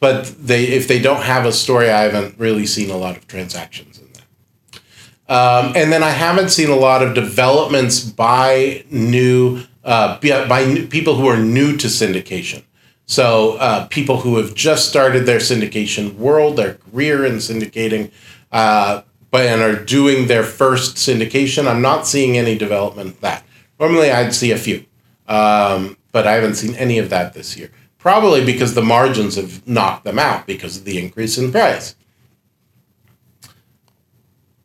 but 0.00 0.34
they 0.38 0.64
if 0.64 0.88
they 0.88 0.98
don't 0.98 1.22
have 1.22 1.46
a 1.46 1.52
story, 1.52 1.90
I 1.90 2.02
haven't 2.02 2.38
really 2.38 2.66
seen 2.66 2.90
a 2.90 2.96
lot 2.96 3.16
of 3.16 3.28
transactions 3.28 3.98
in 3.98 4.08
that. 4.14 5.32
Um, 5.32 5.74
and 5.76 5.92
then 5.92 6.02
I 6.02 6.10
haven't 6.10 6.48
seen 6.48 6.70
a 6.70 6.76
lot 6.76 7.02
of 7.02 7.14
developments 7.14 8.02
by 8.02 8.84
new 8.90 9.62
uh, 9.84 10.18
by 10.18 10.64
new, 10.64 10.86
people 10.86 11.14
who 11.14 11.26
are 11.28 11.38
new 11.38 11.76
to 11.76 11.86
syndication. 11.86 12.64
So 13.06 13.56
uh, 13.56 13.86
people 13.88 14.18
who 14.18 14.36
have 14.36 14.54
just 14.54 14.88
started 14.88 15.26
their 15.26 15.40
syndication 15.40 16.14
world, 16.14 16.56
their 16.56 16.74
career 16.74 17.24
in 17.24 17.34
syndicating, 17.34 18.10
uh, 18.52 19.02
but 19.30 19.46
and 19.46 19.60
are 19.62 19.84
doing 19.84 20.28
their 20.28 20.44
first 20.44 20.96
syndication. 20.96 21.68
I'm 21.68 21.82
not 21.82 22.06
seeing 22.06 22.38
any 22.38 22.56
development 22.56 23.20
that. 23.20 23.44
Normally, 23.78 24.10
I'd 24.10 24.34
see 24.34 24.52
a 24.52 24.58
few, 24.58 24.84
um, 25.26 25.96
but 26.12 26.26
I 26.26 26.32
haven't 26.32 26.54
seen 26.54 26.74
any 26.76 26.98
of 26.98 27.10
that 27.10 27.34
this 27.34 27.56
year. 27.56 27.70
Probably 28.00 28.44
because 28.44 28.74
the 28.74 28.82
margins 28.82 29.36
have 29.36 29.66
knocked 29.68 30.04
them 30.04 30.18
out 30.18 30.46
because 30.46 30.78
of 30.78 30.84
the 30.84 30.98
increase 30.98 31.36
in 31.36 31.52
price. 31.52 31.94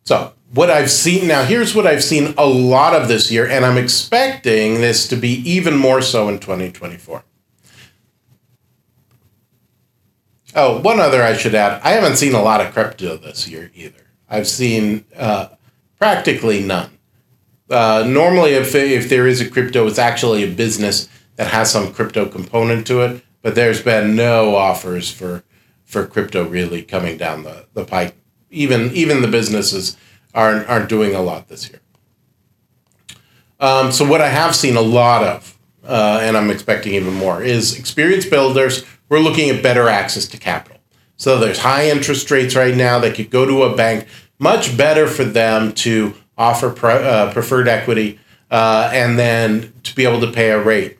So, 0.03 0.33
what 0.53 0.69
I've 0.69 0.89
seen 0.89 1.27
now, 1.27 1.43
here's 1.43 1.75
what 1.75 1.85
I've 1.85 2.03
seen 2.03 2.33
a 2.37 2.45
lot 2.45 2.95
of 2.95 3.09
this 3.09 3.29
year, 3.29 3.45
and 3.45 3.65
I'm 3.65 3.77
expecting 3.77 4.75
this 4.75 5.07
to 5.09 5.17
be 5.17 5.29
even 5.49 5.75
more 5.75 6.01
so 6.01 6.29
in 6.29 6.39
2024. 6.39 7.23
Oh, 10.57 10.79
one 10.79 11.01
other 11.01 11.21
I 11.21 11.35
should 11.35 11.53
add 11.53 11.81
I 11.83 11.89
haven't 11.89 12.15
seen 12.15 12.33
a 12.33 12.41
lot 12.41 12.61
of 12.61 12.71
crypto 12.71 13.17
this 13.17 13.49
year 13.49 13.69
either. 13.75 13.99
I've 14.29 14.47
seen 14.47 15.03
uh, 15.17 15.49
practically 15.99 16.63
none. 16.63 16.91
Uh, 17.69 18.05
normally, 18.07 18.51
if 18.51 18.73
if 18.73 19.09
there 19.09 19.27
is 19.27 19.41
a 19.41 19.49
crypto, 19.49 19.85
it's 19.87 19.99
actually 19.99 20.43
a 20.43 20.53
business 20.53 21.09
that 21.35 21.47
has 21.47 21.69
some 21.69 21.91
crypto 21.91 22.25
component 22.25 22.87
to 22.87 23.01
it. 23.01 23.24
But 23.45 23.53
there's 23.53 23.79
been 23.79 24.15
no 24.15 24.55
offers 24.55 25.11
for 25.11 25.43
for 25.83 26.07
crypto 26.07 26.47
really 26.49 26.81
coming 26.81 27.15
down 27.15 27.43
the, 27.43 27.67
the 27.75 27.85
pike. 27.85 28.15
Even 28.49 28.89
even 28.93 29.21
the 29.21 29.27
businesses 29.27 29.97
aren't 30.33 30.67
aren't 30.67 30.89
doing 30.89 31.13
a 31.13 31.21
lot 31.21 31.47
this 31.47 31.69
year. 31.69 31.79
Um, 33.59 33.91
so 33.91 34.03
what 34.03 34.19
I 34.19 34.29
have 34.29 34.55
seen 34.55 34.75
a 34.75 34.81
lot 34.81 35.21
of, 35.21 35.59
uh, 35.83 36.21
and 36.23 36.35
I'm 36.35 36.49
expecting 36.49 36.95
even 36.95 37.13
more, 37.13 37.43
is 37.43 37.77
experienced 37.77 38.31
builders. 38.31 38.83
We're 39.09 39.19
looking 39.19 39.51
at 39.51 39.61
better 39.61 39.89
access 39.89 40.25
to 40.29 40.37
capital. 40.37 40.79
So 41.15 41.37
there's 41.37 41.59
high 41.59 41.87
interest 41.91 42.31
rates 42.31 42.55
right 42.55 42.75
now. 42.75 42.97
They 42.97 43.13
could 43.13 43.29
go 43.29 43.45
to 43.45 43.61
a 43.61 43.75
bank. 43.75 44.07
Much 44.39 44.75
better 44.75 45.05
for 45.05 45.23
them 45.23 45.71
to 45.73 46.15
offer 46.35 46.71
pre- 46.71 46.93
uh, 46.93 47.31
preferred 47.31 47.67
equity 47.67 48.17
uh, 48.49 48.89
and 48.91 49.19
then 49.19 49.71
to 49.83 49.93
be 49.93 50.03
able 50.03 50.21
to 50.21 50.31
pay 50.31 50.49
a 50.49 50.59
rate. 50.59 50.97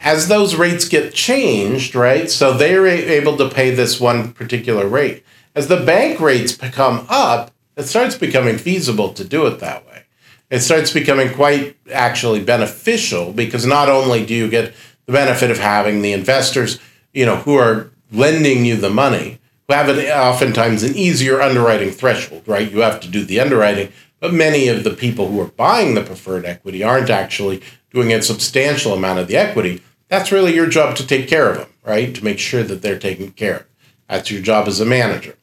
As 0.00 0.28
those 0.28 0.54
rates 0.54 0.88
get 0.88 1.12
changed, 1.12 1.94
right? 1.94 2.30
So 2.30 2.52
they're 2.52 2.86
able 2.86 3.36
to 3.36 3.48
pay 3.48 3.70
this 3.70 4.00
one 4.00 4.32
particular 4.32 4.86
rate. 4.86 5.24
As 5.54 5.66
the 5.66 5.80
bank 5.84 6.20
rates 6.20 6.56
come 6.56 7.04
up, 7.08 7.50
it 7.76 7.84
starts 7.84 8.16
becoming 8.16 8.58
feasible 8.58 9.12
to 9.14 9.24
do 9.24 9.46
it 9.46 9.58
that 9.60 9.86
way. 9.86 10.04
It 10.50 10.60
starts 10.60 10.92
becoming 10.92 11.34
quite 11.34 11.76
actually 11.92 12.42
beneficial 12.42 13.32
because 13.32 13.66
not 13.66 13.88
only 13.88 14.24
do 14.24 14.34
you 14.34 14.48
get 14.48 14.72
the 15.06 15.12
benefit 15.12 15.50
of 15.50 15.58
having 15.58 16.00
the 16.00 16.12
investors, 16.12 16.78
you 17.12 17.26
know, 17.26 17.36
who 17.36 17.56
are 17.56 17.90
lending 18.10 18.64
you 18.64 18.76
the 18.76 18.90
money, 18.90 19.38
who 19.66 19.74
have 19.74 19.88
an, 19.88 19.98
oftentimes 20.06 20.82
an 20.82 20.96
easier 20.96 21.40
underwriting 21.40 21.90
threshold, 21.90 22.42
right? 22.46 22.70
You 22.70 22.80
have 22.80 23.00
to 23.00 23.08
do 23.08 23.24
the 23.24 23.40
underwriting, 23.40 23.92
but 24.20 24.32
many 24.32 24.68
of 24.68 24.84
the 24.84 24.90
people 24.90 25.28
who 25.28 25.40
are 25.40 25.48
buying 25.48 25.94
the 25.94 26.02
preferred 26.02 26.46
equity 26.46 26.82
aren't 26.82 27.10
actually 27.10 27.62
doing 27.92 28.12
a 28.12 28.22
substantial 28.22 28.94
amount 28.94 29.18
of 29.18 29.28
the 29.28 29.36
equity. 29.36 29.82
That's 30.08 30.32
really 30.32 30.54
your 30.54 30.68
job 30.68 30.96
to 30.96 31.06
take 31.06 31.28
care 31.28 31.50
of 31.50 31.58
them, 31.58 31.68
right? 31.84 32.14
To 32.14 32.24
make 32.24 32.38
sure 32.38 32.62
that 32.62 32.82
they're 32.82 32.98
taken 32.98 33.30
care 33.32 33.56
of. 33.56 33.66
That's 34.08 34.30
your 34.30 34.42
job 34.42 34.68
as 34.68 34.80
a 34.80 34.86
manager. 34.86 35.36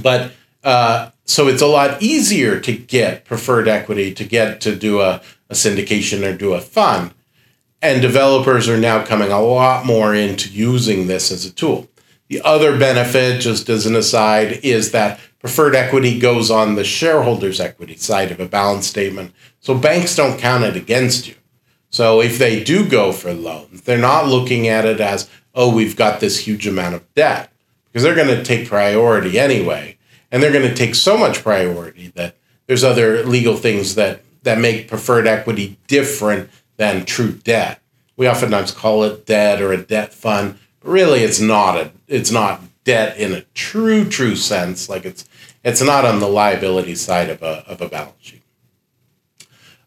But 0.00 0.32
uh, 0.62 1.10
so 1.24 1.48
it's 1.48 1.62
a 1.62 1.66
lot 1.66 2.02
easier 2.02 2.60
to 2.60 2.76
get 2.76 3.24
preferred 3.24 3.68
equity, 3.68 4.12
to 4.14 4.24
get 4.24 4.60
to 4.62 4.76
do 4.76 5.00
a, 5.00 5.22
a 5.48 5.54
syndication 5.54 6.26
or 6.26 6.36
do 6.36 6.54
a 6.54 6.60
fund. 6.60 7.12
And 7.80 8.00
developers 8.00 8.68
are 8.68 8.78
now 8.78 9.04
coming 9.04 9.30
a 9.30 9.40
lot 9.40 9.84
more 9.84 10.14
into 10.14 10.50
using 10.50 11.06
this 11.06 11.30
as 11.30 11.44
a 11.44 11.52
tool. 11.52 11.88
The 12.28 12.40
other 12.42 12.78
benefit, 12.78 13.40
just 13.40 13.68
as 13.68 13.84
an 13.84 13.94
aside, 13.94 14.60
is 14.62 14.92
that 14.92 15.20
preferred 15.38 15.74
equity 15.74 16.18
goes 16.18 16.50
on 16.50 16.74
the 16.74 16.84
shareholders' 16.84 17.60
equity 17.60 17.96
side 17.96 18.30
of 18.30 18.40
a 18.40 18.48
balance 18.48 18.86
statement. 18.86 19.32
So 19.60 19.76
banks 19.76 20.16
don't 20.16 20.38
count 20.38 20.64
it 20.64 20.76
against 20.76 21.28
you. 21.28 21.34
So 21.94 22.20
if 22.20 22.38
they 22.38 22.64
do 22.64 22.88
go 22.88 23.12
for 23.12 23.32
loans, 23.32 23.82
they're 23.82 23.96
not 23.96 24.26
looking 24.26 24.66
at 24.66 24.84
it 24.84 25.00
as, 25.00 25.30
oh, 25.54 25.72
we've 25.72 25.94
got 25.94 26.18
this 26.18 26.38
huge 26.40 26.66
amount 26.66 26.96
of 26.96 27.14
debt, 27.14 27.52
because 27.84 28.02
they're 28.02 28.16
going 28.16 28.36
to 28.36 28.42
take 28.42 28.66
priority 28.66 29.38
anyway. 29.38 29.96
And 30.32 30.42
they're 30.42 30.50
going 30.50 30.68
to 30.68 30.74
take 30.74 30.96
so 30.96 31.16
much 31.16 31.44
priority 31.44 32.08
that 32.16 32.34
there's 32.66 32.82
other 32.82 33.22
legal 33.22 33.56
things 33.56 33.94
that, 33.94 34.22
that 34.42 34.58
make 34.58 34.88
preferred 34.88 35.28
equity 35.28 35.78
different 35.86 36.50
than 36.78 37.04
true 37.04 37.30
debt. 37.30 37.80
We 38.16 38.28
oftentimes 38.28 38.72
call 38.72 39.04
it 39.04 39.24
debt 39.24 39.62
or 39.62 39.72
a 39.72 39.80
debt 39.80 40.12
fund 40.12 40.58
but 40.80 40.90
really 40.90 41.20
it's 41.20 41.40
not 41.40 41.76
a 41.76 41.92
it's 42.06 42.30
not 42.30 42.60
debt 42.84 43.16
in 43.16 43.32
a 43.32 43.40
true 43.54 44.08
true 44.08 44.36
sense 44.36 44.88
like 44.88 45.04
it's 45.04 45.26
it's 45.64 45.82
not 45.82 46.04
on 46.04 46.20
the 46.20 46.28
liability 46.28 46.94
side 46.94 47.30
of 47.30 47.42
a, 47.42 47.64
of 47.66 47.80
a 47.80 47.88
balance 47.88 48.14
sheet 48.20 48.42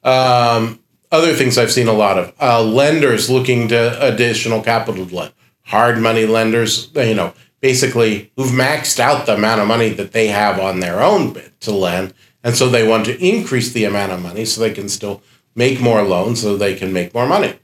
um, 0.03 0.79
other 1.17 1.33
things 1.33 1.57
i've 1.57 1.71
seen 1.71 1.87
a 1.87 1.93
lot 1.93 2.17
of 2.17 2.33
uh, 2.39 2.61
lenders 2.61 3.29
looking 3.29 3.67
to 3.67 4.05
additional 4.05 4.61
capital 4.61 5.05
to 5.05 5.15
lend 5.15 5.33
hard 5.63 5.99
money 5.99 6.25
lenders 6.25 6.91
you 6.95 7.15
know 7.15 7.33
basically 7.59 8.31
who've 8.35 8.51
maxed 8.51 8.99
out 8.99 9.25
the 9.25 9.35
amount 9.35 9.59
of 9.59 9.67
money 9.67 9.89
that 9.89 10.11
they 10.11 10.27
have 10.27 10.59
on 10.59 10.79
their 10.79 11.01
own 11.01 11.35
to 11.59 11.71
lend 11.71 12.13
and 12.43 12.55
so 12.55 12.69
they 12.69 12.87
want 12.87 13.05
to 13.05 13.19
increase 13.25 13.73
the 13.73 13.83
amount 13.83 14.11
of 14.11 14.21
money 14.21 14.45
so 14.45 14.61
they 14.61 14.73
can 14.73 14.87
still 14.87 15.21
make 15.55 15.81
more 15.81 16.03
loans 16.03 16.41
so 16.41 16.55
they 16.55 16.75
can 16.75 16.93
make 16.93 17.13
more 17.13 17.27
money 17.27 17.59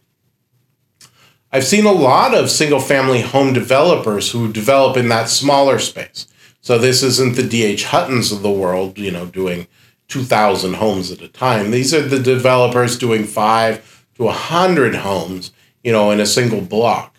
I've 1.54 1.66
seen 1.66 1.86
a 1.86 1.91
lot 1.91 2.34
of 2.34 2.49
single 2.49 2.80
family 2.80 3.22
home 3.22 3.54
developers 3.54 4.32
who 4.32 4.51
develop 4.51 4.97
in 4.97 5.08
that 5.10 5.30
smaller 5.30 5.78
space. 5.78 6.26
So 6.62 6.80
this 6.80 7.04
isn't 7.04 7.36
the 7.36 7.43
DR 7.43 7.80
Hortons 7.89 8.32
of 8.32 8.41
the 8.41 8.49
world, 8.49 8.97
you 8.97 9.12
know, 9.12 9.28
doing 9.28 9.68
2,000 10.08 10.76
homes 10.76 11.12
at 11.12 11.22
a 11.22 11.28
time. 11.28 11.72
These 11.72 11.93
are 11.93 12.01
the 12.01 12.20
developers 12.20 12.97
doing 12.97 13.24
five 13.24 14.06
to 14.16 14.24
100 14.24 14.95
homes, 14.95 15.51
you 15.84 15.91
know, 15.91 16.12
in 16.12 16.20
a 16.20 16.26
single 16.26 16.62
block. 16.62 17.16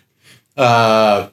Uh, 0.55 1.29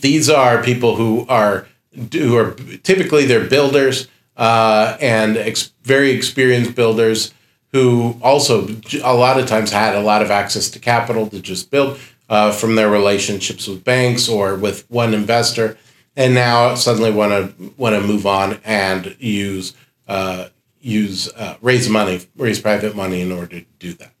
these 0.00 0.30
are 0.30 0.62
people 0.62 0.96
who 0.96 1.26
are 1.28 1.66
who 2.12 2.36
are 2.36 2.54
typically 2.82 3.24
they're 3.24 3.48
builders 3.48 4.08
uh, 4.36 4.96
and 5.00 5.36
ex- 5.36 5.72
very 5.82 6.10
experienced 6.10 6.74
builders 6.74 7.32
who 7.72 8.16
also 8.22 8.68
a 9.02 9.14
lot 9.14 9.38
of 9.38 9.46
times 9.46 9.70
had 9.70 9.94
a 9.94 10.00
lot 10.00 10.22
of 10.22 10.30
access 10.30 10.70
to 10.70 10.78
capital 10.78 11.28
to 11.28 11.40
just 11.40 11.70
build 11.70 11.98
uh, 12.28 12.52
from 12.52 12.74
their 12.74 12.90
relationships 12.90 13.66
with 13.66 13.84
banks 13.84 14.28
or 14.28 14.56
with 14.56 14.88
one 14.90 15.12
investor, 15.12 15.76
and 16.16 16.34
now 16.34 16.74
suddenly 16.74 17.10
want 17.10 17.32
to 17.32 17.72
want 17.76 17.94
to 17.94 18.00
move 18.00 18.26
on 18.26 18.60
and 18.64 19.16
use 19.18 19.74
uh, 20.08 20.48
use 20.80 21.32
uh, 21.34 21.56
raise 21.60 21.88
money, 21.88 22.26
raise 22.36 22.60
private 22.60 22.94
money 22.94 23.20
in 23.20 23.32
order 23.32 23.60
to 23.60 23.66
do 23.78 23.94
that. 23.94 24.12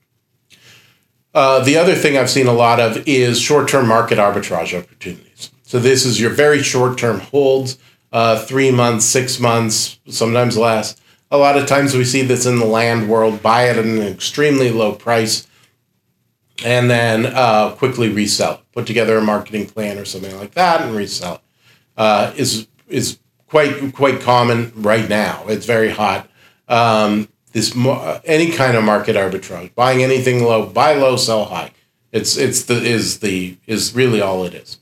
Uh, 1.32 1.64
the 1.64 1.76
other 1.76 1.94
thing 1.94 2.16
I've 2.16 2.30
seen 2.30 2.46
a 2.46 2.52
lot 2.52 2.78
of 2.80 3.06
is 3.06 3.40
short 3.40 3.68
term 3.68 3.88
market 3.88 4.18
arbitrage 4.18 4.78
opportunities. 4.78 5.50
So 5.62 5.78
this 5.78 6.04
is 6.04 6.20
your 6.20 6.30
very 6.30 6.62
short 6.62 6.96
term 6.96 7.20
holds, 7.20 7.78
uh, 8.12 8.44
three 8.44 8.70
months, 8.70 9.04
six 9.04 9.40
months, 9.40 9.98
sometimes 10.06 10.56
less 10.56 10.96
a 11.34 11.38
lot 11.38 11.58
of 11.58 11.66
times 11.66 11.94
we 11.94 12.04
see 12.04 12.22
this 12.22 12.46
in 12.46 12.58
the 12.58 12.64
land 12.64 13.08
world 13.08 13.42
buy 13.42 13.64
it 13.64 13.76
at 13.76 13.84
an 13.84 14.00
extremely 14.00 14.70
low 14.70 14.94
price 14.94 15.46
and 16.64 16.88
then 16.88 17.26
uh, 17.26 17.70
quickly 17.70 18.08
resell. 18.08 18.62
Put 18.72 18.86
together 18.86 19.18
a 19.18 19.22
marketing 19.22 19.66
plan 19.66 19.98
or 19.98 20.04
something 20.04 20.36
like 20.38 20.52
that 20.52 20.82
and 20.82 20.94
resell. 20.94 21.42
Uh, 21.96 22.32
is 22.36 22.68
is 22.88 23.18
quite 23.54 23.94
quite 23.94 24.20
common 24.20 24.72
right 24.74 25.08
now. 25.08 25.44
It's 25.46 25.64
very 25.64 25.90
hot. 25.90 26.28
Um, 26.66 27.28
this 27.52 27.72
any 28.24 28.50
kind 28.50 28.76
of 28.76 28.82
market 28.82 29.14
arbitrage, 29.14 29.72
buying 29.76 30.02
anything 30.02 30.42
low, 30.42 30.66
buy 30.66 30.94
low, 30.94 31.16
sell 31.16 31.44
high. 31.44 31.70
It's 32.10 32.36
it's 32.36 32.64
the 32.64 32.74
is 32.74 33.20
the 33.20 33.56
is 33.68 33.94
really 33.94 34.20
all 34.20 34.42
it 34.44 34.54
is. 34.54 34.78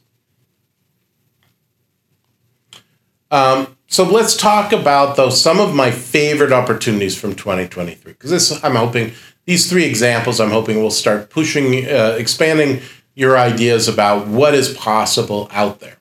Um, 3.31 3.77
so 3.89 4.05
let's 4.05 4.35
talk 4.35 4.73
about 4.73 5.17
though 5.17 5.29
some 5.29 5.61
of 5.61 5.75
my 5.75 5.91
favorite 5.91 6.53
opportunities 6.53 7.15
from 7.15 7.35
2023 7.35 8.13
because 8.13 8.31
this 8.31 8.65
I'm 8.65 8.77
hoping 8.77 9.13
these 9.45 9.69
three 9.69 9.85
examples 9.85 10.41
I'm 10.41 10.51
hoping 10.51 10.81
will 10.81 10.91
start 10.91 11.29
pushing 11.29 11.87
uh, 11.87 12.17
expanding 12.19 12.81
your 13.15 13.37
ideas 13.37 13.87
about 13.87 14.29
what 14.29 14.55
is 14.55 14.73
possible 14.73 15.51
out 15.53 15.81
there. 15.81 15.99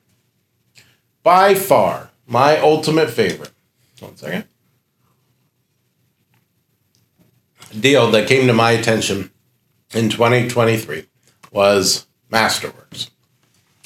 By 1.22 1.54
far, 1.54 2.11
my 2.32 2.58
ultimate 2.58 3.10
favorite. 3.10 3.52
One 4.00 4.16
second. 4.16 4.44
Deal 7.78 8.10
that 8.10 8.26
came 8.26 8.46
to 8.46 8.54
my 8.54 8.70
attention 8.72 9.30
in 9.92 10.08
2023 10.08 11.06
was 11.52 12.06
Masterworks. 12.32 13.10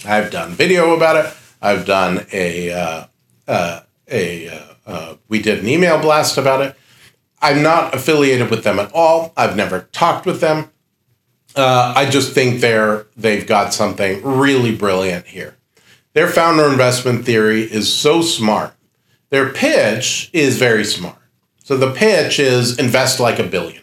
I've 0.04 0.30
done 0.30 0.52
video 0.52 0.94
about 0.94 1.26
it. 1.26 1.34
I've 1.60 1.84
done 1.84 2.26
a 2.32 2.72
uh, 2.72 3.04
uh, 3.48 3.80
a 4.08 4.48
uh, 4.48 4.74
uh, 4.86 5.14
we 5.28 5.42
did 5.42 5.58
an 5.58 5.68
email 5.68 6.00
blast 6.00 6.38
about 6.38 6.62
it. 6.62 6.76
I'm 7.42 7.62
not 7.62 7.94
affiliated 7.94 8.50
with 8.50 8.62
them 8.62 8.78
at 8.78 8.92
all. 8.94 9.32
I've 9.36 9.56
never 9.56 9.88
talked 9.92 10.24
with 10.24 10.40
them. 10.40 10.70
Uh, 11.56 11.94
I 11.96 12.08
just 12.08 12.32
think 12.32 12.60
they're 12.60 13.06
they've 13.16 13.46
got 13.46 13.74
something 13.74 14.22
really 14.22 14.74
brilliant 14.74 15.26
here. 15.26 15.56
Their 16.16 16.28
founder 16.28 16.64
investment 16.64 17.26
theory 17.26 17.60
is 17.60 17.94
so 17.94 18.22
smart. 18.22 18.72
Their 19.28 19.50
pitch 19.50 20.30
is 20.32 20.56
very 20.56 20.82
smart. 20.82 21.18
So 21.62 21.76
the 21.76 21.92
pitch 21.92 22.38
is 22.38 22.78
invest 22.78 23.20
like 23.20 23.38
a 23.38 23.44
billionaire. 23.44 23.82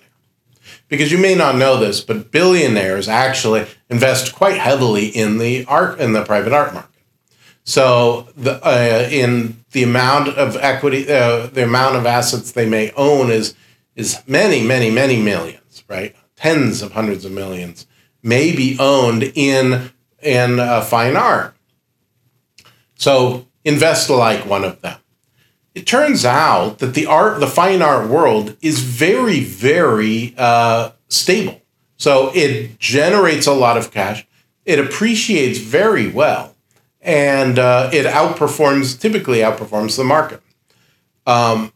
Because 0.87 1.11
you 1.11 1.19
may 1.19 1.35
not 1.35 1.57
know 1.57 1.77
this, 1.77 2.01
but 2.01 2.31
billionaires 2.31 3.07
actually 3.07 3.67
invest 3.87 4.33
quite 4.33 4.57
heavily 4.57 5.09
in 5.09 5.37
the 5.37 5.63
art 5.65 5.99
in 5.99 6.13
the 6.13 6.25
private 6.25 6.53
art 6.53 6.73
market. 6.73 6.89
So 7.65 8.29
the 8.35 8.53
uh, 8.65 9.07
in 9.11 9.63
the 9.71 9.83
amount 9.83 10.29
of 10.29 10.55
equity, 10.55 11.07
uh, 11.11 11.45
the 11.45 11.65
amount 11.65 11.97
of 11.97 12.07
assets 12.07 12.51
they 12.51 12.67
may 12.67 12.91
own 12.93 13.29
is 13.29 13.53
is 13.95 14.23
many, 14.25 14.65
many, 14.65 14.89
many 14.89 15.21
millions, 15.21 15.83
right? 15.87 16.15
Tens 16.35 16.81
of 16.81 16.93
hundreds 16.93 17.25
of 17.25 17.31
millions 17.31 17.85
may 18.23 18.55
be 18.55 18.75
owned 18.79 19.21
in 19.35 19.91
in 20.19 20.59
uh, 20.59 20.81
fine 20.81 21.15
art. 21.15 21.52
So 23.03 23.47
invest 23.65 24.09
like 24.09 24.45
one 24.45 24.63
of 24.63 24.79
them. 24.79 24.97
it 25.75 25.85
turns 25.85 26.23
out 26.23 26.79
that 26.79 26.93
the 26.93 27.05
art, 27.05 27.41
the 27.41 27.47
fine 27.47 27.81
art 27.81 28.07
world 28.07 28.55
is 28.61 28.79
very, 28.79 29.41
very 29.41 30.33
uh, 30.37 30.91
stable. 31.09 31.61
So 31.97 32.31
it 32.33 32.79
generates 32.79 33.45
a 33.45 33.53
lot 33.53 33.75
of 33.75 33.91
cash. 33.91 34.25
It 34.65 34.79
appreciates 34.79 35.59
very 35.59 36.07
well, 36.07 36.55
and 37.01 37.59
uh, 37.59 37.89
it 37.91 38.05
outperforms, 38.05 38.97
typically 38.97 39.39
outperforms 39.39 39.97
the 39.97 40.05
market. 40.05 40.41
Um, 41.25 41.73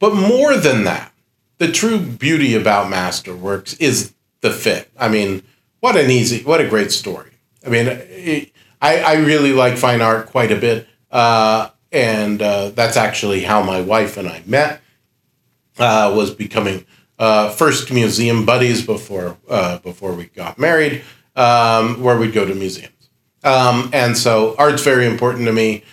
but 0.00 0.14
more 0.16 0.56
than 0.56 0.82
that, 0.82 1.12
the 1.58 1.70
true 1.70 2.00
beauty 2.00 2.56
about 2.56 2.90
Masterworks 2.90 3.80
is 3.80 4.14
the 4.40 4.50
fit. 4.50 4.90
I 4.98 5.08
mean, 5.08 5.44
what 5.78 5.96
an 5.96 6.10
easy, 6.10 6.42
what 6.42 6.60
a 6.60 6.68
great 6.68 6.90
story. 6.90 7.30
I 7.64 7.68
mean, 7.68 8.49
I, 8.80 9.00
I 9.00 9.14
really 9.14 9.52
like 9.52 9.76
fine 9.76 10.00
art 10.00 10.26
quite 10.26 10.50
a 10.50 10.56
bit. 10.56 10.86
Uh, 11.10 11.70
and 11.92 12.40
uh, 12.40 12.70
that's 12.70 12.96
actually 12.96 13.42
how 13.42 13.62
my 13.62 13.80
wife 13.80 14.16
and 14.16 14.28
I 14.28 14.42
met. 14.46 14.80
Uh, 15.78 16.12
was 16.14 16.30
becoming 16.30 16.84
uh, 17.18 17.48
first 17.50 17.90
museum 17.90 18.44
buddies 18.44 18.84
before 18.84 19.38
uh, 19.48 19.78
before 19.78 20.12
we 20.12 20.26
got 20.26 20.58
married, 20.58 21.02
um, 21.36 22.02
where 22.02 22.18
we'd 22.18 22.34
go 22.34 22.44
to 22.44 22.54
museums. 22.54 23.08
Um, 23.42 23.88
and 23.94 24.16
so 24.16 24.54
art's 24.58 24.82
very 24.82 25.06
important 25.06 25.46
to 25.46 25.52
me. 25.52 25.84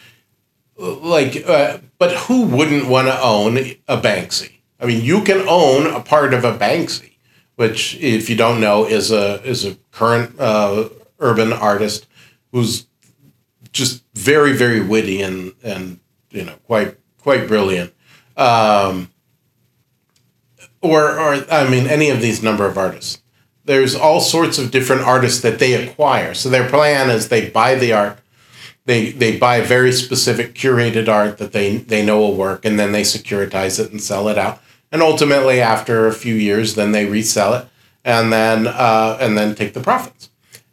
Like, 0.78 1.48
uh, 1.48 1.78
but 2.00 2.12
who 2.12 2.44
wouldn't 2.48 2.88
want 2.88 3.08
to 3.08 3.22
own 3.22 3.58
a 3.88 3.98
Banksy? 4.02 4.58
I 4.80 4.86
mean, 4.86 5.04
you 5.04 5.24
can 5.24 5.48
own 5.48 5.88
a 5.88 6.02
part 6.02 6.34
of 6.34 6.44
a 6.44 6.58
Banksy, 6.58 7.14
which, 7.56 7.96
if 7.96 8.30
you 8.30 8.36
don't 8.36 8.60
know, 8.60 8.86
is 8.86 9.10
a 9.10 9.42
is 9.44 9.64
a 9.64 9.76
current 9.92 10.36
urban 11.20 11.54
artist 11.54 12.08
who's 12.52 12.88
just 13.72 14.04
very 14.14 14.54
very 14.54 14.82
witty 14.82 15.22
and 15.22 15.54
and 15.64 16.00
you 16.32 16.44
know 16.44 16.56
quite 16.66 16.98
quite 17.20 17.48
brilliant. 17.48 17.94
Um, 18.36 19.10
or 20.82 21.20
or 21.20 21.46
I 21.52 21.70
mean, 21.70 21.88
any 21.88 22.10
of 22.10 22.22
these 22.22 22.44
number 22.44 22.66
of 22.66 22.78
artists 22.78 23.22
there's 23.68 23.96
all 23.96 24.22
sorts 24.22 24.58
of 24.58 24.72
different 24.72 25.02
artists 25.04 25.42
that 25.42 25.60
they 25.60 25.74
acquire. 25.74 26.34
So 26.34 26.50
their 26.50 26.68
plan 26.68 27.10
is 27.10 27.28
they 27.28 27.50
buy 27.50 27.76
the 27.76 27.94
art, 27.94 28.18
they 28.86 29.12
they 29.12 29.38
buy 29.38 29.62
very 29.62 29.92
specific 29.92 30.56
curated 30.56 31.08
art 31.10 31.38
that 31.38 31.52
they 31.52 31.78
they 31.78 32.04
know 32.04 32.20
will 32.20 32.36
work, 32.36 32.66
and 32.66 32.80
then 32.80 32.94
they 32.94 33.04
securitize 33.04 33.80
it 33.80 33.92
and 33.92 34.02
sell 34.02 34.30
it 34.30 34.38
out. 34.38 34.62
And 34.92 35.02
ultimately, 35.02 35.60
after 35.60 36.08
a 36.08 36.14
few 36.14 36.34
years, 36.34 36.76
then 36.76 36.94
they 36.94 37.06
resell 37.06 37.54
it, 37.54 37.68
and 38.06 38.32
then 38.32 38.68
uh, 38.68 39.18
and 39.20 39.38
then 39.38 39.54
take 39.54 39.74
the 39.74 39.82
profits. 39.82 40.27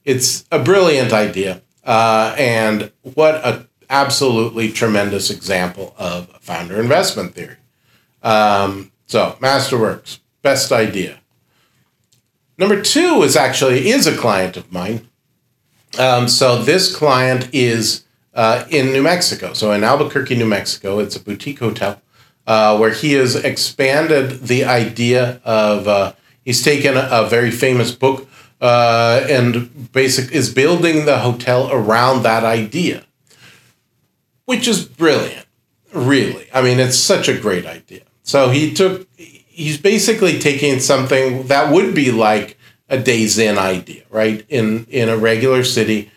It's 0.05 0.45
a 0.51 0.59
brilliant 0.59 1.13
idea, 1.13 1.63
uh, 1.85 2.35
and 2.39 2.93
what 3.03 3.37
a 3.37 3.67
absolutely 3.89 4.71
tremendous 4.73 5.31
example 5.31 5.95
of 5.99 6.29
founder 6.41 6.81
investment 6.81 7.35
theory. 7.35 7.57
Um, 8.23 8.93
so 9.07 9.37
Masterworks, 9.41 10.19
best 10.43 10.73
idea. 10.73 11.21
Number 12.57 12.81
two 12.81 13.23
is 13.23 13.37
actually 13.37 13.91
is 13.91 14.07
a 14.07 14.17
client 14.17 14.57
of 14.57 14.73
mine. 14.73 15.09
Um, 15.99 16.29
so 16.29 16.63
this 16.63 16.95
client 16.95 17.49
is 17.53 18.05
uh, 18.35 18.65
in 18.71 18.93
New 18.93 19.03
Mexico. 19.03 19.53
So 19.53 19.73
in 19.73 19.85
Albuquerque, 19.85 20.37
New 20.37 20.47
Mexico, 20.47 20.99
it's 20.99 21.17
a 21.17 21.21
boutique 21.21 21.61
hotel 21.61 22.01
uh, 22.47 22.77
where 22.77 22.91
he 22.91 23.13
has 23.15 23.37
expanded 23.37 24.43
the 24.49 24.65
idea 24.65 25.41
of. 25.45 25.89
Uh, 25.89 26.13
he's 26.45 26.63
taken 26.63 26.97
a, 26.97 27.09
a, 27.11 27.29
very 27.29 27.51
famous 27.51 27.93
book 27.93 28.29
uh, 28.61 29.27
and 29.29 29.93
basic 29.93 30.33
is 30.33 30.53
building 30.53 31.05
the 31.05 31.19
hotel 31.19 31.71
around 31.71 32.23
that 32.23 32.45
idea, 32.45 33.05
which 34.45 34.67
is 34.69 34.85
brilliant. 34.85 35.47
Really, 35.93 36.49
I 36.53 36.63
mean, 36.63 36.81
it's 36.81 36.99
such 36.99 37.29
a 37.29 37.39
great 37.39 37.67
idea. 37.67 38.03
So 38.23 38.51
he 38.51 38.73
took 38.75 39.09
he's 39.17 39.79
basically 39.79 40.39
taking 40.39 40.81
something 40.81 41.47
that 41.47 41.73
would 41.73 41.95
be 41.95 42.11
like 42.11 42.59
a 42.89 42.99
Days 42.99 43.39
Inn 43.39 43.59
idea, 43.59 44.03
right? 44.11 44.45
In 44.49 44.87
in 44.91 45.09
a 45.09 45.17
regular 45.17 45.63
city, 45.63 46.11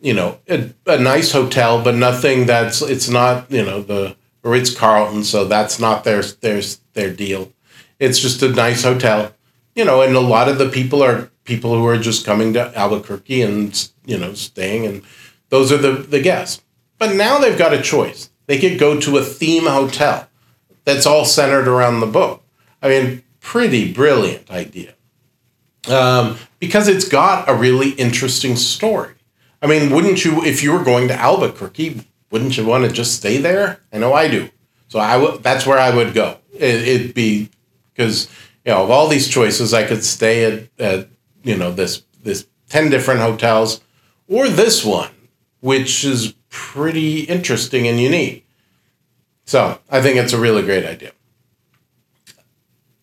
you 0.00 0.14
know, 0.14 0.38
a, 0.48 0.70
a 0.86 0.98
nice 0.98 1.32
hotel, 1.32 1.82
but 1.82 1.94
nothing 1.94 2.46
that's 2.46 2.82
it's 2.82 3.08
not 3.08 3.50
you 3.50 3.64
know 3.64 3.82
the 3.82 4.16
Ritz 4.42 4.74
Carlton, 4.74 5.24
so 5.24 5.44
that's 5.44 5.78
not 5.80 6.04
their 6.04 6.22
their 6.22 6.60
their 6.92 7.12
deal. 7.12 7.52
It's 7.98 8.18
just 8.18 8.42
a 8.42 8.48
nice 8.48 8.82
hotel, 8.82 9.32
you 9.74 9.84
know, 9.84 10.02
and 10.02 10.14
a 10.14 10.20
lot 10.20 10.48
of 10.48 10.58
the 10.58 10.68
people 10.68 11.02
are 11.02 11.30
people 11.44 11.74
who 11.74 11.86
are 11.86 11.98
just 11.98 12.26
coming 12.26 12.52
to 12.54 12.76
Albuquerque 12.76 13.42
and 13.42 13.88
you 14.04 14.18
know 14.18 14.34
staying, 14.34 14.86
and 14.86 15.02
those 15.48 15.70
are 15.72 15.78
the 15.78 15.92
the 15.92 16.20
guests. 16.20 16.62
But 16.98 17.14
now 17.14 17.38
they've 17.38 17.58
got 17.58 17.74
a 17.74 17.82
choice. 17.82 18.30
They 18.46 18.58
could 18.58 18.78
go 18.78 19.00
to 19.00 19.16
a 19.16 19.22
theme 19.22 19.66
hotel 19.66 20.28
that's 20.84 21.06
all 21.06 21.24
centered 21.24 21.66
around 21.66 22.00
the 22.00 22.06
book 22.06 22.44
I 22.84 22.88
mean, 22.88 23.22
pretty 23.40 23.92
brilliant 23.92 24.50
idea. 24.50 24.94
Um, 25.88 26.36
because 26.60 26.86
it's 26.86 27.08
got 27.08 27.48
a 27.48 27.54
really 27.54 27.90
interesting 27.92 28.56
story. 28.56 29.14
I 29.62 29.66
mean, 29.66 29.90
wouldn't 29.90 30.22
you, 30.22 30.44
if 30.44 30.62
you 30.62 30.72
were 30.72 30.84
going 30.84 31.08
to 31.08 31.14
Albuquerque, 31.14 32.06
wouldn't 32.30 32.58
you 32.58 32.66
want 32.66 32.84
to 32.84 32.92
just 32.92 33.14
stay 33.14 33.38
there? 33.38 33.80
I 33.90 33.98
know 33.98 34.12
I 34.12 34.28
do. 34.28 34.50
So 34.88 34.98
I 34.98 35.14
w- 35.14 35.40
that's 35.40 35.66
where 35.66 35.78
I 35.78 35.94
would 35.94 36.12
go. 36.12 36.36
It, 36.52 36.86
it'd 36.86 37.14
be 37.14 37.48
because 37.94 38.28
you 38.66 38.72
know 38.72 38.84
of 38.84 38.90
all 38.90 39.08
these 39.08 39.28
choices, 39.28 39.72
I 39.72 39.84
could 39.84 40.04
stay 40.04 40.44
at, 40.44 40.68
at 40.78 41.08
you 41.44 41.56
know 41.56 41.70
this 41.70 42.02
this 42.22 42.46
ten 42.68 42.90
different 42.90 43.20
hotels, 43.20 43.80
or 44.26 44.48
this 44.48 44.84
one, 44.84 45.12
which 45.60 46.04
is 46.04 46.34
pretty 46.48 47.20
interesting 47.20 47.86
and 47.86 48.00
unique. 48.00 48.46
So 49.44 49.78
I 49.90 50.00
think 50.00 50.16
it's 50.16 50.32
a 50.32 50.40
really 50.40 50.62
great 50.62 50.84
idea. 50.84 51.12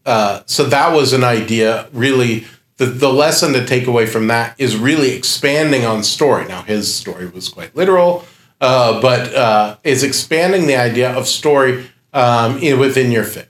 Uh, 0.06 0.42
so 0.46 0.64
that 0.66 0.94
was 0.94 1.14
an 1.14 1.24
idea 1.24 1.88
really 1.94 2.46
the, 2.78 2.88
the 2.88 3.14
lesson 3.14 3.54
to 3.54 3.64
take 3.64 3.86
away 3.86 4.08
from 4.08 4.26
that 4.28 4.60
is 4.60 4.76
really 4.76 5.12
expanding 5.12 5.86
on 5.86 6.02
story 6.02 6.44
now 6.48 6.64
his 6.64 6.92
story 6.92 7.28
was 7.28 7.48
quite 7.50 7.76
literal 7.76 8.26
uh, 8.62 9.00
but 9.00 9.32
uh, 9.36 9.78
is 9.84 10.04
expanding 10.04 10.66
the 10.66 10.76
idea 10.76 11.12
of 11.16 11.28
story 11.28 11.88
um, 12.14 12.58
in, 12.58 12.80
within 12.80 13.12
your 13.12 13.24
fit 13.24 13.50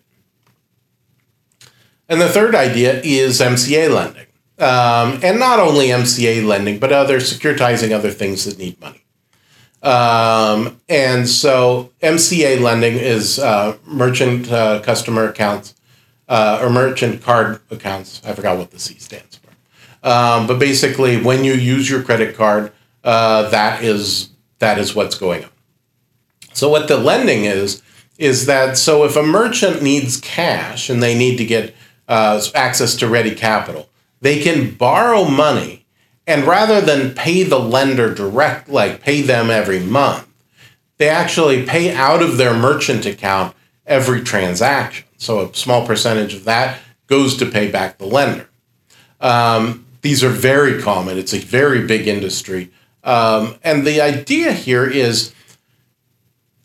and 2.09 2.19
the 2.19 2.27
third 2.27 2.53
idea 2.53 2.99
is 3.01 3.39
mca 3.39 3.89
lending 3.89 4.27
um, 4.61 5.19
and 5.23 5.39
not 5.39 5.59
only 5.59 5.87
mca 5.87 6.45
lending 6.45 6.79
but 6.79 6.91
other 6.91 7.19
securitizing 7.19 7.91
other 7.91 8.11
things 8.11 8.45
that 8.45 8.57
need 8.57 8.79
money 8.79 9.03
um, 9.83 10.79
and 10.87 11.27
so 11.27 11.91
mca 12.01 12.59
lending 12.61 12.95
is 12.95 13.39
uh, 13.39 13.77
merchant 13.85 14.51
uh, 14.51 14.79
customer 14.81 15.27
accounts 15.27 15.73
uh, 16.31 16.59
or 16.61 16.69
merchant 16.69 17.21
card 17.21 17.59
accounts. 17.69 18.21
I 18.23 18.33
forgot 18.33 18.57
what 18.57 18.71
the 18.71 18.79
C 18.79 18.97
stands 18.97 19.37
for. 19.37 19.49
Um, 20.07 20.47
but 20.47 20.59
basically, 20.59 21.21
when 21.21 21.43
you 21.43 21.53
use 21.53 21.89
your 21.89 22.01
credit 22.01 22.35
card, 22.37 22.71
uh, 23.03 23.49
that 23.49 23.83
is 23.83 24.29
that 24.59 24.79
is 24.79 24.95
what's 24.95 25.15
going 25.15 25.43
on. 25.43 25.49
So 26.53 26.69
what 26.69 26.87
the 26.87 26.97
lending 26.97 27.43
is 27.43 27.83
is 28.17 28.45
that 28.45 28.77
so 28.77 29.03
if 29.03 29.17
a 29.17 29.23
merchant 29.23 29.83
needs 29.83 30.21
cash 30.21 30.89
and 30.89 31.03
they 31.03 31.17
need 31.17 31.35
to 31.35 31.45
get 31.45 31.75
uh, 32.07 32.41
access 32.55 32.95
to 32.95 33.09
ready 33.09 33.35
capital, 33.35 33.89
they 34.21 34.39
can 34.39 34.75
borrow 34.75 35.25
money, 35.25 35.85
and 36.25 36.45
rather 36.45 36.79
than 36.79 37.13
pay 37.13 37.43
the 37.43 37.59
lender 37.59 38.13
direct, 38.13 38.69
like 38.69 39.01
pay 39.01 39.21
them 39.21 39.49
every 39.49 39.79
month, 39.79 40.27
they 40.97 41.09
actually 41.09 41.65
pay 41.65 41.93
out 41.93 42.21
of 42.21 42.37
their 42.37 42.53
merchant 42.53 43.05
account 43.05 43.55
every 43.85 44.21
transaction. 44.21 45.05
So 45.17 45.49
a 45.49 45.53
small 45.53 45.85
percentage 45.85 46.33
of 46.33 46.45
that 46.45 46.79
goes 47.07 47.35
to 47.37 47.45
pay 47.45 47.69
back 47.69 47.97
the 47.97 48.05
lender. 48.05 48.47
Um, 49.19 49.85
these 50.01 50.23
are 50.23 50.29
very 50.29 50.81
common. 50.81 51.17
It's 51.17 51.33
a 51.33 51.39
very 51.39 51.85
big 51.85 52.07
industry. 52.07 52.71
Um, 53.03 53.55
and 53.63 53.85
the 53.85 54.01
idea 54.01 54.51
here 54.51 54.87
is 54.87 55.33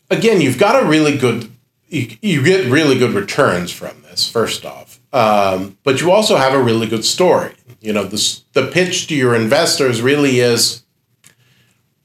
again, 0.09 0.41
you've 0.41 0.57
got 0.57 0.81
a 0.81 0.87
really 0.87 1.17
good, 1.17 1.51
you, 1.89 2.17
you 2.21 2.43
get 2.43 2.69
really 2.69 2.97
good 2.97 3.13
returns 3.13 3.71
from 3.71 4.01
this, 4.03 4.29
first 4.29 4.65
off. 4.65 4.96
Um, 5.13 5.77
but 5.83 6.01
you 6.01 6.11
also 6.11 6.35
have 6.35 6.53
a 6.53 6.61
really 6.61 6.87
good 6.87 7.05
story. 7.05 7.53
You 7.79 7.93
know, 7.93 8.03
the, 8.03 8.41
the 8.53 8.67
pitch 8.67 9.07
to 9.07 9.15
your 9.15 9.35
investors 9.35 10.01
really 10.01 10.39
is 10.39 10.83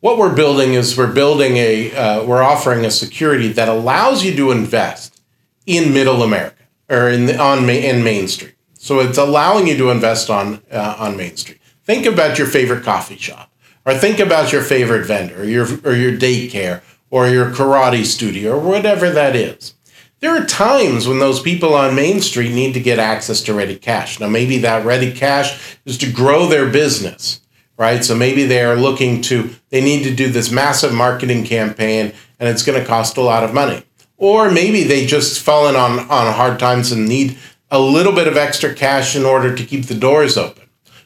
what 0.01 0.19
we're 0.19 0.35
building 0.35 0.75
is 0.75 0.97
we're 0.97 1.13
building 1.13 1.57
a, 1.57 1.95
uh, 1.95 2.25
we're 2.25 2.43
offering 2.43 2.85
a 2.85 2.91
security 2.91 3.49
that 3.49 3.69
allows 3.69 4.25
you 4.25 4.35
to 4.37 4.51
invest 4.51 5.21
in 5.67 5.93
Middle 5.93 6.23
America 6.23 6.63
or 6.89 7.09
in 7.09 7.27
the, 7.27 7.39
on 7.39 7.69
in 7.69 8.05
Main 8.05 8.29
Street. 8.29 8.55
So 8.75 9.01
it's 9.01 9.19
allowing 9.19 9.67
you 9.67 9.77
to 9.79 9.91
invest 9.91 10.29
on 10.29 10.61
uh, 10.71 10.97
on 10.99 11.17
Main 11.17 11.37
Street. 11.37 11.61
Think 11.85 12.05
about 12.05 12.39
your 12.39 12.47
favorite 12.47 12.85
coffee 12.85 13.17
shop, 13.17 13.51
or 13.85 13.95
think 13.95 14.19
about 14.19 14.53
your 14.53 14.63
favorite 14.63 15.07
vendor, 15.07 15.43
or 15.43 15.45
your 15.45 15.67
or 15.85 15.95
your 15.95 16.13
daycare, 16.13 16.83
or 17.11 17.29
your 17.29 17.47
karate 17.51 18.05
studio, 18.05 18.57
or 18.57 18.61
whatever 18.61 19.11
that 19.11 19.37
is. 19.37 19.75
There 20.23 20.35
are 20.35 20.47
times 20.47 21.07
when 21.07 21.19
those 21.19 21.43
people 21.43 21.75
on 21.75 21.95
Main 21.95 22.23
Street 22.23 22.55
need 22.55 22.73
to 22.73 22.81
get 22.81 22.99
access 22.99 23.43
to 23.43 23.53
ready 23.53 23.77
cash. 23.77 24.19
Now, 24.19 24.29
maybe 24.29 24.57
that 24.59 24.87
ready 24.87 25.13
cash 25.13 25.77
is 25.85 25.99
to 25.99 26.11
grow 26.11 26.47
their 26.47 26.71
business, 26.71 27.43
right? 27.77 28.03
So 28.03 28.15
maybe 28.15 28.47
they 28.47 28.65
are 28.65 28.77
looking 28.77 29.21
to, 29.23 29.51
they 29.69 29.83
need 29.83 30.05
to 30.05 30.15
do 30.15 30.31
this 30.31 30.51
massive 30.51 30.95
marketing 30.95 31.45
campaign 31.45 32.15
and 32.41 32.49
it's 32.49 32.63
going 32.63 32.81
to 32.81 32.87
cost 32.87 33.19
a 33.19 33.21
lot 33.21 33.45
of 33.45 33.53
money 33.53 33.85
or 34.23 34.53
maybe 34.53 34.85
they 34.85 35.05
just 35.05 35.41
fallen 35.41 35.75
on 35.75 35.99
on 35.99 36.33
hard 36.33 36.57
times 36.61 36.93
and 36.93 37.09
need 37.09 37.37
a 37.73 37.81
little 37.81 38.13
bit 38.13 38.29
of 38.29 38.37
extra 38.37 38.73
cash 38.73 39.17
in 39.17 39.25
order 39.25 39.53
to 39.53 39.65
keep 39.65 39.87
the 39.87 39.97
doors 39.97 40.39
open. 40.39 40.63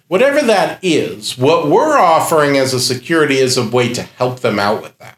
Whatever 0.08 0.42
that 0.42 0.78
is, 0.82 1.38
what 1.38 1.68
we're 1.68 1.96
offering 1.96 2.58
as 2.58 2.74
a 2.74 2.80
security 2.80 3.38
is 3.38 3.56
a 3.56 3.66
way 3.66 3.92
to 3.94 4.02
help 4.02 4.40
them 4.40 4.58
out 4.58 4.82
with 4.82 4.98
that. 4.98 5.15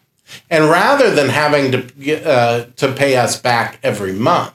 And 0.50 0.64
rather 0.64 1.14
than 1.14 1.28
having 1.28 1.72
to 1.72 2.26
uh, 2.26 2.66
to 2.76 2.92
pay 2.92 3.16
us 3.16 3.40
back 3.40 3.78
every 3.82 4.12
month, 4.12 4.52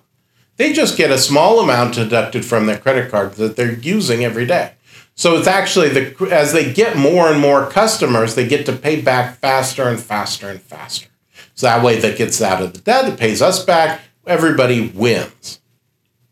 they 0.58 0.74
just 0.74 0.98
get 0.98 1.12
a 1.12 1.18
small 1.18 1.60
amount 1.60 1.96
deducted 1.96 2.46
from 2.46 2.66
their 2.66 2.78
credit 2.78 3.10
card 3.10 3.34
that 3.34 3.56
they're 3.56 3.74
using 3.74 4.24
every 4.24 4.46
day. 4.46 4.74
So 5.16 5.36
it's 5.38 5.48
actually 5.48 5.90
the 5.90 6.30
as 6.32 6.54
they 6.54 6.74
get 6.74 6.98
more 6.98 7.28
and 7.28 7.40
more 7.40 7.70
customers, 7.70 8.36
they 8.36 8.48
get 8.48 8.66
to 8.66 8.74
pay 8.74 9.02
back 9.02 9.38
faster 9.40 9.88
and 9.88 10.00
faster 10.00 10.50
and 10.50 10.62
faster. 10.62 11.08
So 11.56 11.68
that 11.68 11.84
way 11.84 12.00
that 12.00 12.18
gets 12.18 12.42
out 12.42 12.62
of 12.62 12.74
the 12.74 12.80
debt, 12.80 13.08
it 13.08 13.20
pays 13.20 13.42
us 13.42 13.64
back, 13.64 14.02
everybody 14.26 14.90
wins. 14.90 15.60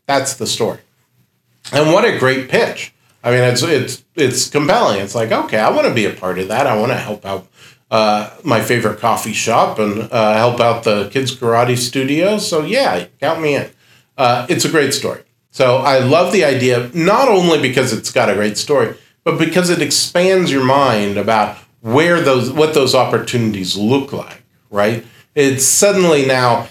That's 0.06 0.34
the 0.34 0.46
story. 0.46 0.80
And 1.72 1.92
what 1.92 2.04
a 2.04 2.18
great 2.18 2.48
pitch. 2.48 2.92
I 3.24 3.30
mean, 3.30 3.44
it's 3.44 3.62
it's 3.62 4.04
it's 4.16 4.50
compelling. 4.50 5.00
It's 5.00 5.14
like, 5.14 5.30
okay, 5.30 5.58
I 5.58 5.70
want 5.70 5.86
to 5.86 5.94
be 5.94 6.06
a 6.06 6.12
part 6.12 6.38
of 6.38 6.48
that. 6.48 6.66
I 6.66 6.76
want 6.76 6.90
to 6.90 6.98
help 6.98 7.24
out 7.24 7.46
uh, 7.92 8.30
my 8.42 8.62
favorite 8.62 8.98
coffee 8.98 9.34
shop 9.34 9.78
and 9.78 10.10
uh, 10.10 10.34
help 10.34 10.60
out 10.60 10.82
the 10.82 11.10
kids 11.10 11.36
karate 11.36 11.76
studio. 11.76 12.38
So 12.38 12.64
yeah, 12.64 13.04
count 13.20 13.42
me 13.42 13.54
in. 13.56 13.70
Uh, 14.16 14.46
it's 14.48 14.64
a 14.64 14.70
great 14.70 14.94
story. 14.94 15.20
So 15.50 15.76
I 15.76 15.98
love 15.98 16.32
the 16.32 16.42
idea, 16.42 16.90
not 16.94 17.28
only 17.28 17.60
because 17.60 17.92
it's 17.92 18.10
got 18.10 18.30
a 18.30 18.34
great 18.34 18.56
story, 18.56 18.96
but 19.24 19.38
because 19.38 19.68
it 19.68 19.82
expands 19.82 20.50
your 20.50 20.64
mind 20.64 21.18
about 21.18 21.58
where 21.82 22.22
those 22.22 22.50
what 22.50 22.72
those 22.72 22.94
opportunities 22.94 23.76
look 23.76 24.10
like. 24.10 24.42
Right? 24.70 25.04
It's 25.34 25.64
suddenly 25.66 26.24
now. 26.24 26.68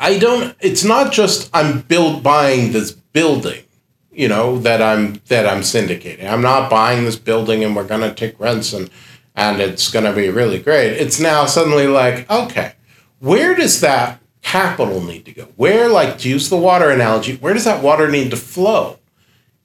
I 0.00 0.18
don't. 0.18 0.56
It's 0.60 0.82
not 0.82 1.12
just 1.12 1.48
I'm 1.54 1.82
build 1.82 2.24
buying 2.24 2.72
this 2.72 2.90
building, 2.90 3.62
you 4.10 4.26
know 4.26 4.58
that 4.58 4.82
I'm 4.82 5.20
that 5.28 5.46
I'm 5.46 5.60
syndicating. 5.60 6.28
I'm 6.28 6.42
not 6.42 6.68
buying 6.68 7.04
this 7.04 7.16
building 7.16 7.62
and 7.62 7.76
we're 7.76 7.86
gonna 7.86 8.12
take 8.12 8.40
rents 8.40 8.72
and 8.72 8.90
and 9.36 9.60
it's 9.60 9.90
gonna 9.90 10.12
be 10.12 10.28
really 10.28 10.58
great. 10.58 10.92
It's 10.94 11.20
now 11.20 11.46
suddenly 11.46 11.86
like 11.86 12.28
okay, 12.30 12.72
where 13.20 13.54
does 13.54 13.80
that 13.80 14.20
capital 14.42 15.02
need 15.02 15.24
to 15.24 15.32
go? 15.32 15.44
Where, 15.56 15.88
like 15.88 16.18
to 16.18 16.28
use 16.28 16.48
the 16.48 16.56
water 16.56 16.90
analogy, 16.90 17.36
where 17.36 17.52
does 17.52 17.64
that 17.64 17.82
water 17.82 18.08
need 18.08 18.30
to 18.30 18.36
flow? 18.36 18.98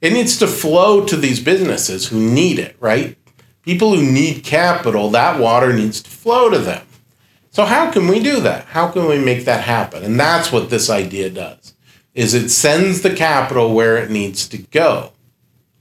It 0.00 0.12
needs 0.12 0.36
to 0.38 0.48
flow 0.48 1.06
to 1.06 1.16
these 1.16 1.38
businesses 1.38 2.08
who 2.08 2.18
need 2.18 2.58
it, 2.58 2.76
right? 2.80 3.16
People 3.62 3.94
who 3.94 4.02
need 4.02 4.42
capital, 4.42 5.08
that 5.10 5.38
water 5.38 5.72
needs 5.72 6.02
to 6.02 6.10
flow 6.10 6.50
to 6.50 6.58
them. 6.58 6.84
So 7.50 7.64
how 7.64 7.92
can 7.92 8.08
we 8.08 8.20
do 8.20 8.40
that? 8.40 8.64
How 8.64 8.88
can 8.88 9.06
we 9.06 9.18
make 9.18 9.44
that 9.44 9.62
happen? 9.62 10.02
And 10.02 10.18
that's 10.18 10.50
what 10.50 10.70
this 10.70 10.90
idea 10.90 11.30
does. 11.30 11.74
Is 12.12 12.34
it 12.34 12.48
sends 12.48 13.02
the 13.02 13.14
capital 13.14 13.74
where 13.74 13.96
it 13.98 14.10
needs 14.10 14.48
to 14.48 14.58
go. 14.58 15.12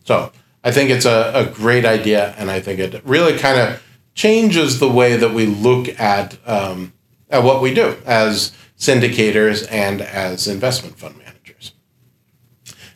So 0.04 0.32
I 0.64 0.72
think 0.72 0.90
it's 0.90 1.06
a, 1.06 1.32
a 1.34 1.46
great 1.46 1.86
idea, 1.86 2.36
and 2.38 2.52
I 2.52 2.60
think 2.60 2.80
it 2.80 3.04
really 3.04 3.38
kind 3.38 3.60
of 3.60 3.84
changes 4.14 4.80
the 4.80 4.90
way 4.90 5.16
that 5.16 5.34
we 5.34 5.46
look 5.46 5.88
at 6.00 6.38
um, 6.46 6.94
at 7.30 7.44
what 7.44 7.62
we 7.62 7.74
do 7.74 7.98
as 8.06 8.52
syndicators, 8.78 9.68
and 9.72 10.02
as 10.02 10.48
investment 10.48 10.98
fund 10.98 11.16
managers. 11.18 11.74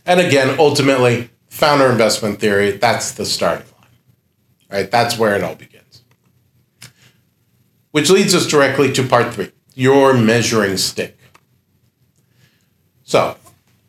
And 0.06 0.20
again, 0.20 0.60
ultimately, 0.60 1.30
founder 1.48 1.90
investment 1.92 2.40
theory, 2.40 2.72
that's 2.72 3.12
the 3.12 3.26
starting 3.26 3.68
line, 3.80 3.90
right? 4.70 4.92
That's 4.92 5.18
where 5.18 5.36
it 5.36 5.44
all 5.44 5.56
begins. 5.56 6.04
Which 7.92 8.10
leads 8.10 8.34
us 8.36 8.48
directly 8.48 8.92
to 8.94 9.04
part 9.08 9.34
three 9.34 9.52
your 9.76 10.14
measuring 10.18 10.78
stick. 10.78 11.18
So, 13.04 13.38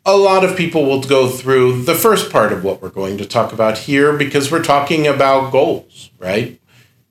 a 0.07 0.15
lot 0.15 0.45
of 0.45 0.55
people 0.55 0.85
will 0.85 1.01
go 1.01 1.27
through 1.29 1.83
the 1.83 1.93
first 1.93 2.31
part 2.31 2.53
of 2.53 2.63
what 2.63 2.81
we're 2.81 2.89
going 2.89 3.17
to 3.17 3.25
talk 3.25 3.51
about 3.51 3.77
here 3.79 4.15
because 4.15 4.49
we're 4.49 4.63
talking 4.63 5.05
about 5.05 5.51
goals, 5.51 6.11
right? 6.17 6.61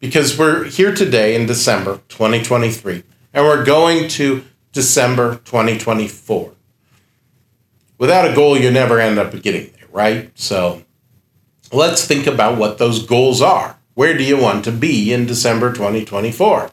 Because 0.01 0.38
we're 0.38 0.64
here 0.64 0.94
today 0.94 1.34
in 1.34 1.47
December 1.47 2.01
2023 2.09 3.03
and 3.34 3.44
we're 3.44 3.66
going 3.66 4.09
to 4.09 4.44
December 4.72 5.36
2024. 5.44 6.55
Without 7.99 8.30
a 8.30 8.34
goal, 8.34 8.59
you 8.59 8.70
never 8.70 8.99
end 8.99 9.18
up 9.18 9.30
getting 9.42 9.70
there, 9.72 9.88
right? 9.92 10.30
So 10.34 10.82
let's 11.70 12.07
think 12.07 12.26
about 12.26 12.57
what 12.57 12.78
those 12.78 13.05
goals 13.05 13.42
are. 13.42 13.78
Where 13.92 14.16
do 14.16 14.24
you 14.24 14.40
want 14.40 14.64
to 14.64 14.72
be 14.72 15.12
in 15.12 15.26
December 15.26 15.70
2024? 15.70 16.70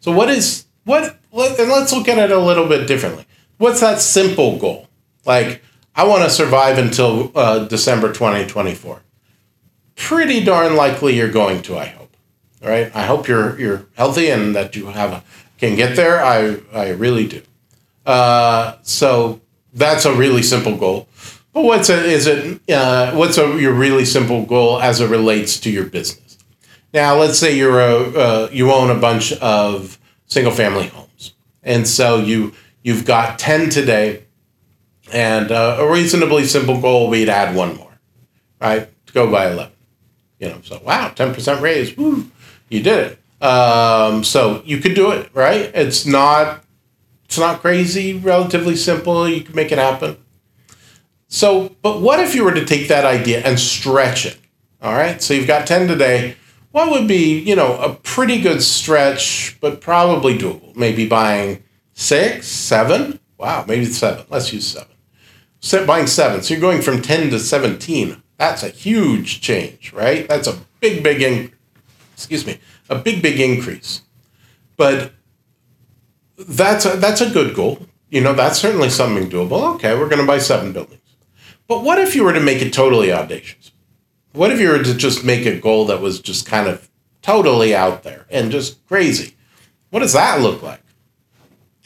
So 0.00 0.12
what 0.12 0.30
is 0.30 0.64
what 0.84 1.18
and 1.30 1.68
let's 1.68 1.92
look 1.92 2.08
at 2.08 2.18
it 2.18 2.30
a 2.30 2.38
little 2.38 2.66
bit 2.66 2.88
differently. 2.88 3.26
What's 3.58 3.80
that 3.80 4.00
simple 4.00 4.58
goal? 4.58 4.87
Like 5.28 5.62
I 5.94 6.04
want 6.04 6.24
to 6.24 6.30
survive 6.30 6.78
until 6.78 7.30
uh, 7.34 7.66
December 7.66 8.08
2024. 8.12 9.02
Pretty 9.94 10.42
darn 10.42 10.74
likely 10.74 11.16
you're 11.16 11.30
going 11.30 11.60
to, 11.62 11.76
I 11.76 11.86
hope. 11.86 12.16
All 12.62 12.70
right? 12.70 12.90
I 12.96 13.02
hope 13.02 13.28
you're 13.28 13.60
you're 13.60 13.86
healthy 13.94 14.30
and 14.30 14.56
that 14.56 14.74
you 14.74 14.86
have 14.86 15.12
a 15.12 15.22
can 15.58 15.76
get 15.76 15.96
there. 15.96 16.24
I 16.24 16.56
I 16.72 16.90
really 16.90 17.28
do. 17.28 17.42
Uh, 18.06 18.76
so 18.82 19.40
that's 19.74 20.06
a 20.06 20.14
really 20.14 20.42
simple 20.42 20.76
goal. 20.76 21.08
But 21.52 21.64
what's 21.64 21.90
a, 21.90 22.02
is 22.04 22.26
it? 22.26 22.60
Uh, 22.70 23.12
what's 23.12 23.36
a, 23.36 23.60
your 23.60 23.74
really 23.74 24.06
simple 24.06 24.46
goal 24.46 24.80
as 24.80 25.00
it 25.00 25.10
relates 25.10 25.60
to 25.60 25.70
your 25.70 25.84
business? 25.84 26.38
Now, 26.94 27.18
let's 27.18 27.38
say 27.38 27.54
you're 27.54 27.80
a 27.80 27.96
uh, 27.96 28.48
you 28.50 28.72
own 28.72 28.90
a 28.90 28.98
bunch 28.98 29.32
of 29.34 29.98
single 30.26 30.52
family 30.52 30.86
homes, 30.86 31.34
and 31.62 31.86
so 31.86 32.18
you 32.18 32.54
you've 32.82 33.04
got 33.04 33.38
ten 33.38 33.68
today, 33.68 34.24
and 35.12 35.50
uh, 35.50 35.78
a 35.80 35.90
reasonably 35.90 36.44
simple 36.44 36.80
goal 36.80 37.08
would 37.08 37.14
be 37.14 37.24
to 37.24 37.32
add 37.32 37.54
one 37.54 37.76
more, 37.76 37.98
right? 38.60 38.88
To 39.06 39.12
go 39.12 39.30
by 39.30 39.50
eleven. 39.50 39.72
You 40.38 40.50
know, 40.50 40.60
so 40.62 40.80
wow, 40.84 41.08
ten 41.08 41.34
percent 41.34 41.60
raise, 41.60 41.96
woo, 41.96 42.30
you 42.68 42.82
did 42.82 43.12
it. 43.12 43.44
Um, 43.44 44.24
so 44.24 44.62
you 44.64 44.78
could 44.78 44.94
do 44.94 45.10
it, 45.12 45.30
right? 45.34 45.70
It's 45.74 46.06
not 46.06 46.64
it's 47.28 47.38
not 47.38 47.60
crazy, 47.60 48.14
relatively 48.14 48.74
simple. 48.74 49.28
You 49.28 49.42
can 49.42 49.54
make 49.54 49.70
it 49.70 49.78
happen. 49.78 50.16
So, 51.28 51.76
but 51.82 52.00
what 52.00 52.20
if 52.20 52.34
you 52.34 52.42
were 52.42 52.54
to 52.54 52.64
take 52.64 52.88
that 52.88 53.04
idea 53.04 53.42
and 53.44 53.60
stretch 53.60 54.24
it? 54.24 54.38
All 54.80 54.94
right. 54.94 55.20
So 55.20 55.34
you've 55.34 55.46
got 55.46 55.66
10 55.66 55.88
today. 55.88 56.36
What 56.70 56.90
would 56.90 57.06
be, 57.06 57.38
you 57.38 57.54
know, 57.54 57.76
a 57.76 57.94
pretty 57.94 58.40
good 58.40 58.62
stretch, 58.62 59.58
but 59.60 59.82
probably 59.82 60.38
doable? 60.38 60.74
Maybe 60.74 61.06
buying 61.06 61.62
six, 61.92 62.46
seven. 62.46 63.20
Wow, 63.36 63.64
maybe 63.68 63.84
seven. 63.84 64.24
Let's 64.30 64.52
use 64.52 64.66
seven. 64.66 64.88
Buying 65.86 66.06
seven. 66.06 66.42
So 66.42 66.54
you're 66.54 66.60
going 66.60 66.82
from 66.82 67.02
10 67.02 67.30
to 67.30 67.38
17. 67.38 68.22
That's 68.36 68.62
a 68.62 68.68
huge 68.68 69.40
change, 69.40 69.92
right? 69.92 70.28
That's 70.28 70.46
a 70.46 70.58
big, 70.80 71.02
big, 71.02 71.20
in, 71.20 71.52
excuse 72.14 72.46
me, 72.46 72.58
a 72.88 72.96
big, 72.96 73.22
big 73.22 73.40
increase. 73.40 74.02
But 74.76 75.12
that's 76.38 76.86
a, 76.86 76.96
that's 76.96 77.20
a 77.20 77.30
good 77.30 77.54
goal. 77.54 77.86
You 78.10 78.20
know, 78.20 78.32
that's 78.32 78.58
certainly 78.58 78.90
something 78.90 79.28
doable. 79.28 79.74
Okay, 79.74 79.98
we're 79.98 80.08
going 80.08 80.20
to 80.20 80.26
buy 80.26 80.38
seven 80.38 80.72
buildings. 80.72 81.02
But 81.66 81.82
what 81.82 81.98
if 81.98 82.14
you 82.14 82.24
were 82.24 82.32
to 82.32 82.40
make 82.40 82.62
it 82.62 82.72
totally 82.72 83.12
audacious? 83.12 83.72
What 84.32 84.52
if 84.52 84.60
you 84.60 84.68
were 84.68 84.82
to 84.82 84.94
just 84.94 85.24
make 85.24 85.44
a 85.46 85.58
goal 85.58 85.86
that 85.86 86.00
was 86.00 86.20
just 86.20 86.46
kind 86.46 86.68
of 86.68 86.88
totally 87.22 87.74
out 87.74 88.04
there 88.04 88.26
and 88.30 88.52
just 88.52 88.86
crazy? 88.86 89.34
What 89.90 90.00
does 90.00 90.12
that 90.12 90.40
look 90.40 90.62
like? 90.62 90.82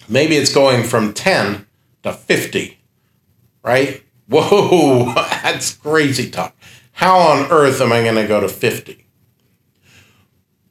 Maybe 0.08 0.36
it's 0.36 0.52
going 0.52 0.84
from 0.84 1.14
10 1.14 1.66
to 2.02 2.12
50, 2.12 2.78
right? 3.62 4.02
Whoa, 4.28 5.12
that's 5.14 5.74
crazy 5.74 6.30
talk. 6.30 6.56
How 6.92 7.18
on 7.18 7.50
earth 7.50 7.80
am 7.80 7.92
I 7.92 8.02
going 8.02 8.14
to 8.16 8.26
go 8.26 8.40
to 8.40 8.48
50? 8.48 9.06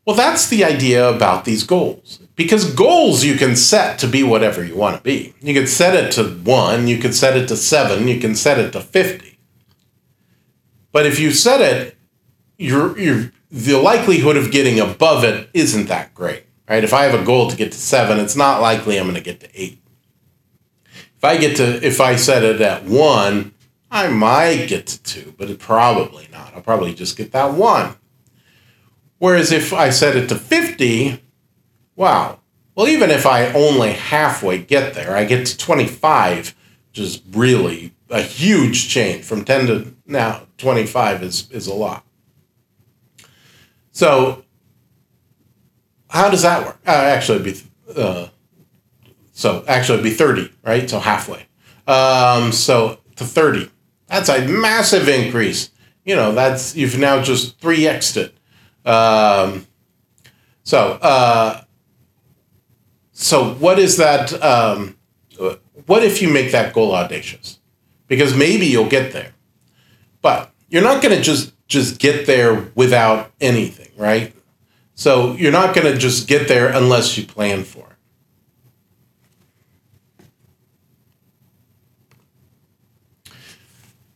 Well, 0.06 0.16
that's 0.16 0.48
the 0.48 0.64
idea 0.64 1.08
about 1.08 1.46
these 1.46 1.64
goals. 1.64 2.20
Because 2.36 2.74
goals 2.74 3.24
you 3.24 3.36
can 3.36 3.56
set 3.56 4.00
to 4.00 4.08
be 4.08 4.24
whatever 4.24 4.64
you 4.64 4.76
want 4.76 4.98
to 4.98 5.04
be. 5.04 5.34
You 5.42 5.54
can 5.54 5.68
set 5.68 5.96
it 5.96 6.12
to 6.14 6.24
one, 6.24 6.88
you 6.88 6.98
can 6.98 7.14
set 7.14 7.38
it 7.38 7.48
to 7.50 7.58
seven, 7.58 8.08
you 8.08 8.20
can 8.20 8.36
set 8.36 8.58
it 8.58 8.72
to 8.72 8.82
50. 8.82 9.38
But 10.92 11.06
if 11.06 11.20
you 11.20 11.32
set 11.32 11.62
it, 11.62 11.98
you're, 12.58 12.98
you're, 12.98 13.32
the 13.52 13.78
likelihood 13.78 14.38
of 14.38 14.52
getting 14.52 14.80
above 14.80 15.24
it 15.24 15.50
isn't 15.54 15.88
that 15.88 16.14
great, 16.14 16.46
right? 16.70 16.84
If 16.84 16.94
I 16.94 17.04
have 17.04 17.20
a 17.20 17.24
goal 17.24 17.50
to 17.50 17.58
get 17.58 17.72
to 17.74 17.78
seven, 17.78 18.20
it's 18.20 18.36
not 18.36 18.62
likely 18.62 18.98
I'm 18.98 19.06
going 19.06 19.16
to 19.16 19.22
get 19.22 19.42
to 19.42 19.50
eight. 19.54 19.80
If 21.22 21.26
I 21.26 21.38
get 21.38 21.57
to, 21.57 21.86
if 21.86 22.01
I 22.01 22.15
set 22.15 22.41
it 22.41 22.61
at 22.61 22.86
one, 22.86 23.53
I 23.91 24.07
might 24.07 24.65
get 24.65 24.88
to 24.88 25.03
two, 25.03 25.36
but 25.38 25.59
probably 25.59 26.28
not. 26.32 26.55
I'll 26.55 26.63
probably 26.63 26.95
just 26.95 27.15
get 27.15 27.32
that 27.34 27.53
one. 27.53 27.93
Whereas 29.19 29.51
if 29.51 29.72
I 29.72 29.91
set 29.91 30.15
it 30.15 30.30
to 30.30 30.36
50, 30.36 31.22
wow. 31.95 32.39
Well, 32.74 32.88
even 32.88 33.11
if 33.11 33.28
I 33.28 33.53
only 33.53 33.91
halfway 33.91 34.57
get 34.57 34.95
there, 34.95 35.15
I 35.15 35.26
get 35.26 35.45
to 35.45 35.57
25, 35.57 36.55
which 36.89 36.97
is 36.97 37.22
really 37.30 37.93
a 38.09 38.24
huge 38.24 38.89
change 38.89 39.24
from 39.24 39.45
10 39.45 39.67
to 39.67 39.93
now 40.07 40.47
25 40.57 41.22
is, 41.22 41.51
is 41.51 41.67
a 41.67 41.74
lot. 41.76 42.03
So, 43.91 44.43
how 46.09 46.32
does 46.32 46.41
that 46.41 46.65
work? 46.65 46.80
Uh, 46.88 46.89
actually, 46.89 47.43
be 47.43 47.61
uh, 47.95 48.30
So 49.32 49.63
actually, 49.67 49.99
it'd 49.99 50.11
be 50.11 50.15
30, 50.15 50.51
right? 50.63 50.89
So 50.89 50.99
halfway. 50.99 51.45
Um, 51.88 52.51
so 52.51 52.99
to 53.15 53.25
30. 53.25 53.69
That's 54.07 54.29
a 54.29 54.45
massive 54.47 55.07
increase. 55.07 55.71
You 56.03 56.15
know, 56.15 56.34
that's 56.34 56.75
you've 56.75 56.97
now 56.97 57.21
just 57.21 57.59
3x'd 57.61 58.17
it. 58.17 58.88
Um, 58.88 59.67
so, 60.63 60.93
uh, 61.01 61.63
so 63.11 63.53
what 63.55 63.79
is 63.79 63.97
that? 63.97 64.34
Um, 64.43 64.97
what 65.86 66.03
if 66.03 66.21
you 66.21 66.32
make 66.32 66.51
that 66.51 66.73
goal 66.73 66.93
audacious? 66.93 67.59
Because 68.07 68.36
maybe 68.36 68.65
you'll 68.65 68.89
get 68.89 69.13
there, 69.13 69.34
but 70.21 70.51
you're 70.69 70.84
not 70.84 71.01
going 71.01 71.15
to 71.15 71.21
just 71.21 71.53
just 71.67 71.99
get 71.99 72.25
there 72.25 72.69
without 72.75 73.32
anything, 73.39 73.91
right? 73.95 74.36
So 74.93 75.34
you're 75.36 75.51
not 75.51 75.73
going 75.73 75.91
to 75.91 75.97
just 75.97 76.27
get 76.27 76.47
there 76.47 76.67
unless 76.67 77.17
you 77.17 77.25
plan 77.25 77.63
for 77.63 77.79
it. 77.79 77.91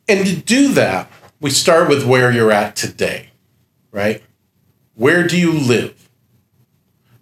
And 0.08 0.26
to 0.26 0.36
do 0.36 0.74
that, 0.74 1.10
we 1.40 1.50
start 1.50 1.90
with 1.90 2.06
where 2.06 2.32
you're 2.32 2.52
at 2.52 2.76
today, 2.76 3.30
right? 3.92 4.24
Where 4.94 5.28
do 5.28 5.40
you 5.40 5.52
live? 5.52 6.10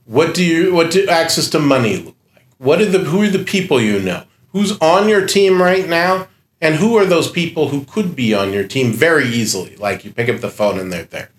What 0.05 0.34
do 0.34 0.43
you 0.43 0.73
what 0.73 0.91
do 0.91 1.07
access 1.07 1.49
to 1.51 1.59
money 1.59 1.97
look 1.97 2.15
like? 2.34 2.45
What 2.57 2.81
are 2.81 2.86
the 2.86 2.99
who 2.99 3.23
are 3.23 3.29
the 3.29 3.43
people 3.43 3.79
you 3.79 3.99
know? 3.99 4.23
Who's 4.51 4.77
on 4.79 5.07
your 5.07 5.25
team 5.25 5.61
right 5.61 5.88
now? 5.88 6.27
And 6.61 6.75
who 6.75 6.95
are 6.97 7.05
those 7.05 7.29
people 7.29 7.69
who 7.69 7.84
could 7.86 8.15
be 8.15 8.34
on 8.34 8.53
your 8.53 8.65
team 8.65 8.93
very 8.93 9.27
easily? 9.27 9.75
Like 9.75 10.05
you 10.05 10.11
pick 10.11 10.29
up 10.29 10.41
the 10.41 10.49
phone 10.49 10.79
and 10.79 10.91
they're 10.91 11.03
there. 11.03 11.29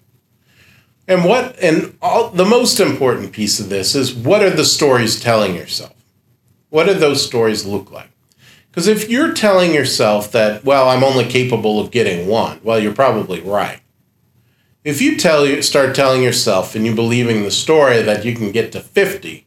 And 1.07 1.25
what 1.25 1.59
and 1.61 1.97
all 2.01 2.31
the 2.31 2.45
most 2.45 2.81
important 2.81 3.33
piece 3.33 3.61
of 3.61 3.69
this 3.69 3.95
is 3.95 4.15
what 4.15 4.43
are 4.43 4.51
the 4.51 4.65
stories 4.65 5.21
telling 5.21 5.55
yourself? 5.55 5.95
What 6.71 6.87
do 6.87 6.95
those 6.95 7.25
stories 7.25 7.65
look 7.65 7.91
like? 7.91 8.11
Because 8.75 8.89
if 8.89 9.09
you're 9.09 9.33
telling 9.33 9.73
yourself 9.73 10.33
that, 10.33 10.65
well, 10.65 10.89
I'm 10.89 11.05
only 11.05 11.27
capable 11.27 11.79
of 11.79 11.93
getting 11.93 12.27
one, 12.27 12.59
well, 12.65 12.81
you're 12.81 12.93
probably 12.93 13.41
right. 13.41 13.79
If 14.83 15.01
you 15.01 15.17
tell 15.17 15.47
you 15.47 15.63
start 15.63 15.95
telling 15.95 16.25
yourself 16.25 16.75
and 16.75 16.85
you 16.85 16.93
believing 16.93 17.45
the 17.45 17.53
story 17.53 18.03
that 18.03 18.25
you 18.25 18.35
can 18.35 18.51
get 18.51 18.73
to 18.73 18.81
50 18.81 19.47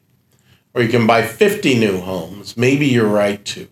or 0.74 0.82
you 0.82 0.88
can 0.88 1.06
buy 1.06 1.24
50 1.24 1.78
new 1.78 2.00
homes, 2.00 2.56
maybe 2.56 2.88
you're 2.88 3.06
right 3.06 3.44
too. 3.44 3.68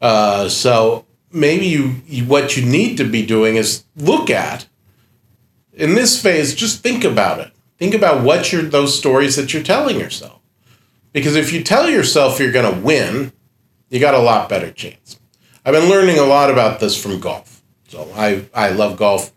Uh, 0.00 0.48
so 0.48 1.04
maybe 1.32 1.66
you, 1.66 1.88
what 2.24 2.56
you 2.56 2.64
need 2.64 2.98
to 2.98 3.04
be 3.04 3.26
doing 3.26 3.56
is 3.56 3.82
look 3.96 4.30
at 4.30 4.66
in 5.72 5.94
this 5.94 6.22
phase, 6.22 6.54
just 6.54 6.80
think 6.80 7.02
about 7.02 7.40
it. 7.40 7.50
Think 7.76 7.92
about 7.92 8.22
what 8.22 8.52
you're 8.52 8.62
those 8.62 8.96
stories 8.96 9.34
that 9.34 9.52
you're 9.52 9.64
telling 9.64 9.98
yourself. 9.98 10.38
Because 11.12 11.34
if 11.34 11.52
you 11.52 11.64
tell 11.64 11.90
yourself 11.90 12.38
you're 12.38 12.52
going 12.52 12.72
to 12.72 12.80
win, 12.80 13.32
you 13.92 14.00
got 14.00 14.14
a 14.14 14.18
lot 14.18 14.48
better 14.48 14.72
chance. 14.72 15.20
I've 15.64 15.74
been 15.74 15.88
learning 15.88 16.18
a 16.18 16.24
lot 16.24 16.50
about 16.50 16.80
this 16.80 17.00
from 17.00 17.20
golf. 17.20 17.62
So 17.88 18.10
I, 18.16 18.46
I 18.54 18.70
love 18.70 18.96
golf. 18.96 19.32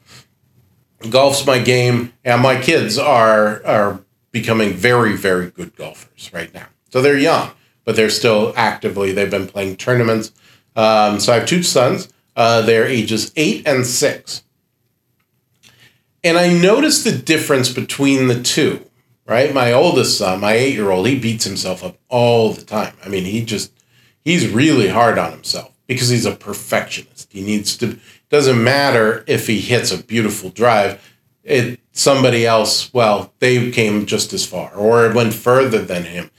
Golf's 1.10 1.45
my 1.45 1.60
game, 1.60 2.14
and 2.24 2.41
my 2.41 2.60
kids 2.60 2.97
are 2.97 3.64
are 3.66 3.99
becoming 4.32 4.74
very, 4.74 5.16
very 5.16 5.49
good 5.51 5.76
golfers 5.76 6.32
right 6.34 6.53
now. 6.53 6.68
So 6.89 7.01
they're 7.01 7.18
young, 7.18 7.51
but 7.84 7.95
they're 7.95 8.10
still 8.10 8.53
actively, 8.56 9.12
they've 9.12 9.30
been 9.30 9.47
playing 9.47 9.78
tournaments. 9.78 10.32
Um, 10.76 11.20
so 11.20 11.32
I 11.32 11.39
have 11.39 11.47
two 11.47 11.64
sons. 11.64 12.10
Uh, 12.36 12.62
they're 12.62 12.86
ages 12.86 13.32
eight 13.36 13.68
and 13.68 13.86
six. 13.86 14.43
And 16.24 16.38
I 16.38 16.51
noticed 16.51 17.03
the 17.03 17.12
difference 17.12 17.72
between 17.72 18.28
the 18.28 18.41
two, 18.41 18.86
right? 19.26 19.53
My 19.53 19.72
oldest 19.72 20.18
son, 20.18 20.41
my 20.41 20.53
eight 20.53 20.74
year 20.74 20.91
old, 20.91 21.08
he 21.08 21.20
beats 21.20 21.45
himself 21.45 21.84
up 21.84 21.97
all 22.10 22.51
the 22.51 22.66
time. 22.66 22.95
I 23.06 23.10
mean, 23.10 23.26
he 23.26 23.45
just, 23.45 23.72
he's 24.26 24.50
really 24.50 24.90
hard 24.90 25.18
on 25.18 25.32
himself 25.32 25.72
because 25.88 26.10
he's 26.10 26.26
a 26.26 26.36
perfectionist. 26.36 27.32
He 27.32 27.42
needs 27.42 27.78
to, 27.78 27.98
doesn't 28.30 28.62
matter 28.62 29.24
if 29.28 29.48
he 29.48 29.62
hits 29.62 29.92
a 29.92 30.04
beautiful 30.04 30.50
drive. 30.50 31.02
It, 31.44 31.80
somebody 31.94 32.46
else, 32.46 32.94
well, 32.94 33.32
they 33.40 33.72
came 33.72 34.06
just 34.06 34.34
as 34.34 34.46
far 34.46 34.74
or 34.74 35.14
went 35.14 35.34
further 35.34 35.82
than 35.82 36.04
him. 36.04 36.32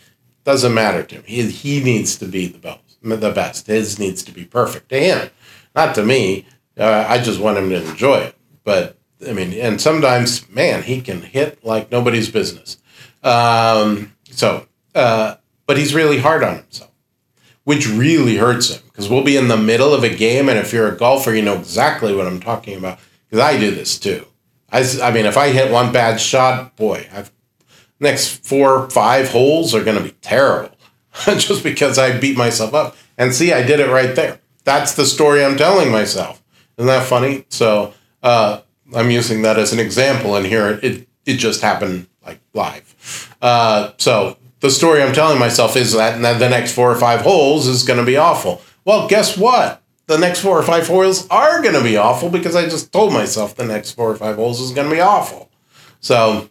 Doesn't 0.45 0.74
matter 0.74 1.03
to 1.05 1.14
him. 1.14 1.24
He, 1.24 1.43
he 1.51 1.82
needs 1.82 2.16
to 2.18 2.26
be 2.26 2.47
the 2.49 2.59
best. 2.59 2.80
The 3.03 3.30
best. 3.30 3.68
His 3.68 3.99
needs 4.01 4.24
to 4.24 4.32
be 4.32 4.45
perfect 4.45 4.89
to 4.89 4.99
him, 4.99 5.30
not 5.76 5.95
to 5.95 6.05
me. 6.05 6.45
Uh, 6.76 7.07
I 7.09 7.18
just 7.18 7.41
want 7.41 7.57
him 7.57 7.70
to 7.70 7.89
enjoy 7.89 8.16
it. 8.16 8.37
But 8.64 8.99
I 9.26 9.32
mean, 9.32 9.53
and 9.53 9.80
sometimes, 9.80 10.49
man, 10.49 10.82
he 10.82 11.01
can 11.01 11.22
hit 11.22 11.64
like 11.64 11.93
nobody's 11.93 12.30
business. 12.30 12.78
Um, 13.22 14.12
so, 14.24 14.66
uh, 14.95 15.37
but 15.66 15.78
he's 15.78 15.95
really 15.95 16.18
hard 16.18 16.43
on 16.43 16.57
himself, 16.57 16.91
which 17.66 17.88
really 17.88 18.36
hurts 18.36 18.70
him 18.70 18.80
because 18.86 19.08
we'll 19.08 19.24
be 19.24 19.36
in 19.36 19.48
the 19.48 19.56
middle 19.56 19.92
of 19.92 20.04
a 20.04 20.08
game, 20.08 20.48
and 20.48 20.56
if 20.56 20.72
you're 20.72 20.86
a 20.86 20.96
golfer, 20.96 21.34
you 21.34 21.42
know 21.42 21.56
exactly 21.58 22.14
what 22.14 22.24
I'm 22.24 22.38
talking 22.38 22.78
about 22.78 23.00
because 23.28 23.44
I 23.44 23.58
do 23.58 23.72
this 23.72 23.98
too. 23.98 24.24
I, 24.70 24.84
I 25.02 25.10
mean, 25.10 25.26
if 25.26 25.36
I 25.36 25.48
hit 25.48 25.72
one 25.72 25.92
bad 25.92 26.20
shot, 26.20 26.76
boy, 26.76 27.08
I've 27.12 27.32
next 27.98 28.46
four, 28.46 28.88
five 28.90 29.30
holes 29.30 29.74
are 29.74 29.82
going 29.82 29.98
to 29.98 30.04
be 30.04 30.14
terrible 30.20 30.76
just 31.24 31.64
because 31.64 31.98
I 31.98 32.16
beat 32.16 32.36
myself 32.36 32.72
up. 32.72 32.96
And 33.18 33.34
see, 33.34 33.52
I 33.52 33.66
did 33.66 33.80
it 33.80 33.90
right 33.90 34.14
there. 34.14 34.38
That's 34.62 34.94
the 34.94 35.04
story 35.04 35.44
I'm 35.44 35.56
telling 35.56 35.90
myself. 35.90 36.40
Isn't 36.78 36.86
that 36.86 37.08
funny? 37.08 37.46
So, 37.48 37.94
uh, 38.22 38.60
I'm 38.94 39.10
using 39.10 39.42
that 39.42 39.58
as 39.58 39.72
an 39.72 39.80
example, 39.80 40.36
and 40.36 40.46
here 40.46 40.78
it 40.84 41.08
it 41.24 41.34
just 41.38 41.62
happened 41.62 42.06
like 42.24 42.38
live. 42.54 43.34
Uh, 43.42 43.90
so 43.98 44.36
the 44.66 44.70
story 44.70 45.02
I'm 45.02 45.14
telling 45.14 45.38
myself 45.38 45.76
is 45.76 45.92
that 45.92 46.20
the 46.38 46.48
next 46.48 46.72
four 46.72 46.90
or 46.90 46.96
five 46.96 47.22
holes 47.22 47.66
is 47.66 47.82
going 47.82 47.98
to 47.98 48.04
be 48.04 48.16
awful. 48.16 48.62
Well, 48.84 49.08
guess 49.08 49.36
what? 49.36 49.82
The 50.06 50.18
next 50.18 50.40
four 50.40 50.58
or 50.58 50.62
five 50.62 50.86
holes 50.86 51.26
are 51.28 51.62
going 51.62 51.74
to 51.74 51.82
be 51.82 51.96
awful 51.96 52.28
because 52.28 52.54
I 52.54 52.64
just 52.64 52.92
told 52.92 53.12
myself 53.12 53.56
the 53.56 53.64
next 53.64 53.92
four 53.92 54.10
or 54.10 54.16
five 54.16 54.36
holes 54.36 54.60
is 54.60 54.70
going 54.70 54.88
to 54.88 54.94
be 54.94 55.00
awful. 55.00 55.50
So, 56.00 56.48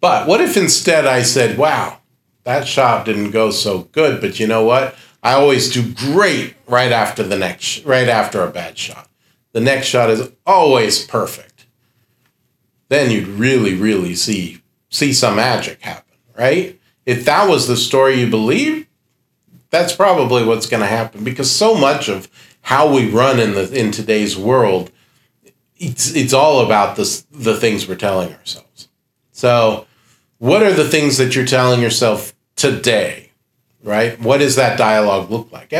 but 0.00 0.26
what 0.26 0.40
if 0.40 0.56
instead 0.56 1.06
I 1.06 1.22
said, 1.22 1.58
wow, 1.58 1.98
that 2.44 2.66
shot 2.66 3.04
didn't 3.04 3.32
go 3.32 3.50
so 3.50 3.80
good, 3.92 4.20
but 4.20 4.40
you 4.40 4.46
know 4.46 4.64
what? 4.64 4.94
I 5.22 5.32
always 5.32 5.70
do 5.70 5.92
great 5.92 6.54
right 6.66 6.92
after 6.92 7.22
the 7.22 7.36
next, 7.36 7.84
right 7.84 8.08
after 8.08 8.42
a 8.42 8.50
bad 8.50 8.78
shot 8.78 9.08
the 9.52 9.60
next 9.60 9.86
shot 9.88 10.10
is 10.10 10.30
always 10.46 11.04
perfect. 11.04 11.66
Then 12.88 13.10
you'd 13.10 13.26
really, 13.26 13.74
really 13.74 14.14
see 14.14 14.62
see 14.90 15.12
some 15.12 15.36
magic 15.36 15.82
happen, 15.82 16.16
right? 16.36 16.77
If 17.08 17.24
that 17.24 17.48
was 17.48 17.66
the 17.66 17.78
story 17.78 18.20
you 18.20 18.28
believe, 18.28 18.86
that's 19.70 19.96
probably 19.96 20.44
what's 20.44 20.66
going 20.66 20.82
to 20.82 20.86
happen 20.86 21.24
because 21.24 21.50
so 21.50 21.74
much 21.74 22.10
of 22.10 22.28
how 22.60 22.92
we 22.92 23.10
run 23.10 23.40
in 23.40 23.54
the 23.54 23.72
in 23.72 23.92
today's 23.92 24.36
world, 24.36 24.90
it's 25.78 26.14
it's 26.14 26.34
all 26.34 26.60
about 26.60 26.96
this 26.96 27.22
the 27.30 27.56
things 27.56 27.88
we're 27.88 27.94
telling 27.94 28.34
ourselves. 28.34 28.90
So, 29.32 29.86
what 30.36 30.62
are 30.62 30.74
the 30.74 30.86
things 30.86 31.16
that 31.16 31.34
you're 31.34 31.46
telling 31.46 31.80
yourself 31.80 32.34
today? 32.56 33.32
Right? 33.82 34.20
What 34.20 34.40
does 34.40 34.56
that 34.56 34.76
dialogue 34.76 35.30
look 35.30 35.50
like? 35.50 35.70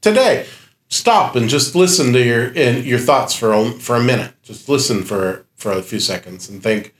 Today, 0.00 0.46
stop 0.88 1.36
and 1.36 1.48
just 1.48 1.76
listen 1.76 2.12
to 2.12 2.20
your 2.20 2.48
in 2.48 2.84
your 2.84 2.98
thoughts 2.98 3.36
for 3.36 3.52
a, 3.52 3.70
for 3.70 3.94
a 3.94 4.02
minute. 4.02 4.32
Just 4.42 4.68
listen 4.68 5.04
for 5.04 5.46
for 5.54 5.70
a 5.70 5.80
few 5.80 6.00
seconds 6.00 6.48
and 6.48 6.60
think, 6.60 6.92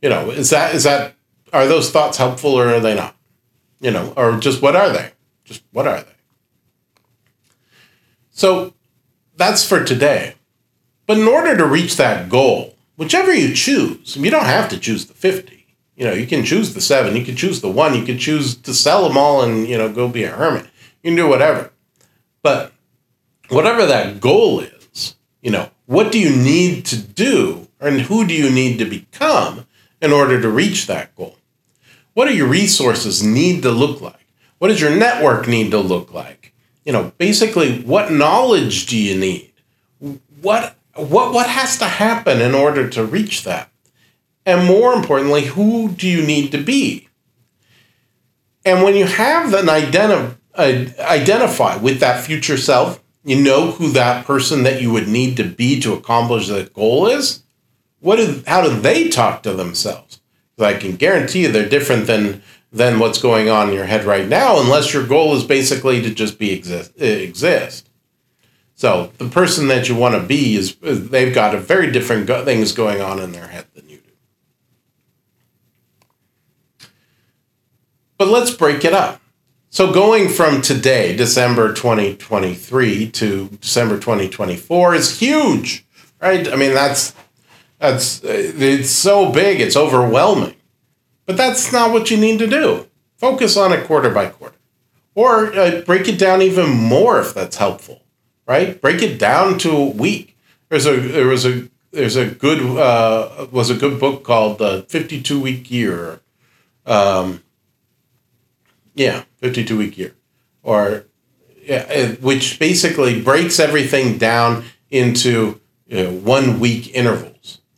you 0.00 0.08
know, 0.08 0.30
is 0.30 0.50
that 0.50 0.72
is 0.72 0.84
that 0.84 1.16
are 1.52 1.66
those 1.66 1.90
thoughts 1.90 2.18
helpful 2.18 2.52
or 2.52 2.68
are 2.68 2.78
they 2.78 2.94
not? 2.94 3.13
You 3.84 3.90
know, 3.90 4.14
or 4.16 4.38
just 4.38 4.62
what 4.62 4.74
are 4.74 4.88
they? 4.88 5.12
Just 5.44 5.62
what 5.70 5.86
are 5.86 6.00
they? 6.00 6.14
So 8.30 8.72
that's 9.36 9.62
for 9.62 9.84
today. 9.84 10.36
But 11.06 11.18
in 11.18 11.28
order 11.28 11.54
to 11.54 11.66
reach 11.66 11.98
that 11.98 12.30
goal, 12.30 12.76
whichever 12.96 13.34
you 13.34 13.54
choose, 13.54 14.16
you 14.16 14.30
don't 14.30 14.46
have 14.46 14.70
to 14.70 14.78
choose 14.78 15.04
the 15.04 15.12
50. 15.12 15.66
You 15.96 16.06
know, 16.06 16.14
you 16.14 16.26
can 16.26 16.46
choose 16.46 16.72
the 16.72 16.80
seven, 16.80 17.14
you 17.14 17.26
can 17.26 17.36
choose 17.36 17.60
the 17.60 17.68
one, 17.68 17.94
you 17.94 18.06
can 18.06 18.16
choose 18.16 18.56
to 18.56 18.72
sell 18.72 19.06
them 19.06 19.18
all 19.18 19.42
and, 19.42 19.68
you 19.68 19.76
know, 19.76 19.92
go 19.92 20.08
be 20.08 20.24
a 20.24 20.30
hermit. 20.30 20.64
You 21.02 21.10
can 21.10 21.16
do 21.16 21.28
whatever. 21.28 21.70
But 22.42 22.72
whatever 23.50 23.84
that 23.84 24.18
goal 24.18 24.60
is, 24.60 25.14
you 25.42 25.50
know, 25.50 25.68
what 25.84 26.10
do 26.10 26.18
you 26.18 26.34
need 26.34 26.86
to 26.86 26.96
do 26.96 27.68
and 27.80 28.00
who 28.00 28.26
do 28.26 28.32
you 28.32 28.48
need 28.48 28.78
to 28.78 28.86
become 28.86 29.66
in 30.00 30.10
order 30.10 30.40
to 30.40 30.48
reach 30.48 30.86
that 30.86 31.14
goal? 31.14 31.36
What 32.14 32.26
do 32.26 32.36
your 32.36 32.48
resources 32.48 33.22
need 33.22 33.62
to 33.62 33.70
look 33.70 34.00
like? 34.00 34.26
What 34.58 34.68
does 34.68 34.80
your 34.80 34.96
network 34.96 35.46
need 35.46 35.70
to 35.72 35.78
look 35.78 36.12
like? 36.14 36.52
You 36.84 36.92
know, 36.92 37.12
basically, 37.18 37.82
what 37.82 38.12
knowledge 38.12 38.86
do 38.86 38.96
you 38.96 39.16
need? 39.18 39.52
What 40.40 40.76
what 40.94 41.32
what 41.32 41.48
has 41.48 41.78
to 41.78 41.86
happen 41.86 42.40
in 42.40 42.54
order 42.54 42.88
to 42.90 43.04
reach 43.04 43.44
that? 43.44 43.70
And 44.46 44.66
more 44.66 44.92
importantly, 44.92 45.46
who 45.46 45.90
do 45.90 46.08
you 46.08 46.24
need 46.24 46.52
to 46.52 46.58
be? 46.58 47.08
And 48.64 48.82
when 48.82 48.94
you 48.94 49.06
have 49.06 49.52
an 49.54 49.66
identi- 49.66 50.36
identify 50.98 51.76
with 51.76 52.00
that 52.00 52.24
future 52.24 52.56
self, 52.56 53.02
you 53.24 53.40
know 53.40 53.72
who 53.72 53.90
that 53.92 54.26
person 54.26 54.62
that 54.64 54.82
you 54.82 54.92
would 54.92 55.08
need 55.08 55.36
to 55.38 55.44
be 55.44 55.80
to 55.80 55.94
accomplish 55.94 56.48
that 56.48 56.74
goal 56.74 57.06
is? 57.06 57.42
What 58.00 58.16
do, 58.16 58.42
how 58.46 58.62
do 58.62 58.78
they 58.78 59.08
talk 59.08 59.42
to 59.44 59.54
themselves? 59.54 60.03
I 60.58 60.74
can 60.74 60.96
guarantee 60.96 61.42
you 61.42 61.52
they're 61.52 61.68
different 61.68 62.06
than 62.06 62.42
than 62.72 62.98
what's 62.98 63.22
going 63.22 63.48
on 63.48 63.68
in 63.68 63.74
your 63.74 63.84
head 63.84 64.04
right 64.04 64.28
now, 64.28 64.60
unless 64.60 64.92
your 64.92 65.06
goal 65.06 65.34
is 65.36 65.44
basically 65.44 66.02
to 66.02 66.12
just 66.12 66.38
be 66.38 66.50
exist. 66.50 66.92
exist. 67.00 67.88
So 68.74 69.12
the 69.18 69.28
person 69.28 69.68
that 69.68 69.88
you 69.88 69.94
want 69.94 70.16
to 70.16 70.20
be 70.20 70.56
is 70.56 70.74
they've 70.80 71.32
got 71.32 71.54
a 71.54 71.60
very 71.60 71.92
different 71.92 72.26
go- 72.26 72.44
things 72.44 72.72
going 72.72 73.00
on 73.00 73.20
in 73.20 73.30
their 73.30 73.46
head 73.46 73.66
than 73.74 73.88
you 73.88 73.98
do. 73.98 74.10
But 78.18 78.28
let's 78.28 78.50
break 78.50 78.84
it 78.84 78.92
up. 78.92 79.20
So 79.70 79.92
going 79.92 80.28
from 80.28 80.60
today, 80.62 81.16
December 81.16 81.72
2023 81.72 83.10
to 83.12 83.48
December 83.60 83.96
2024 83.96 84.94
is 84.94 85.18
huge, 85.18 85.84
right? 86.20 86.46
I 86.52 86.56
mean 86.56 86.74
that's 86.74 87.14
that's 87.84 88.24
it's 88.24 88.90
so 88.90 89.30
big, 89.30 89.60
it's 89.60 89.76
overwhelming. 89.76 90.56
But 91.26 91.36
that's 91.36 91.72
not 91.72 91.92
what 91.92 92.10
you 92.10 92.16
need 92.16 92.38
to 92.38 92.46
do. 92.46 92.86
Focus 93.16 93.56
on 93.56 93.72
it 93.72 93.86
quarter 93.86 94.10
by 94.10 94.26
quarter. 94.26 94.56
Or 95.14 95.52
uh, 95.52 95.82
break 95.82 96.08
it 96.08 96.18
down 96.18 96.42
even 96.42 96.70
more 96.70 97.20
if 97.20 97.34
that's 97.34 97.56
helpful, 97.56 98.02
right? 98.46 98.80
Break 98.80 99.02
it 99.02 99.18
down 99.18 99.58
to 99.58 99.70
a 99.70 99.84
week. 99.84 100.36
There's 100.68 100.86
a 100.86 100.96
there 100.96 101.26
was 101.26 101.44
a 101.44 101.68
there's 101.90 102.16
a 102.16 102.26
good 102.26 102.60
uh, 102.60 103.46
was 103.52 103.70
a 103.70 103.76
good 103.76 104.00
book 104.00 104.24
called 104.24 104.58
the 104.58 104.84
52 104.88 105.40
week 105.40 105.70
year. 105.70 106.20
Um, 106.86 107.42
yeah, 108.94 109.24
52 109.36 109.76
week 109.76 109.98
year. 109.98 110.14
Or 110.62 111.04
yeah, 111.62 112.12
which 112.14 112.58
basically 112.58 113.22
breaks 113.22 113.60
everything 113.60 114.18
down 114.18 114.64
into 114.90 115.60
you 115.86 116.04
know, 116.04 116.12
one 116.12 116.60
week 116.60 116.94
intervals. 116.94 117.33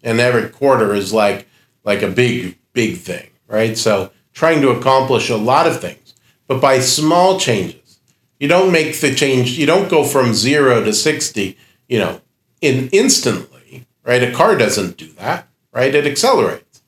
And 0.07 0.21
every 0.21 0.49
quarter 0.49 0.95
is 0.95 1.13
like 1.13 1.47
like 1.85 2.01
a 2.01 2.09
big 2.09 2.57
big 2.73 2.97
thing 2.97 3.29
right? 3.47 3.77
So 3.77 4.11
trying 4.33 4.61
to 4.63 4.71
accomplish 4.71 5.31
a 5.31 5.37
lot 5.37 5.67
of 5.67 5.81
things, 5.81 6.15
but 6.47 6.61
by 6.61 6.81
small 6.81 7.39
changes. 7.39 8.01
You 8.39 8.49
don't 8.49 8.71
make 8.71 9.01
the 9.01 9.15
change, 9.15 9.53
you 9.59 9.65
don't 9.65 9.89
go 9.89 10.05
from 10.05 10.35
zero 10.35 10.85
to 10.85 10.93
60, 10.93 11.57
you 11.89 11.99
know, 11.99 12.21
in 12.61 12.91
instantly, 12.93 13.87
right? 14.05 14.23
A 14.23 14.31
car 14.31 14.59
doesn't 14.59 14.99
do 14.99 15.07
that, 15.13 15.49
right? 15.73 15.95
It 15.95 16.07
accelerates. 16.07 16.83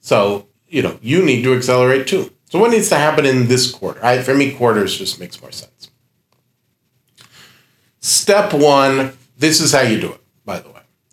So, 0.00 0.48
you 0.66 0.82
know, 0.82 0.98
you 1.00 1.24
need 1.24 1.44
to 1.44 1.54
accelerate 1.54 2.08
too. 2.08 2.32
So 2.50 2.58
what 2.58 2.72
needs 2.72 2.88
to 2.88 2.96
happen 2.96 3.24
in 3.24 3.46
this 3.46 3.70
quarter? 3.70 4.04
I, 4.04 4.22
for 4.22 4.34
me, 4.34 4.52
quarters 4.52 4.98
just 4.98 5.20
makes 5.20 5.40
more 5.40 5.52
sense. 5.52 5.88
Step 8.00 8.52
one, 8.52 9.16
this 9.38 9.60
is 9.60 9.72
how 9.72 9.82
you 9.82 10.00
do 10.00 10.12
it. 10.12 10.21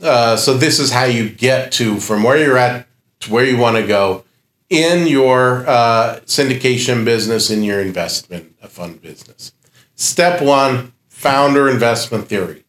Uh, 0.01 0.37
so 0.37 0.53
this 0.53 0.79
is 0.79 0.91
how 0.91 1.03
you 1.03 1.29
get 1.29 1.71
to 1.73 1.99
from 1.99 2.23
where 2.23 2.37
you're 2.37 2.57
at 2.57 2.87
to 3.21 3.31
where 3.31 3.45
you 3.45 3.57
want 3.57 3.75
to 3.75 3.85
go 3.85 4.23
in 4.69 5.07
your 5.07 5.67
uh, 5.67 6.19
syndication 6.25 7.03
business, 7.03 7.49
in 7.49 7.63
your 7.63 7.81
investment 7.81 8.55
fund 8.69 9.01
business. 9.01 9.51
Step 9.95 10.41
one: 10.41 10.93
founder 11.07 11.69
investment 11.69 12.27
theory. 12.27 12.63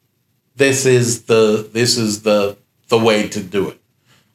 This 0.57 0.87
is 0.87 1.25
the 1.25 1.69
this 1.73 1.97
is 1.97 2.23
the 2.23 2.57
the 2.89 2.99
way 2.99 3.29
to 3.29 3.43
do 3.43 3.69
it. 3.69 3.81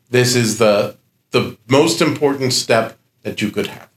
This 0.09 0.35
is 0.35 0.57
the 0.57 0.95
the 1.31 1.57
most 1.67 2.01
important 2.01 2.53
step 2.53 2.97
that 3.23 3.41
you 3.41 3.51
could 3.51 3.67
have. 3.67 3.89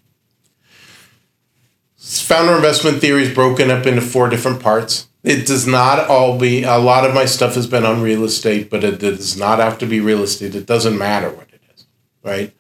Founder 1.97 2.57
investment 2.57 3.01
theory 3.01 3.23
is 3.23 3.35
broken 3.35 3.71
up 3.71 3.87
into 3.87 4.01
four 4.01 4.29
different 4.29 4.61
parts. 4.61 5.08
It 5.29 5.47
does 5.47 5.67
not 5.67 6.09
all 6.09 6.39
be, 6.39 6.63
a 6.63 6.79
lot 6.79 7.07
of 7.07 7.15
my 7.15 7.27
stuff 7.27 7.55
has 7.55 7.67
been 7.67 7.85
on 7.85 8.01
real 8.01 8.25
estate, 8.25 8.71
but 8.71 8.83
it 8.83 8.99
does 8.99 9.37
not 9.37 9.59
have 9.59 9.77
to 9.79 9.87
be 9.87 10.01
real 10.01 10.23
estate. 10.23 10.55
It 10.55 10.65
doesn't 10.65 10.97
matter 10.97 11.29
what 11.29 11.49
it 11.53 11.61
is, 11.75 11.87
right? 12.23 12.55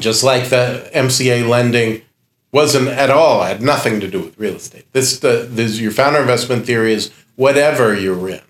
just 0.00 0.24
like 0.24 0.48
the 0.48 0.90
MCA 0.92 1.48
lending 1.48 2.02
wasn't 2.52 2.88
at 2.88 3.10
all 3.10 3.42
had 3.42 3.62
nothing 3.62 4.00
to 4.00 4.08
do 4.08 4.20
with 4.20 4.38
real 4.38 4.56
estate. 4.56 4.86
This 4.92 5.18
the 5.20 5.46
this 5.48 5.78
your 5.78 5.92
founder 5.92 6.20
investment 6.20 6.66
theory 6.66 6.92
is 6.92 7.12
whatever 7.36 7.96
you're 7.96 8.28
in. 8.28 8.40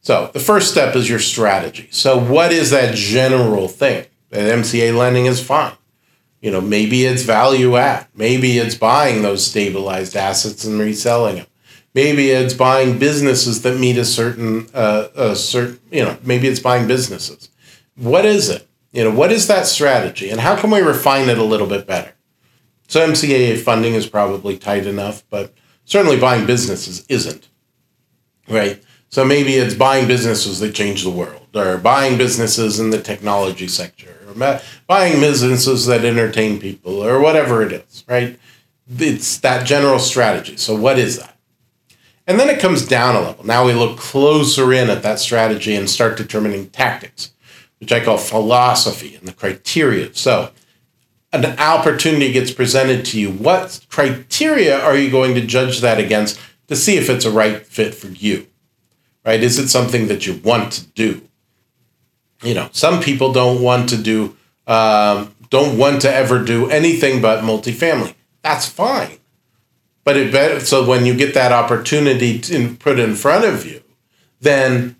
So 0.00 0.30
the 0.32 0.40
first 0.40 0.70
step 0.70 0.94
is 0.96 1.08
your 1.08 1.18
strategy. 1.18 1.88
So 1.90 2.18
what 2.18 2.52
is 2.52 2.70
that 2.70 2.94
general 2.94 3.68
thing? 3.68 4.06
That 4.30 4.52
MCA 4.58 4.94
lending 4.96 5.26
is 5.26 5.42
fine. 5.42 5.72
You 6.42 6.50
know, 6.50 6.60
maybe 6.60 7.06
it's 7.06 7.22
value 7.22 7.76
add. 7.76 8.06
Maybe 8.14 8.58
it's 8.58 8.74
buying 8.74 9.22
those 9.22 9.46
stabilized 9.46 10.14
assets 10.14 10.64
and 10.64 10.78
reselling 10.78 11.36
them. 11.36 11.46
Maybe 11.94 12.30
it's 12.30 12.54
buying 12.54 12.98
businesses 12.98 13.62
that 13.62 13.78
meet 13.78 13.96
a 13.96 14.04
certain, 14.04 14.66
uh, 14.74 15.08
a 15.14 15.36
certain, 15.36 15.78
you 15.92 16.04
know, 16.04 16.16
maybe 16.24 16.48
it's 16.48 16.60
buying 16.60 16.88
businesses. 16.88 17.48
What 17.96 18.24
is 18.24 18.48
it? 18.48 18.68
You 18.92 19.04
know, 19.04 19.12
what 19.12 19.32
is 19.32 19.46
that 19.46 19.66
strategy 19.66 20.30
and 20.30 20.40
how 20.40 20.56
can 20.56 20.70
we 20.70 20.80
refine 20.80 21.28
it 21.28 21.38
a 21.38 21.44
little 21.44 21.68
bit 21.68 21.86
better? 21.86 22.12
So 22.88 23.06
MCA 23.06 23.60
funding 23.60 23.94
is 23.94 24.06
probably 24.06 24.58
tight 24.58 24.86
enough, 24.86 25.22
but 25.30 25.54
certainly 25.84 26.18
buying 26.18 26.46
businesses 26.46 27.04
isn't. 27.08 27.48
Right? 28.48 28.82
So 29.08 29.24
maybe 29.24 29.54
it's 29.54 29.74
buying 29.74 30.08
businesses 30.08 30.58
that 30.58 30.74
change 30.74 31.04
the 31.04 31.10
world 31.10 31.54
or 31.54 31.78
buying 31.78 32.18
businesses 32.18 32.80
in 32.80 32.90
the 32.90 33.00
technology 33.00 33.68
sector 33.68 34.16
or 34.26 34.60
buying 34.88 35.20
businesses 35.20 35.86
that 35.86 36.04
entertain 36.04 36.58
people 36.58 37.04
or 37.04 37.20
whatever 37.20 37.62
it 37.62 37.72
is, 37.72 38.04
right? 38.08 38.38
It's 38.98 39.38
that 39.38 39.66
general 39.66 40.00
strategy. 40.00 40.56
So 40.56 40.74
what 40.74 40.98
is 40.98 41.20
that? 41.20 41.33
And 42.26 42.40
then 42.40 42.48
it 42.48 42.60
comes 42.60 42.86
down 42.86 43.16
a 43.16 43.20
level. 43.20 43.44
Now 43.44 43.66
we 43.66 43.74
look 43.74 43.98
closer 43.98 44.72
in 44.72 44.88
at 44.88 45.02
that 45.02 45.18
strategy 45.18 45.74
and 45.74 45.88
start 45.88 46.16
determining 46.16 46.70
tactics 46.70 47.32
which 47.84 47.92
I 47.92 48.02
call 48.02 48.16
philosophy 48.16 49.14
and 49.14 49.28
the 49.28 49.32
criteria. 49.34 50.14
So, 50.14 50.52
an 51.34 51.44
opportunity 51.58 52.32
gets 52.32 52.50
presented 52.50 53.04
to 53.06 53.20
you. 53.20 53.30
What 53.30 53.84
criteria 53.90 54.80
are 54.80 54.96
you 54.96 55.10
going 55.10 55.34
to 55.34 55.42
judge 55.42 55.82
that 55.82 55.98
against 55.98 56.40
to 56.68 56.76
see 56.76 56.96
if 56.96 57.10
it's 57.10 57.26
a 57.26 57.30
right 57.30 57.66
fit 57.66 57.94
for 57.94 58.06
you? 58.06 58.46
Right? 59.22 59.42
Is 59.42 59.58
it 59.58 59.68
something 59.68 60.08
that 60.08 60.26
you 60.26 60.40
want 60.42 60.72
to 60.72 60.86
do? 60.86 61.28
You 62.42 62.54
know, 62.54 62.70
some 62.72 63.02
people 63.02 63.34
don't 63.34 63.60
want 63.60 63.90
to 63.90 63.98
do, 63.98 64.34
um, 64.66 65.34
don't 65.50 65.76
want 65.76 66.00
to 66.02 66.14
ever 66.14 66.42
do 66.42 66.70
anything 66.70 67.20
but 67.20 67.44
multifamily. 67.44 68.14
That's 68.40 68.66
fine. 68.66 69.18
But 70.04 70.18
it 70.18 70.62
so 70.62 70.86
when 70.86 71.06
you 71.06 71.16
get 71.16 71.34
that 71.34 71.50
opportunity 71.50 72.38
to 72.40 72.76
put 72.76 72.98
in 72.98 73.14
front 73.14 73.44
of 73.46 73.66
you, 73.66 73.82
then 74.40 74.96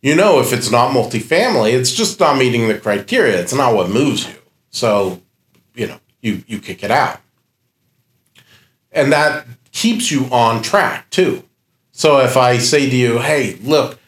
you 0.00 0.14
know 0.14 0.38
if 0.38 0.52
it's 0.52 0.70
not 0.70 0.94
multifamily, 0.94 1.72
it's 1.72 1.92
just 1.92 2.20
not 2.20 2.38
meeting 2.38 2.68
the 2.68 2.78
criteria. 2.78 3.40
It's 3.40 3.52
not 3.54 3.74
what 3.74 3.90
moves 3.90 4.28
you. 4.28 4.36
So, 4.70 5.20
you 5.74 5.88
know, 5.88 5.98
you 6.20 6.44
you 6.46 6.60
kick 6.60 6.84
it 6.84 6.92
out. 6.92 7.20
And 8.92 9.12
that 9.12 9.46
keeps 9.72 10.10
you 10.10 10.26
on 10.26 10.62
track 10.62 11.10
too. 11.10 11.42
So 11.90 12.20
if 12.20 12.36
I 12.36 12.58
say 12.58 12.88
to 12.88 12.96
you, 12.96 13.18
"Hey, 13.18 13.58
look, 13.62 13.98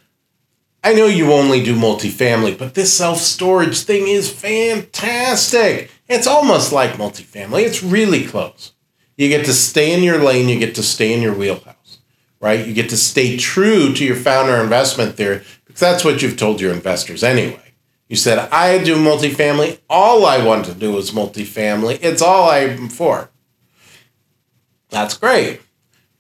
I 0.84 0.94
know 0.94 1.06
you 1.06 1.32
only 1.32 1.62
do 1.64 1.74
multifamily, 1.74 2.56
but 2.56 2.74
this 2.74 2.96
self-storage 2.96 3.82
thing 3.82 4.06
is 4.06 4.30
fantastic. 4.30 5.90
It's 6.08 6.26
almost 6.26 6.72
like 6.72 6.92
multifamily. 6.92 7.64
It's 7.64 7.82
really 7.82 8.24
close. 8.24 8.72
You 9.18 9.28
get 9.28 9.44
to 9.46 9.52
stay 9.52 9.92
in 9.92 10.02
your 10.02 10.22
lane, 10.22 10.48
you 10.48 10.58
get 10.58 10.76
to 10.76 10.82
stay 10.82 11.12
in 11.12 11.20
your 11.20 11.34
wheelhouse, 11.34 11.98
right? 12.40 12.66
You 12.66 12.72
get 12.72 12.88
to 12.90 12.96
stay 12.96 13.36
true 13.36 13.92
to 13.92 14.04
your 14.04 14.16
founder 14.16 14.54
investment 14.56 15.16
theory 15.16 15.42
because 15.66 15.80
that's 15.80 16.04
what 16.04 16.22
you've 16.22 16.38
told 16.38 16.60
your 16.60 16.72
investors 16.72 17.22
anyway. 17.22 17.74
You 18.08 18.16
said, 18.16 18.38
I 18.38 18.82
do 18.82 18.96
multifamily. 18.96 19.80
All 19.90 20.24
I 20.24 20.42
want 20.42 20.64
to 20.66 20.72
do 20.74 20.96
is 20.96 21.10
multifamily. 21.10 21.98
It's 22.00 22.22
all 22.22 22.48
I'm 22.48 22.88
for. 22.88 23.28
That's 24.88 25.18
great. 25.18 25.60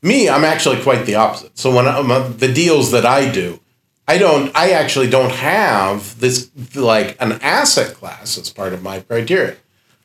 Me, 0.02 0.28
I'm 0.28 0.44
actually 0.44 0.82
quite 0.82 1.06
the 1.06 1.14
opposite. 1.14 1.56
So 1.56 1.74
when 1.74 1.88
I'm, 1.88 2.10
uh, 2.10 2.28
the 2.28 2.52
deals 2.52 2.90
that 2.90 3.06
I 3.06 3.30
do, 3.30 3.60
I 4.06 4.18
don't. 4.18 4.54
I 4.56 4.70
actually 4.70 5.10
don't 5.10 5.32
have 5.32 6.18
this 6.18 6.50
like 6.74 7.16
an 7.20 7.32
asset 7.42 7.94
class 7.94 8.38
as 8.38 8.50
part 8.50 8.72
of 8.72 8.82
my 8.82 9.00
criteria. 9.00 9.56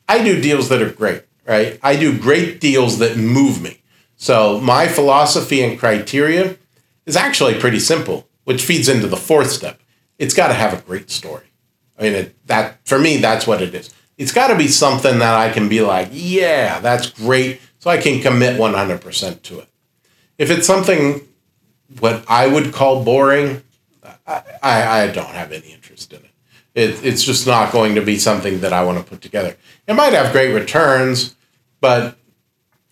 I 0.08 0.22
do 0.22 0.40
deals 0.40 0.68
that 0.68 0.82
are 0.82 0.90
great, 0.90 1.22
right? 1.46 1.78
I 1.82 1.96
do 1.96 2.18
great 2.18 2.60
deals 2.60 2.98
that 2.98 3.16
move 3.16 3.62
me. 3.62 3.82
So 4.16 4.60
my 4.60 4.88
philosophy 4.88 5.62
and 5.62 5.78
criteria 5.78 6.56
is 7.06 7.16
actually 7.16 7.58
pretty 7.58 7.80
simple 7.80 8.28
which 8.44 8.64
feeds 8.64 8.88
into 8.88 9.06
the 9.06 9.16
fourth 9.16 9.50
step. 9.50 9.80
It's 10.18 10.34
got 10.34 10.48
to 10.48 10.54
have 10.54 10.78
a 10.78 10.82
great 10.82 11.10
story. 11.10 11.46
I 11.98 12.02
mean, 12.02 12.12
it, 12.12 12.46
that 12.46 12.86
for 12.86 12.98
me, 12.98 13.16
that's 13.16 13.46
what 13.46 13.62
it 13.62 13.74
is. 13.74 13.92
It's 14.16 14.32
got 14.32 14.48
to 14.48 14.56
be 14.56 14.68
something 14.68 15.18
that 15.18 15.34
I 15.34 15.50
can 15.50 15.68
be 15.68 15.80
like, 15.80 16.08
yeah, 16.12 16.80
that's 16.80 17.10
great, 17.10 17.60
so 17.78 17.90
I 17.90 17.96
can 17.96 18.20
commit 18.20 18.58
one 18.58 18.74
hundred 18.74 19.00
percent 19.00 19.42
to 19.44 19.60
it. 19.60 19.68
If 20.38 20.50
it's 20.50 20.66
something 20.66 21.26
what 22.00 22.24
I 22.28 22.46
would 22.46 22.72
call 22.72 23.04
boring, 23.04 23.62
I, 24.26 24.42
I, 24.62 25.00
I 25.02 25.06
don't 25.08 25.28
have 25.28 25.52
any 25.52 25.72
interest 25.72 26.12
in 26.12 26.20
it. 26.20 26.30
It. 26.74 27.04
It's 27.04 27.22
just 27.22 27.46
not 27.46 27.72
going 27.72 27.94
to 27.94 28.02
be 28.02 28.18
something 28.18 28.60
that 28.60 28.72
I 28.72 28.84
want 28.84 28.98
to 28.98 29.04
put 29.04 29.20
together. 29.20 29.56
It 29.86 29.94
might 29.94 30.12
have 30.12 30.32
great 30.32 30.52
returns, 30.52 31.36
but 31.80 32.16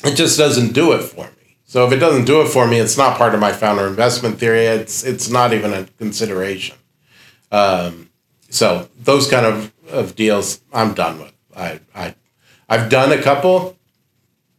it 0.05 0.15
just 0.15 0.39
doesn't 0.39 0.73
do 0.73 0.93
it 0.93 1.03
for 1.03 1.27
me. 1.27 1.57
So 1.65 1.87
if 1.87 1.93
it 1.93 1.99
doesn't 1.99 2.27
do 2.27 2.43
it 2.43 2.49
for 2.49 2.67
me, 2.67 2.79
it's 2.79 2.99
not 2.99 3.17
part 3.17 3.35
of 3.35 3.41
my 3.41 3.53
founder 3.53 3.87
investment 3.87 4.39
theory. 4.39 4.67
It's 4.67 5.05
it's 5.05 5.31
not 5.31 5.53
even 5.53 5.73
a 5.73 5.85
consideration. 5.99 6.77
Um, 7.51 8.11
so 8.51 8.89
those 8.99 9.29
kind 9.29 9.47
of, 9.47 9.73
of 9.89 10.15
deals, 10.15 10.61
I'm 10.73 10.95
done 10.95 11.19
with. 11.19 11.33
I 11.57 11.81
I 11.95 12.15
I've 12.69 12.91
done 12.91 13.13
a 13.13 13.23
couple, 13.23 13.77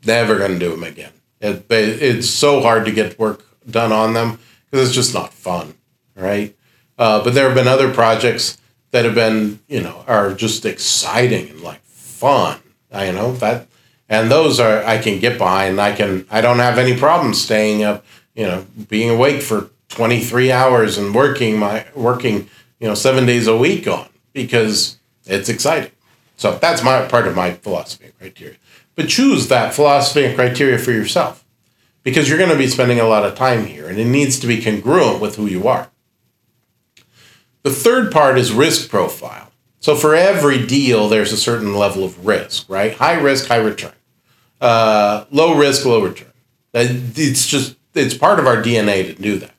never 0.05 0.37
going 0.37 0.53
to 0.53 0.59
do 0.59 0.71
them 0.71 0.83
again. 0.83 1.13
It, 1.39 1.65
it's 1.69 2.29
so 2.29 2.61
hard 2.61 2.85
to 2.85 2.91
get 2.91 3.19
work 3.19 3.45
done 3.69 3.91
on 3.91 4.13
them 4.13 4.39
because 4.69 4.87
it's 4.87 4.95
just 4.95 5.13
not 5.13 5.33
fun, 5.33 5.75
right? 6.15 6.55
Uh, 6.97 7.23
but 7.23 7.33
there 7.33 7.45
have 7.45 7.55
been 7.55 7.67
other 7.67 7.93
projects 7.93 8.57
that 8.93 9.05
have 9.05 9.15
been, 9.15 9.59
you 9.67 9.81
know, 9.81 10.05
are 10.07 10.33
just 10.33 10.65
exciting 10.65 11.49
and 11.49 11.61
like 11.61 11.81
fun. 11.81 12.59
I 12.91 13.07
you 13.07 13.11
know 13.11 13.33
that, 13.33 13.67
and 14.07 14.29
those 14.29 14.59
are 14.59 14.83
I 14.83 14.99
can 14.99 15.19
get 15.19 15.39
behind. 15.39 15.81
I 15.81 15.93
can 15.93 16.27
I 16.29 16.41
don't 16.41 16.59
have 16.59 16.77
any 16.77 16.95
problem 16.95 17.33
staying 17.33 17.83
up, 17.83 18.05
you 18.35 18.45
know, 18.45 18.65
being 18.87 19.09
awake 19.09 19.41
for 19.41 19.71
twenty 19.89 20.21
three 20.21 20.51
hours 20.51 20.97
and 20.99 21.13
working 21.13 21.57
my 21.57 21.87
working, 21.95 22.47
you 22.79 22.87
know, 22.87 22.93
seven 22.93 23.25
days 23.25 23.47
a 23.47 23.57
week 23.57 23.87
on 23.87 24.07
because 24.31 24.97
it's 25.25 25.49
exciting. 25.49 25.91
So 26.37 26.57
that's 26.59 26.83
my 26.83 27.05
part 27.07 27.27
of 27.27 27.35
my 27.35 27.53
philosophy 27.53 28.05
and 28.05 28.19
criteria. 28.19 28.57
But 28.95 29.09
choose 29.09 29.47
that 29.47 29.73
philosophy 29.73 30.25
and 30.25 30.35
criteria 30.35 30.77
for 30.77 30.91
yourself 30.91 31.43
because 32.03 32.29
you're 32.29 32.37
going 32.37 32.51
to 32.51 32.57
be 32.57 32.67
spending 32.67 32.99
a 32.99 33.07
lot 33.07 33.25
of 33.25 33.35
time 33.35 33.65
here 33.65 33.87
and 33.87 33.97
it 33.97 34.05
needs 34.05 34.39
to 34.39 34.47
be 34.47 34.61
congruent 34.61 35.19
with 35.19 35.37
who 35.37 35.47
you 35.47 35.67
are. 35.67 35.89
The 37.63 37.71
third 37.71 38.11
part 38.11 38.37
is 38.37 38.51
risk 38.51 38.89
profile. 38.89 39.51
So 39.79 39.95
for 39.95 40.15
every 40.15 40.65
deal, 40.65 41.09
there's 41.09 41.33
a 41.33 41.37
certain 41.37 41.73
level 41.75 42.03
of 42.03 42.25
risk, 42.25 42.69
right? 42.69 42.93
High 42.93 43.19
risk, 43.19 43.47
high 43.47 43.57
return. 43.57 43.93
Uh, 44.61 45.25
low 45.31 45.57
risk, 45.57 45.85
low 45.85 46.01
return. 46.01 46.31
It's 46.73 47.47
just, 47.47 47.75
it's 47.93 48.13
part 48.13 48.39
of 48.39 48.47
our 48.47 48.57
DNA 48.57 49.05
to 49.05 49.21
do 49.21 49.37
that. 49.39 49.53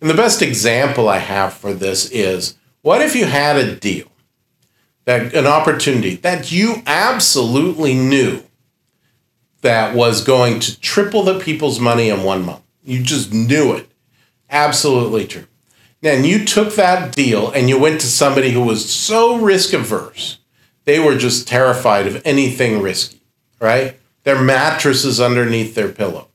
And 0.00 0.10
the 0.10 0.14
best 0.14 0.42
example 0.42 1.08
I 1.08 1.18
have 1.18 1.54
for 1.54 1.72
this 1.72 2.10
is 2.10 2.56
what 2.82 3.02
if 3.02 3.16
you 3.16 3.26
had 3.26 3.56
a 3.56 3.74
deal, 3.74 4.06
that 5.04 5.34
an 5.34 5.46
opportunity 5.46 6.16
that 6.16 6.52
you 6.52 6.82
absolutely 6.86 7.94
knew 7.94 8.42
that 9.62 9.94
was 9.94 10.22
going 10.22 10.60
to 10.60 10.78
triple 10.80 11.22
the 11.22 11.40
people's 11.40 11.80
money 11.80 12.08
in 12.08 12.22
one 12.22 12.44
month? 12.44 12.62
You 12.84 13.02
just 13.02 13.32
knew 13.32 13.72
it. 13.72 13.88
Absolutely 14.48 15.26
true. 15.26 15.46
And 16.06 16.24
you 16.24 16.44
took 16.44 16.74
that 16.74 17.14
deal 17.14 17.50
and 17.50 17.68
you 17.68 17.78
went 17.78 18.00
to 18.00 18.06
somebody 18.06 18.52
who 18.52 18.62
was 18.62 18.90
so 18.90 19.36
risk 19.38 19.72
averse. 19.72 20.38
They 20.84 21.00
were 21.00 21.16
just 21.16 21.48
terrified 21.48 22.06
of 22.06 22.22
anything 22.24 22.80
risky, 22.80 23.20
right? 23.60 23.98
Their 24.22 24.40
mattress 24.40 25.04
is 25.04 25.20
underneath 25.20 25.74
their 25.74 25.88
pillow, 25.88 26.28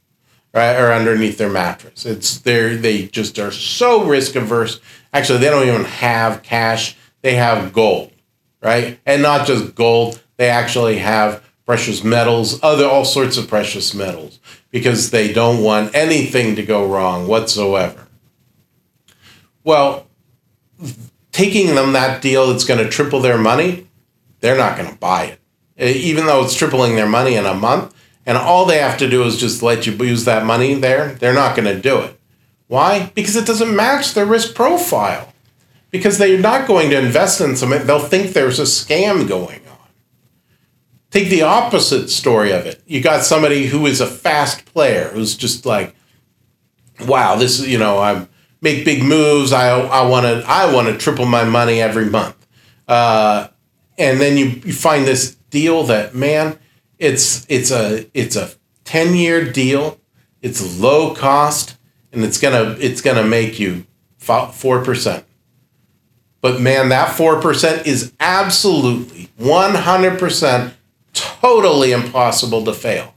right? 0.54 0.76
Or 0.76 0.92
underneath 0.92 1.38
their 1.38 1.50
mattress. 1.50 2.06
It's 2.06 2.40
there, 2.40 2.76
they 2.76 3.08
just 3.08 3.40
are 3.40 3.52
so 3.52 4.04
risk 4.04 4.36
averse. 4.36 4.82
Actually, 5.14 5.40
they 5.40 5.50
don't 5.50 5.68
even 5.68 5.86
have 5.86 6.44
cash, 6.44 6.98
they 7.22 7.36
have 7.36 7.72
gold, 7.72 8.12
right? 8.62 9.00
And 9.06 9.22
not 9.22 9.48
just 9.48 9.74
gold, 9.74 10.22
they 10.36 10.50
actually 10.50 10.98
have 10.98 11.44
precious 11.66 12.04
metals, 12.04 12.62
other 12.62 12.86
all 12.86 13.06
sorts 13.06 13.38
of 13.38 13.48
precious 13.48 13.94
metals, 13.94 14.40
because 14.70 15.12
they 15.12 15.32
don't 15.32 15.64
want 15.64 15.96
anything 15.96 16.58
to 16.58 16.64
go 16.64 16.86
wrong 16.86 17.28
whatsoever. 17.28 18.08
Well, 19.64 20.08
taking 21.32 21.76
them 21.76 21.94
that 21.94 22.22
deal 22.22 22.48
that's 22.48 22.64
going 22.66 22.84
to 22.84 22.90
triple 22.90 23.22
their 23.22 23.38
money, 23.38 23.88
they're 24.40 24.58
not 24.58 24.78
going 24.78 24.90
to 24.90 24.98
buy 24.98 25.38
it. 25.78 25.96
Even 25.96 26.26
though 26.26 26.44
it's 26.44 26.56
tripling 26.56 26.96
their 26.96 27.08
money 27.08 27.36
in 27.36 27.46
a 27.46 27.54
month, 27.54 27.96
and 28.26 28.38
all 28.38 28.66
they 28.66 28.78
have 28.78 28.98
to 29.00 29.10
do 29.10 29.24
is 29.24 29.38
just 29.38 29.64
let 29.64 29.88
you 29.88 29.94
use 29.94 30.26
that 30.26 30.46
money 30.46 30.74
there, 30.76 31.14
they're 31.16 31.34
not 31.34 31.56
going 31.56 31.74
to 31.74 31.80
do 31.80 32.00
it. 32.00 32.20
Why? 32.68 33.12
Because 33.16 33.36
it 33.36 33.48
doesn't 33.48 33.76
match 33.76 34.14
their 34.14 34.26
risk 34.26 34.54
profile. 34.56 35.34
Because 35.90 36.18
they're 36.18 36.40
not 36.40 36.68
going 36.68 36.90
to 36.92 37.00
invest 37.00 37.42
in 37.42 37.56
something, 37.58 37.86
they'll 37.86 38.00
think 38.00 38.32
there's 38.32 38.60
a 38.60 38.64
scam 38.64 39.28
going 39.28 39.60
on. 39.68 39.78
Take 41.10 41.30
the 41.30 41.42
opposite 41.42 42.10
story 42.10 42.52
of 42.52 42.66
it. 42.66 42.82
You 42.86 43.02
got 43.02 43.26
somebody 43.26 43.66
who 43.66 43.86
is 43.86 44.00
a 44.00 44.08
fast 44.08 44.64
player 44.66 45.10
who's 45.10 45.36
just 45.36 45.66
like, 45.66 45.94
wow, 47.06 47.36
this 47.36 47.60
is, 47.60 47.68
you 47.68 47.78
know, 47.78 48.00
I'm 48.00 48.30
make 48.62 48.86
big 48.86 49.04
moves. 49.04 49.52
I 49.52 49.70
I 49.80 50.08
want 50.08 50.26
to 50.26 50.44
I 50.48 50.74
want 50.74 50.88
to 50.88 50.98
triple 50.98 51.26
my 51.26 51.44
money 51.44 51.82
every 51.82 52.06
month. 52.06 52.36
Uh, 52.88 53.48
and 53.98 54.20
then 54.20 54.38
you, 54.38 54.46
you 54.66 54.74
find 54.74 55.06
this 55.06 55.36
deal 55.50 55.84
that 55.84 56.16
man, 56.16 56.58
it's 57.00 57.46
it's 57.50 57.72
a 57.72 58.06
it's 58.14 58.36
a 58.36 58.52
ten 58.84 59.16
year 59.16 59.52
deal. 59.52 60.00
It's 60.42 60.80
low 60.80 61.14
cost 61.14 61.78
and 62.12 62.24
it's 62.24 62.40
gonna 62.40 62.76
it's 62.80 63.02
gonna 63.02 63.24
make 63.24 63.60
you 63.60 63.86
four 64.20 64.84
percent. 64.84 65.26
But 66.42 66.60
man, 66.60 66.90
that 66.90 67.16
four 67.16 67.40
percent 67.40 67.86
is 67.86 68.14
absolutely 68.20 69.30
one 69.38 69.76
hundred 69.76 70.20
percent 70.20 70.74
totally 71.14 71.92
impossible 71.92 72.66
to 72.66 72.74
fail. 72.74 73.14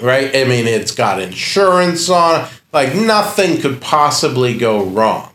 Right? 0.00 0.34
I 0.34 0.44
mean, 0.44 0.68
it's 0.68 0.92
got 0.92 1.20
insurance 1.20 2.08
on 2.08 2.48
like 2.72 2.94
nothing 2.94 3.60
could 3.60 3.80
possibly 3.80 4.56
go 4.56 4.84
wrong. 4.84 5.32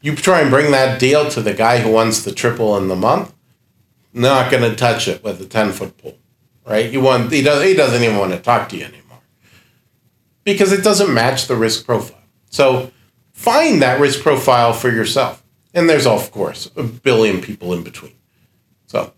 You 0.00 0.14
try 0.14 0.40
and 0.40 0.50
bring 0.50 0.70
that 0.72 1.00
deal 1.00 1.30
to 1.30 1.40
the 1.40 1.54
guy 1.54 1.78
who 1.78 1.90
wants 1.90 2.22
the 2.22 2.32
triple 2.32 2.76
in 2.76 2.88
the 2.88 2.96
month, 2.96 3.34
not 4.12 4.50
going 4.50 4.68
to 4.68 4.76
touch 4.76 5.08
it 5.08 5.24
with 5.24 5.40
a 5.40 5.46
10 5.46 5.72
foot 5.72 5.96
pole, 5.98 6.18
right? 6.66 6.90
You 6.90 7.00
want, 7.00 7.32
he, 7.32 7.42
does, 7.42 7.64
he 7.64 7.74
doesn't 7.74 8.02
even 8.02 8.18
want 8.18 8.32
to 8.32 8.38
talk 8.38 8.68
to 8.70 8.76
you 8.76 8.84
anymore 8.84 9.20
because 10.44 10.72
it 10.72 10.84
doesn't 10.84 11.12
match 11.12 11.46
the 11.46 11.56
risk 11.56 11.84
profile. 11.84 12.22
So 12.50 12.92
find 13.32 13.82
that 13.82 13.98
risk 14.00 14.20
profile 14.22 14.72
for 14.72 14.90
yourself. 14.90 15.42
And 15.72 15.88
there's, 15.88 16.06
of 16.06 16.30
course, 16.30 16.70
a 16.76 16.84
billion 16.84 17.40
people 17.40 17.72
in 17.72 17.82
between. 17.82 18.12
So 18.86 19.12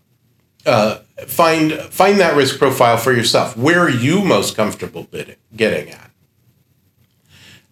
uh, 0.65 0.99
find, 1.27 1.73
find 1.73 2.19
that 2.19 2.35
risk 2.35 2.57
profile 2.57 2.97
for 2.97 3.13
yourself. 3.13 3.55
Where 3.55 3.81
are 3.81 3.89
you 3.89 4.23
most 4.23 4.55
comfortable 4.55 5.03
bidding, 5.03 5.35
getting 5.55 5.89
at? 5.89 6.06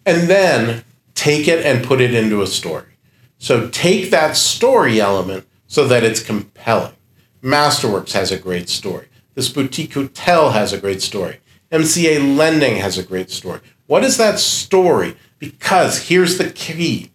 And 0.06 0.30
then 0.30 0.84
take 1.14 1.48
it 1.48 1.66
and 1.66 1.84
put 1.84 2.00
it 2.00 2.14
into 2.14 2.40
a 2.40 2.46
story. 2.46 2.96
So 3.38 3.68
take 3.68 4.10
that 4.10 4.36
story 4.36 5.00
element 5.00 5.46
so 5.66 5.86
that 5.88 6.04
it's 6.04 6.22
compelling. 6.22 6.94
Masterworks 7.42 8.12
has 8.12 8.32
a 8.32 8.38
great 8.38 8.68
story. 8.68 9.08
This 9.34 9.50
boutique 9.50 9.92
hotel 9.92 10.50
has 10.50 10.72
a 10.72 10.80
great 10.80 11.02
story. 11.02 11.40
MCA 11.70 12.36
Lending 12.36 12.76
has 12.76 12.96
a 12.96 13.02
great 13.02 13.30
story. 13.30 13.60
What 13.86 14.04
is 14.04 14.16
that 14.16 14.38
story? 14.38 15.16
Because 15.38 16.08
here's 16.08 16.38
the 16.38 16.50
key, 16.50 17.10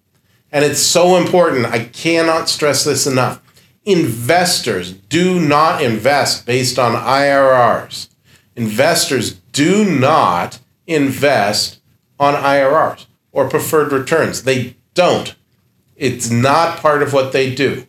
and 0.52 0.64
it's 0.64 0.80
so 0.80 1.18
important. 1.18 1.66
I 1.66 1.86
cannot 1.86 2.50
stress 2.50 2.84
this 2.84 3.08
enough. 3.08 3.42
Investors 3.84 4.94
do 4.94 5.40
not 5.40 5.82
invest 5.82 6.46
based 6.46 6.78
on 6.78 6.94
IRRs. 6.94 8.10
Investors 8.56 9.34
do 9.34 9.84
not 9.84 10.60
invest 10.86 11.81
on 12.22 12.36
IRRs 12.36 13.08
or 13.34 13.50
preferred 13.50 13.92
returns. 13.92 14.44
They 14.44 14.78
don't. 14.94 15.36
It's 15.96 16.30
not 16.30 16.78
part 16.78 17.02
of 17.02 17.12
what 17.12 17.34
they 17.34 17.54
do. 17.54 17.88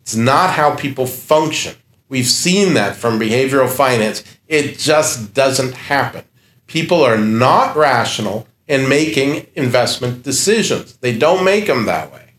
It's 0.00 0.16
not 0.16 0.50
how 0.50 0.74
people 0.74 1.06
function. 1.06 1.76
We've 2.08 2.26
seen 2.26 2.74
that 2.74 2.96
from 2.96 3.20
behavioral 3.20 3.68
finance. 3.68 4.24
It 4.48 4.78
just 4.78 5.34
doesn't 5.34 5.74
happen. 5.74 6.24
People 6.66 7.02
are 7.02 7.18
not 7.18 7.76
rational 7.76 8.48
in 8.66 8.88
making 8.88 9.46
investment 9.54 10.22
decisions. 10.22 10.96
They 10.96 11.16
don't 11.16 11.44
make 11.44 11.66
them 11.66 11.84
that 11.86 12.12
way. 12.12 12.34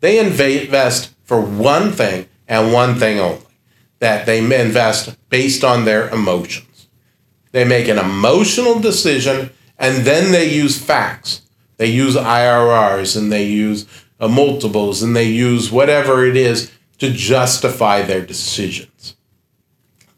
They 0.00 0.18
invest 0.18 1.14
for 1.24 1.40
one 1.40 1.92
thing 1.92 2.28
and 2.48 2.72
one 2.72 2.94
thing 2.94 3.18
only 3.18 3.42
that 3.98 4.26
they 4.26 4.38
invest 4.38 5.16
based 5.28 5.64
on 5.64 5.84
their 5.84 6.08
emotions. 6.10 6.88
They 7.52 7.64
make 7.64 7.88
an 7.88 7.98
emotional 7.98 8.78
decision 8.78 9.50
and 9.78 10.06
then 10.06 10.32
they 10.32 10.48
use 10.48 10.78
facts. 10.78 11.42
They 11.76 11.86
use 11.86 12.16
IRRs 12.16 13.16
and 13.16 13.30
they 13.30 13.44
use 13.44 13.86
uh, 14.18 14.28
multiples 14.28 15.02
and 15.02 15.14
they 15.14 15.28
use 15.28 15.70
whatever 15.70 16.24
it 16.24 16.36
is 16.36 16.72
to 16.98 17.10
justify 17.12 18.02
their 18.02 18.24
decisions. 18.24 19.16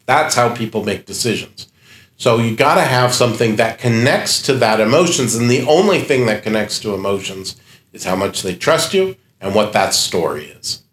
That's 0.05 0.35
how 0.35 0.55
people 0.55 0.83
make 0.83 1.05
decisions. 1.05 1.67
So 2.15 2.37
you 2.37 2.55
got 2.55 2.75
to 2.75 2.81
have 2.81 3.13
something 3.13 3.57
that 3.57 3.79
connects 3.79 4.41
to 4.43 4.53
that 4.55 4.79
emotions 4.79 5.35
and 5.35 5.49
the 5.49 5.65
only 5.67 6.01
thing 6.01 6.25
that 6.25 6.43
connects 6.43 6.79
to 6.79 6.93
emotions 6.93 7.55
is 7.93 8.03
how 8.05 8.15
much 8.15 8.41
they 8.41 8.55
trust 8.55 8.93
you 8.93 9.15
and 9.39 9.55
what 9.55 9.73
that 9.73 9.93
story 9.93 10.45
is. 10.45 10.83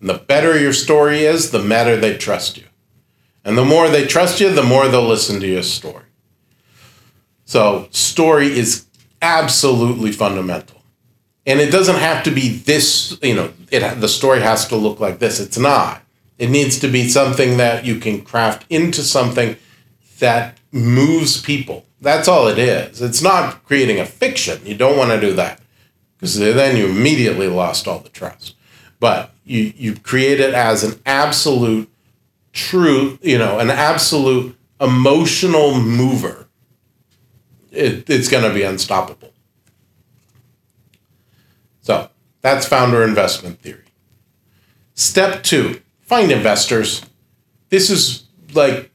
And 0.00 0.08
the 0.08 0.14
better 0.14 0.58
your 0.58 0.72
story 0.72 1.20
is, 1.20 1.50
the 1.50 1.66
better 1.66 1.96
they 1.96 2.16
trust 2.16 2.56
you. 2.56 2.64
And 3.44 3.58
the 3.58 3.64
more 3.64 3.88
they 3.88 4.06
trust 4.06 4.40
you, 4.40 4.52
the 4.52 4.62
more 4.62 4.88
they'll 4.88 5.06
listen 5.06 5.40
to 5.40 5.46
your 5.46 5.62
story. 5.62 6.03
So, 7.44 7.88
story 7.90 8.46
is 8.58 8.86
absolutely 9.20 10.12
fundamental. 10.12 10.82
And 11.46 11.60
it 11.60 11.70
doesn't 11.70 11.96
have 11.96 12.24
to 12.24 12.30
be 12.30 12.48
this, 12.48 13.18
you 13.22 13.34
know, 13.34 13.52
it 13.70 14.00
the 14.00 14.08
story 14.08 14.40
has 14.40 14.66
to 14.68 14.76
look 14.76 14.98
like 14.98 15.18
this. 15.18 15.40
It's 15.40 15.58
not. 15.58 16.02
It 16.38 16.50
needs 16.50 16.78
to 16.80 16.88
be 16.88 17.08
something 17.08 17.58
that 17.58 17.84
you 17.84 17.96
can 18.00 18.22
craft 18.22 18.64
into 18.70 19.02
something 19.02 19.56
that 20.18 20.58
moves 20.72 21.40
people. 21.40 21.84
That's 22.00 22.28
all 22.28 22.48
it 22.48 22.58
is. 22.58 23.00
It's 23.00 23.22
not 23.22 23.64
creating 23.64 24.00
a 24.00 24.06
fiction. 24.06 24.60
You 24.64 24.74
don't 24.74 24.98
want 24.98 25.10
to 25.10 25.20
do 25.20 25.34
that 25.34 25.60
because 26.16 26.38
then 26.38 26.76
you 26.76 26.86
immediately 26.86 27.48
lost 27.48 27.86
all 27.86 27.98
the 27.98 28.08
trust. 28.08 28.56
But 29.00 29.32
you, 29.44 29.72
you 29.76 29.96
create 29.96 30.40
it 30.40 30.54
as 30.54 30.82
an 30.82 31.00
absolute 31.04 31.90
true, 32.52 33.18
you 33.22 33.38
know, 33.38 33.58
an 33.58 33.70
absolute 33.70 34.56
emotional 34.80 35.78
mover, 35.78 36.43
it, 37.76 38.08
it's 38.08 38.28
going 38.28 38.44
to 38.44 38.54
be 38.54 38.62
unstoppable. 38.62 39.32
So 41.82 42.10
that's 42.40 42.66
founder 42.66 43.02
investment 43.02 43.60
theory. 43.60 43.84
Step 44.94 45.42
two 45.42 45.80
find 46.04 46.30
investors. 46.30 47.04
This 47.70 47.90
is 47.90 48.24
like 48.52 48.90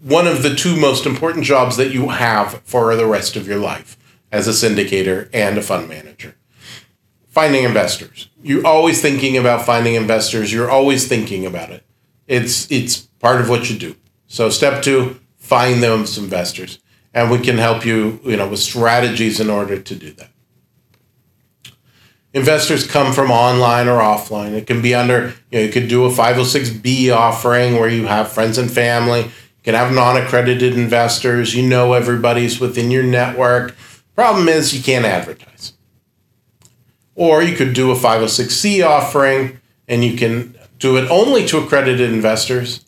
one 0.00 0.26
of 0.26 0.42
the 0.42 0.54
two 0.54 0.76
most 0.76 1.06
important 1.06 1.44
jobs 1.44 1.76
that 1.76 1.92
you 1.92 2.08
have 2.08 2.60
for 2.64 2.96
the 2.96 3.06
rest 3.06 3.36
of 3.36 3.46
your 3.46 3.58
life 3.58 3.96
as 4.32 4.48
a 4.48 4.50
syndicator 4.50 5.28
and 5.32 5.56
a 5.56 5.62
fund 5.62 5.88
manager. 5.88 6.34
Finding 7.28 7.64
investors. 7.64 8.28
You're 8.42 8.66
always 8.66 9.00
thinking 9.00 9.36
about 9.36 9.64
finding 9.64 9.94
investors. 9.94 10.52
You're 10.52 10.70
always 10.70 11.06
thinking 11.06 11.46
about 11.46 11.70
it. 11.70 11.84
It's 12.26 12.70
it's 12.70 12.96
part 13.00 13.40
of 13.40 13.48
what 13.48 13.70
you 13.70 13.78
do. 13.78 13.96
So 14.26 14.50
step 14.50 14.82
two, 14.82 15.20
find 15.36 15.82
those 15.82 16.18
investors. 16.18 16.78
And 17.14 17.30
we 17.30 17.38
can 17.38 17.58
help 17.58 17.84
you, 17.84 18.20
you 18.24 18.36
know, 18.36 18.48
with 18.48 18.60
strategies 18.60 19.38
in 19.38 19.50
order 19.50 19.80
to 19.80 19.94
do 19.94 20.12
that. 20.12 20.30
Investors 22.34 22.86
come 22.86 23.12
from 23.12 23.30
online 23.30 23.88
or 23.88 24.00
offline. 24.00 24.52
It 24.52 24.66
can 24.66 24.80
be 24.80 24.94
under, 24.94 25.34
you 25.50 25.58
know, 25.58 25.60
you 25.60 25.70
could 25.70 25.88
do 25.88 26.06
a 26.06 26.08
506B 26.08 27.14
offering 27.14 27.74
where 27.74 27.90
you 27.90 28.06
have 28.06 28.32
friends 28.32 28.56
and 28.56 28.70
family 28.70 29.30
you 29.62 29.72
can 29.72 29.78
have 29.78 29.94
non 29.94 30.16
accredited 30.16 30.76
investors. 30.76 31.54
You 31.54 31.62
know 31.68 31.92
everybody's 31.92 32.58
within 32.58 32.90
your 32.90 33.04
network. 33.04 33.76
Problem 34.16 34.48
is, 34.48 34.74
you 34.76 34.82
can't 34.82 35.04
advertise. 35.04 35.74
Or 37.14 37.44
you 37.44 37.54
could 37.54 37.72
do 37.72 37.92
a 37.92 37.94
506C 37.94 38.84
offering 38.84 39.60
and 39.86 40.02
you 40.02 40.16
can 40.16 40.58
do 40.80 40.96
it 40.96 41.08
only 41.08 41.46
to 41.46 41.58
accredited 41.58 42.12
investors, 42.12 42.84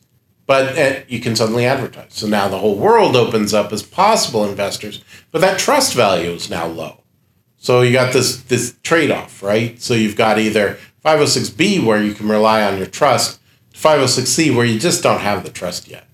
but 0.47 0.77
eh, 0.77 1.03
you 1.09 1.21
can 1.21 1.37
suddenly 1.37 1.65
advertise. 1.65 2.13
So 2.15 2.27
now 2.27 2.49
the 2.49 2.59
whole 2.59 2.77
world 2.77 3.17
opens 3.17 3.55
up 3.55 3.73
as 3.73 3.83
possible 3.83 4.45
investors, 4.45 5.03
but 5.31 5.41
that 5.41 5.59
trust 5.59 5.95
value 5.95 6.31
is 6.31 6.51
now 6.51 6.67
low. 6.67 7.01
So 7.57 7.81
you 7.81 7.93
got 7.93 8.13
this 8.13 8.43
this 8.43 8.77
trade 8.83 9.11
off, 9.11 9.43
right? 9.43 9.81
So 9.81 9.95
you've 9.95 10.17
got 10.17 10.39
either 10.39 10.79
506B 11.05 11.85
where 11.85 12.03
you 12.03 12.15
can 12.15 12.29
rely 12.29 12.63
on 12.63 12.77
your 12.77 12.87
trust, 12.87 13.41
506C 13.73 14.55
where 14.55 14.67
you 14.67 14.79
just 14.79 15.03
don't 15.03 15.21
have 15.21 15.45
the 15.45 15.51
trust 15.51 15.89
yet. 15.89 16.07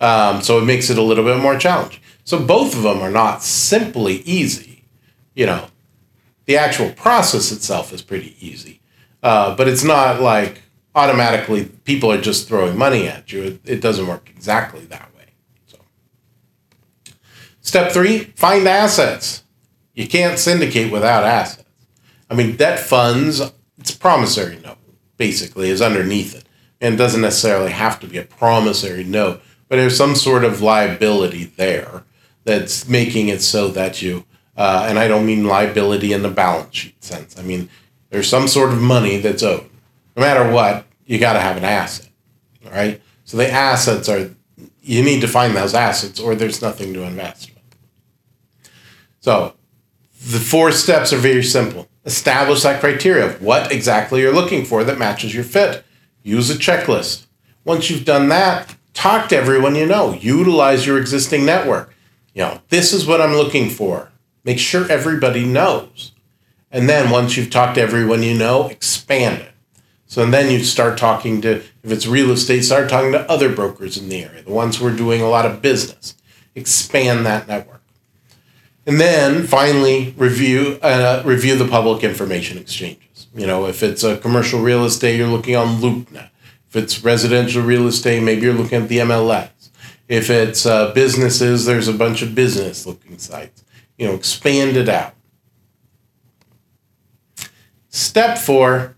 Um, 0.00 0.42
so 0.42 0.58
it 0.58 0.64
makes 0.64 0.90
it 0.90 0.98
a 0.98 1.02
little 1.02 1.24
bit 1.24 1.38
more 1.38 1.58
challenging. 1.58 2.00
So 2.24 2.44
both 2.44 2.74
of 2.74 2.82
them 2.82 3.00
are 3.00 3.10
not 3.10 3.42
simply 3.42 4.16
easy. 4.22 4.84
You 5.34 5.46
know, 5.46 5.66
the 6.46 6.56
actual 6.56 6.90
process 6.90 7.52
itself 7.52 7.92
is 7.92 8.02
pretty 8.02 8.36
easy, 8.40 8.80
uh, 9.22 9.54
but 9.54 9.68
it's 9.68 9.84
not 9.84 10.20
like 10.20 10.61
automatically 10.94 11.66
people 11.84 12.10
are 12.12 12.20
just 12.20 12.48
throwing 12.48 12.76
money 12.76 13.08
at 13.08 13.32
you. 13.32 13.42
It, 13.42 13.60
it 13.64 13.80
doesn't 13.80 14.06
work 14.06 14.28
exactly 14.28 14.84
that 14.86 15.14
way. 15.16 15.26
So, 15.66 15.78
step 17.60 17.92
three: 17.92 18.24
find 18.36 18.66
assets. 18.66 19.44
You 19.94 20.08
can't 20.08 20.38
syndicate 20.38 20.90
without 20.90 21.24
assets. 21.24 21.68
I 22.30 22.34
mean, 22.34 22.56
debt 22.56 22.80
funds. 22.80 23.40
It's 23.78 23.94
promissory 23.94 24.58
note 24.62 24.78
basically 25.16 25.70
is 25.70 25.82
underneath 25.82 26.34
it, 26.34 26.44
and 26.80 26.94
it 26.94 26.98
doesn't 26.98 27.20
necessarily 27.20 27.70
have 27.70 28.00
to 28.00 28.06
be 28.06 28.18
a 28.18 28.22
promissory 28.22 29.04
note 29.04 29.40
but 29.72 29.76
there's 29.76 29.96
some 29.96 30.14
sort 30.14 30.44
of 30.44 30.60
liability 30.60 31.44
there 31.44 32.04
that's 32.44 32.86
making 32.86 33.28
it 33.28 33.40
so 33.40 33.68
that 33.68 34.02
you, 34.02 34.26
uh, 34.54 34.84
and 34.86 34.98
I 34.98 35.08
don't 35.08 35.24
mean 35.24 35.46
liability 35.46 36.12
in 36.12 36.20
the 36.20 36.28
balance 36.28 36.76
sheet 36.76 37.02
sense. 37.02 37.38
I 37.38 37.42
mean, 37.42 37.70
there's 38.10 38.28
some 38.28 38.48
sort 38.48 38.74
of 38.74 38.82
money 38.82 39.16
that's 39.16 39.42
owed. 39.42 39.70
No 40.16 40.22
matter 40.22 40.50
what, 40.52 40.86
you 41.06 41.18
got 41.18 41.34
to 41.34 41.40
have 41.40 41.56
an 41.56 41.64
asset, 41.64 42.08
right? 42.70 43.00
So 43.24 43.36
the 43.36 43.50
assets 43.50 44.08
are, 44.08 44.30
you 44.82 45.02
need 45.02 45.20
to 45.20 45.28
find 45.28 45.56
those 45.56 45.74
assets 45.74 46.20
or 46.20 46.34
there's 46.34 46.60
nothing 46.60 46.92
to 46.94 47.02
invest. 47.02 47.50
So 49.20 49.54
the 50.26 50.38
four 50.38 50.72
steps 50.72 51.12
are 51.12 51.18
very 51.18 51.42
simple. 51.42 51.88
Establish 52.04 52.62
that 52.62 52.80
criteria 52.80 53.26
of 53.26 53.40
what 53.40 53.72
exactly 53.72 54.20
you're 54.20 54.34
looking 54.34 54.64
for 54.64 54.82
that 54.84 54.98
matches 54.98 55.34
your 55.34 55.44
fit. 55.44 55.84
Use 56.22 56.50
a 56.50 56.54
checklist. 56.54 57.26
Once 57.64 57.88
you've 57.88 58.04
done 58.04 58.28
that, 58.28 58.74
talk 58.92 59.28
to 59.28 59.36
everyone 59.36 59.76
you 59.76 59.86
know, 59.86 60.12
utilize 60.14 60.86
your 60.86 60.98
existing 60.98 61.46
network. 61.46 61.94
You 62.34 62.42
know, 62.42 62.60
this 62.68 62.92
is 62.92 63.06
what 63.06 63.20
I'm 63.20 63.34
looking 63.34 63.70
for. 63.70 64.10
Make 64.44 64.58
sure 64.58 64.90
everybody 64.90 65.44
knows. 65.44 66.12
And 66.70 66.88
then 66.88 67.10
once 67.10 67.36
you've 67.36 67.50
talked 67.50 67.76
to 67.76 67.80
everyone 67.80 68.22
you 68.22 68.34
know, 68.36 68.68
expand 68.68 69.42
it. 69.42 69.51
So 70.12 70.22
and 70.22 70.30
then 70.30 70.50
you 70.50 70.62
start 70.62 70.98
talking 70.98 71.40
to, 71.40 71.52
if 71.82 71.90
it's 71.90 72.06
real 72.06 72.32
estate, 72.32 72.64
start 72.64 72.90
talking 72.90 73.12
to 73.12 73.30
other 73.30 73.50
brokers 73.50 73.96
in 73.96 74.10
the 74.10 74.22
area, 74.22 74.42
the 74.42 74.52
ones 74.52 74.76
who 74.76 74.86
are 74.86 74.94
doing 74.94 75.22
a 75.22 75.26
lot 75.26 75.46
of 75.46 75.62
business. 75.62 76.14
Expand 76.54 77.24
that 77.24 77.48
network. 77.48 77.80
And 78.84 79.00
then 79.00 79.46
finally 79.46 80.14
review 80.18 80.78
uh, 80.82 81.22
review 81.24 81.56
the 81.56 81.66
public 81.66 82.04
information 82.04 82.58
exchanges. 82.58 83.28
You 83.34 83.46
know, 83.46 83.66
if 83.66 83.82
it's 83.82 84.04
a 84.04 84.18
commercial 84.18 84.60
real 84.60 84.84
estate, 84.84 85.16
you're 85.16 85.28
looking 85.28 85.56
on 85.56 85.80
LoopNet. 85.80 86.28
If 86.68 86.76
it's 86.76 87.02
residential 87.02 87.62
real 87.62 87.86
estate, 87.86 88.22
maybe 88.22 88.42
you're 88.42 88.52
looking 88.52 88.82
at 88.82 88.90
the 88.90 88.98
MLS. 88.98 89.70
If 90.08 90.28
it's 90.28 90.66
uh, 90.66 90.92
businesses, 90.92 91.64
there's 91.64 91.88
a 91.88 91.94
bunch 91.94 92.20
of 92.20 92.34
business 92.34 92.84
looking 92.84 93.16
sites. 93.16 93.64
You 93.96 94.08
know, 94.08 94.14
expand 94.14 94.76
it 94.76 94.90
out. 94.90 95.14
Step 97.88 98.36
four, 98.36 98.94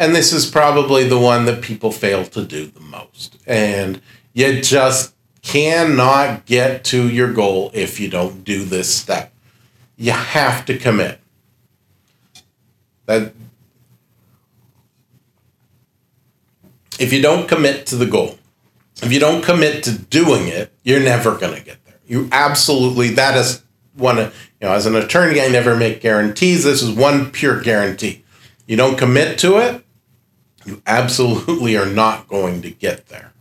and 0.00 0.16
this 0.16 0.32
is 0.32 0.50
probably 0.50 1.04
the 1.06 1.18
one 1.18 1.44
that 1.44 1.60
people 1.60 1.92
fail 1.92 2.24
to 2.24 2.42
do 2.42 2.66
the 2.66 2.80
most. 2.80 3.36
And 3.46 4.00
you 4.32 4.62
just 4.62 5.14
cannot 5.42 6.46
get 6.46 6.84
to 6.84 7.06
your 7.06 7.30
goal 7.34 7.70
if 7.74 8.00
you 8.00 8.08
don't 8.08 8.42
do 8.42 8.64
this 8.64 8.92
step. 8.92 9.30
You 9.96 10.12
have 10.12 10.64
to 10.64 10.78
commit. 10.78 11.20
That 13.04 13.34
if 16.98 17.12
you 17.12 17.20
don't 17.20 17.46
commit 17.46 17.86
to 17.88 17.96
the 17.96 18.06
goal, 18.06 18.38
if 19.02 19.12
you 19.12 19.20
don't 19.20 19.44
commit 19.44 19.84
to 19.84 19.98
doing 19.98 20.48
it, 20.48 20.72
you're 20.82 21.00
never 21.00 21.36
going 21.36 21.54
to 21.54 21.62
get 21.62 21.84
there. 21.84 21.96
You 22.06 22.26
absolutely, 22.32 23.10
that 23.10 23.36
is 23.36 23.62
one, 23.94 24.16
you 24.16 24.30
know, 24.62 24.72
as 24.72 24.86
an 24.86 24.96
attorney, 24.96 25.42
I 25.42 25.48
never 25.48 25.76
make 25.76 26.00
guarantees. 26.00 26.64
This 26.64 26.80
is 26.80 26.90
one 26.90 27.30
pure 27.30 27.60
guarantee. 27.60 28.24
You 28.66 28.76
don't 28.76 28.96
commit 28.96 29.38
to 29.40 29.58
it, 29.58 29.84
you 30.64 30.82
absolutely 30.86 31.76
are 31.76 31.86
not 31.86 32.28
going 32.28 32.62
to 32.62 32.70
get 32.70 33.08
there. 33.08 33.32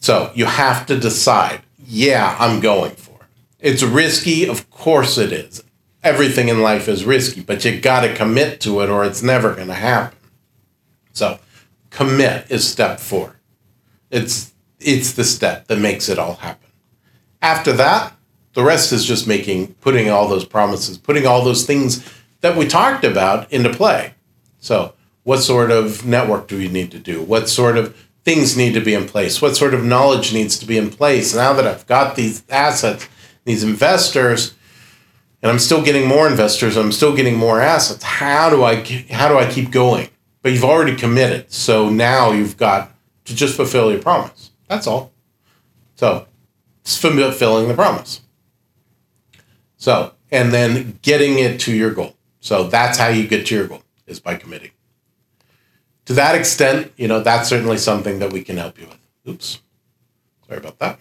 So 0.00 0.32
you 0.34 0.46
have 0.46 0.86
to 0.86 0.98
decide, 0.98 1.62
yeah, 1.78 2.36
I'm 2.38 2.60
going 2.60 2.92
for 2.92 3.22
it. 3.22 3.28
It's 3.60 3.82
risky, 3.82 4.48
of 4.48 4.68
course 4.70 5.18
it 5.18 5.32
is. 5.32 5.62
Everything 6.02 6.48
in 6.48 6.60
life 6.60 6.88
is 6.88 7.04
risky, 7.04 7.40
but 7.40 7.64
you 7.64 7.80
got 7.80 8.00
to 8.00 8.14
commit 8.14 8.60
to 8.62 8.80
it 8.80 8.90
or 8.90 9.04
it's 9.04 9.22
never 9.22 9.54
going 9.54 9.68
to 9.68 9.74
happen. 9.74 10.18
So 11.12 11.38
commit 11.90 12.50
is 12.50 12.68
step 12.68 12.98
four. 12.98 13.36
It's 14.10 14.52
it's 14.80 15.12
the 15.12 15.22
step 15.22 15.68
that 15.68 15.78
makes 15.78 16.08
it 16.08 16.18
all 16.18 16.34
happen. 16.34 16.70
After 17.40 17.72
that, 17.74 18.14
the 18.54 18.64
rest 18.64 18.92
is 18.92 19.04
just 19.04 19.28
making 19.28 19.74
putting 19.74 20.10
all 20.10 20.26
those 20.28 20.44
promises, 20.44 20.98
putting 20.98 21.26
all 21.26 21.44
those 21.44 21.64
things 21.64 22.04
that 22.40 22.56
we 22.56 22.66
talked 22.66 23.04
about 23.04 23.50
into 23.52 23.72
play. 23.72 24.14
So, 24.62 24.94
what 25.24 25.38
sort 25.38 25.70
of 25.70 26.06
network 26.06 26.48
do 26.48 26.56
we 26.56 26.68
need 26.68 26.90
to 26.92 26.98
do? 26.98 27.22
What 27.22 27.50
sort 27.50 27.76
of 27.76 27.94
things 28.24 28.56
need 28.56 28.72
to 28.72 28.80
be 28.80 28.94
in 28.94 29.06
place? 29.06 29.42
What 29.42 29.56
sort 29.56 29.74
of 29.74 29.84
knowledge 29.84 30.32
needs 30.32 30.58
to 30.60 30.66
be 30.66 30.78
in 30.78 30.88
place? 30.88 31.34
Now 31.34 31.52
that 31.52 31.66
I've 31.66 31.86
got 31.86 32.16
these 32.16 32.42
assets, 32.48 33.06
these 33.44 33.62
investors, 33.62 34.54
and 35.42 35.52
I'm 35.52 35.58
still 35.58 35.82
getting 35.82 36.08
more 36.08 36.26
investors, 36.26 36.76
I'm 36.76 36.92
still 36.92 37.14
getting 37.14 37.36
more 37.36 37.60
assets. 37.60 38.02
How 38.02 38.48
do 38.48 38.64
I 38.64 38.76
how 39.10 39.28
do 39.28 39.36
I 39.36 39.50
keep 39.50 39.70
going? 39.70 40.08
but 40.42 40.52
you've 40.52 40.64
already 40.64 40.96
committed. 40.96 41.50
So 41.52 41.88
now 41.88 42.32
you've 42.32 42.56
got 42.56 42.92
to 43.24 43.34
just 43.34 43.56
fulfill 43.56 43.90
your 43.90 44.02
promise. 44.02 44.50
That's 44.68 44.86
all. 44.86 45.12
So 45.94 46.26
it's 46.82 46.96
fulfilling 46.96 47.68
the 47.68 47.74
promise. 47.74 48.20
So, 49.76 50.14
and 50.30 50.52
then 50.52 50.98
getting 51.02 51.38
it 51.38 51.60
to 51.60 51.74
your 51.74 51.92
goal. 51.92 52.16
So 52.40 52.64
that's 52.64 52.98
how 52.98 53.08
you 53.08 53.26
get 53.26 53.46
to 53.46 53.54
your 53.54 53.68
goal 53.68 53.81
is 54.06 54.20
by 54.20 54.36
committing. 54.36 54.70
To 56.06 56.14
that 56.14 56.34
extent, 56.34 56.92
you 56.96 57.06
know, 57.08 57.20
that's 57.20 57.48
certainly 57.48 57.78
something 57.78 58.18
that 58.18 58.32
we 58.32 58.42
can 58.42 58.56
help 58.56 58.78
you 58.78 58.86
with. 58.86 58.98
Oops. 59.28 59.60
Sorry 60.46 60.58
about 60.58 60.78
that. 60.80 60.98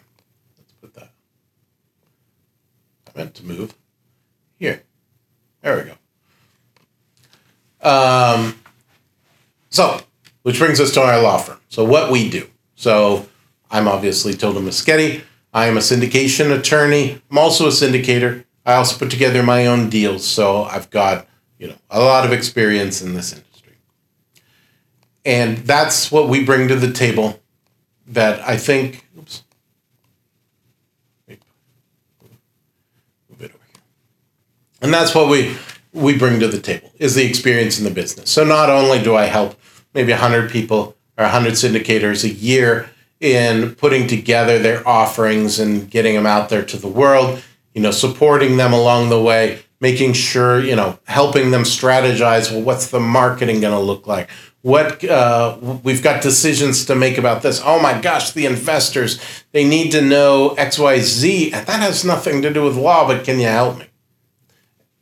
Let's 0.58 0.74
put 0.74 0.94
that. 0.94 1.12
I 3.08 3.18
meant 3.18 3.34
to 3.36 3.46
move. 3.46 3.76
Here. 4.60 4.84
There 5.62 5.78
we 5.78 5.84
go. 5.84 5.96
Um, 7.90 8.60
so, 9.70 10.02
which 10.44 10.60
brings 10.60 10.80
us 10.80 10.94
to 10.94 11.02
our 11.02 11.22
law 11.22 11.40
firm. 11.40 11.60
So, 11.70 11.84
what 11.84 12.12
we 12.12 12.30
do. 12.30 12.48
So, 12.76 13.28
I'm 13.72 13.88
obviously 13.88 14.34
Tilden 14.34 14.66
Moschetti. 14.66 15.24
I 15.54 15.66
am 15.66 15.78
a 15.78 15.82
syndication 15.82 16.58
attorney. 16.58 17.22
I'm 17.30 17.38
also 17.38 17.66
a 17.66 17.72
syndicator. 17.72 18.46
I 18.66 18.74
also 18.74 18.98
put 18.98 19.10
together 19.10 19.42
my 19.42 19.66
own 19.66 19.90
deals. 19.90 20.26
So, 20.26 20.64
I've 20.64 20.90
got, 20.92 21.28
you 21.62 21.68
know, 21.68 21.78
a 21.92 22.00
lot 22.00 22.26
of 22.26 22.34
experience 22.34 23.04
in 23.04 23.14
this 23.14 23.32
industry. 23.32 23.76
and 25.24 25.60
that's 25.60 26.12
what 26.12 26.28
we 26.28 26.44
bring 26.44 26.68
to 26.68 26.76
the 26.76 26.92
table 26.92 27.40
that 28.08 28.42
I 28.50 28.58
think 28.58 29.08
oops, 29.16 29.44
move 33.30 33.42
it. 33.42 33.52
And 34.82 34.92
that's 34.92 35.14
what 35.14 35.30
we 35.30 35.56
we 35.94 36.18
bring 36.18 36.40
to 36.40 36.48
the 36.48 36.60
table 36.60 36.92
is 36.98 37.14
the 37.14 37.30
experience 37.30 37.78
in 37.78 37.84
the 37.84 37.92
business. 37.92 38.32
So 38.32 38.44
not 38.44 38.72
only 38.72 39.02
do 39.04 39.16
I 39.16 39.26
help 39.26 39.56
maybe 39.94 40.12
100 40.12 40.50
people 40.50 40.96
or 41.16 41.26
100 41.26 41.54
syndicators 41.54 42.24
a 42.24 42.30
year 42.30 42.90
in 43.20 43.76
putting 43.76 44.08
together 44.08 44.58
their 44.58 44.88
offerings 44.88 45.60
and 45.60 45.92
getting 45.92 46.16
them 46.16 46.26
out 46.26 46.50
there 46.50 46.64
to 46.64 46.78
the 46.78 46.88
world, 46.88 47.44
you 47.76 47.82
know, 47.82 47.92
supporting 47.92 48.58
them 48.58 48.74
along 48.74 49.10
the 49.10 49.22
way, 49.22 49.64
making 49.82 50.14
sure, 50.14 50.64
you 50.64 50.76
know, 50.76 50.98
helping 51.06 51.52
them 51.52 51.64
strategize, 51.64 52.52
well, 52.52 52.62
what's 52.62 52.88
the 52.88 53.00
marketing 53.00 53.60
going 53.60 53.74
to 53.74 53.80
look 53.80 54.08
like? 54.08 54.30
What 54.62 55.04
uh, 55.04 55.58
we've 55.84 56.04
got 56.04 56.22
decisions 56.22 56.86
to 56.86 56.96
make 56.96 57.18
about 57.18 57.42
this. 57.42 57.60
Oh 57.66 57.82
my 57.82 58.00
gosh, 58.00 58.32
the 58.32 58.46
investors, 58.46 59.20
they 59.52 59.68
need 59.68 59.92
to 59.92 60.02
know 60.02 60.56
XYZ. 60.58 61.52
And 61.52 61.66
that 61.66 61.80
has 61.82 62.06
nothing 62.06 62.44
to 62.44 62.54
do 62.54 62.64
with 62.64 62.78
law, 62.78 63.08
but 63.08 63.26
can 63.26 63.40
you 63.40 63.48
help 63.48 63.80
me? 63.80 63.88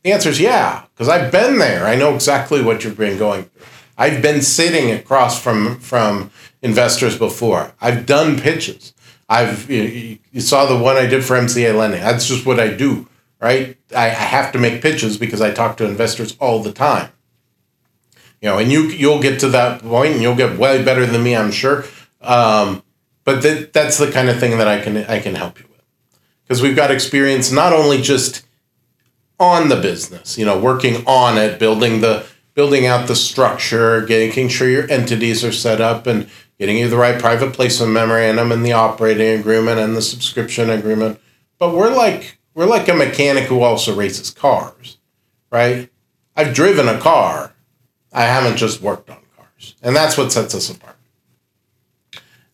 The 0.02 0.12
answer 0.12 0.30
is 0.30 0.40
yeah, 0.40 0.84
because 0.94 1.10
I've 1.10 1.30
been 1.30 1.58
there. 1.58 1.86
I 1.86 1.94
know 1.94 2.14
exactly 2.14 2.62
what 2.62 2.82
you've 2.82 2.96
been 2.96 3.18
going 3.18 3.44
through. 3.44 3.66
I've 3.98 4.22
been 4.22 4.40
sitting 4.40 4.90
across 4.90 5.40
from 5.40 5.78
from 5.78 6.30
investors 6.62 7.18
before. 7.18 7.74
I've 7.82 8.06
done 8.06 8.40
pitches. 8.40 8.94
I've 9.28 9.70
you, 9.70 10.18
you 10.32 10.40
saw 10.40 10.64
the 10.64 10.82
one 10.82 10.96
I 10.96 11.04
did 11.04 11.22
for 11.22 11.36
MCA 11.36 11.76
lending. 11.76 12.00
That's 12.00 12.26
just 12.26 12.46
what 12.46 12.58
I 12.58 12.72
do, 12.72 13.06
right? 13.40 13.76
I, 13.94 14.06
I 14.06 14.08
have 14.08 14.52
to 14.52 14.58
make 14.58 14.82
pitches 14.82 15.16
because 15.16 15.40
I 15.40 15.50
talk 15.50 15.76
to 15.78 15.86
investors 15.86 16.36
all 16.40 16.62
the 16.62 16.72
time. 16.72 17.10
You 18.40 18.48
know, 18.48 18.58
and 18.58 18.72
you 18.72 18.84
you'll 18.84 19.20
get 19.20 19.40
to 19.40 19.48
that 19.50 19.82
point 19.82 20.14
and 20.14 20.22
you'll 20.22 20.36
get 20.36 20.58
way 20.58 20.82
better 20.82 21.04
than 21.04 21.22
me, 21.22 21.36
I'm 21.36 21.50
sure. 21.50 21.84
Um, 22.22 22.82
but 23.24 23.42
that 23.42 23.72
that's 23.72 23.98
the 23.98 24.10
kind 24.10 24.28
of 24.28 24.38
thing 24.38 24.58
that 24.58 24.68
I 24.68 24.80
can 24.80 24.96
I 24.96 25.20
can 25.20 25.34
help 25.34 25.58
you 25.58 25.66
with 25.70 25.82
because 26.44 26.62
we've 26.62 26.76
got 26.76 26.90
experience 26.90 27.52
not 27.52 27.72
only 27.72 28.00
just 28.00 28.46
on 29.38 29.68
the 29.68 29.76
business, 29.76 30.36
you 30.38 30.44
know, 30.44 30.58
working 30.58 31.04
on 31.06 31.38
it, 31.38 31.58
building 31.58 32.00
the 32.00 32.26
building 32.54 32.86
out 32.86 33.08
the 33.08 33.16
structure, 33.16 34.06
making 34.06 34.48
sure 34.48 34.68
your 34.68 34.90
entities 34.90 35.44
are 35.44 35.52
set 35.52 35.80
up 35.80 36.06
and 36.06 36.28
getting 36.58 36.76
you 36.76 36.88
the 36.88 36.96
right 36.96 37.20
private 37.20 37.52
placement 37.52 37.92
memorandum 37.92 38.52
and 38.52 38.64
the 38.64 38.72
operating 38.72 39.38
agreement 39.38 39.78
and 39.78 39.96
the 39.96 40.02
subscription 40.02 40.68
agreement. 40.68 41.20
But 41.58 41.74
we're 41.74 41.94
like 41.94 42.38
we're 42.54 42.66
like 42.66 42.88
a 42.88 42.94
mechanic 42.94 43.44
who 43.44 43.60
also 43.60 43.94
races 43.94 44.30
cars, 44.30 44.98
right? 45.50 45.90
I've 46.36 46.54
driven 46.54 46.88
a 46.88 46.98
car. 46.98 47.54
I 48.12 48.22
haven't 48.24 48.56
just 48.56 48.80
worked 48.80 49.10
on 49.10 49.18
cars. 49.36 49.76
And 49.82 49.94
that's 49.94 50.16
what 50.18 50.32
sets 50.32 50.54
us 50.54 50.70
apart. 50.70 50.96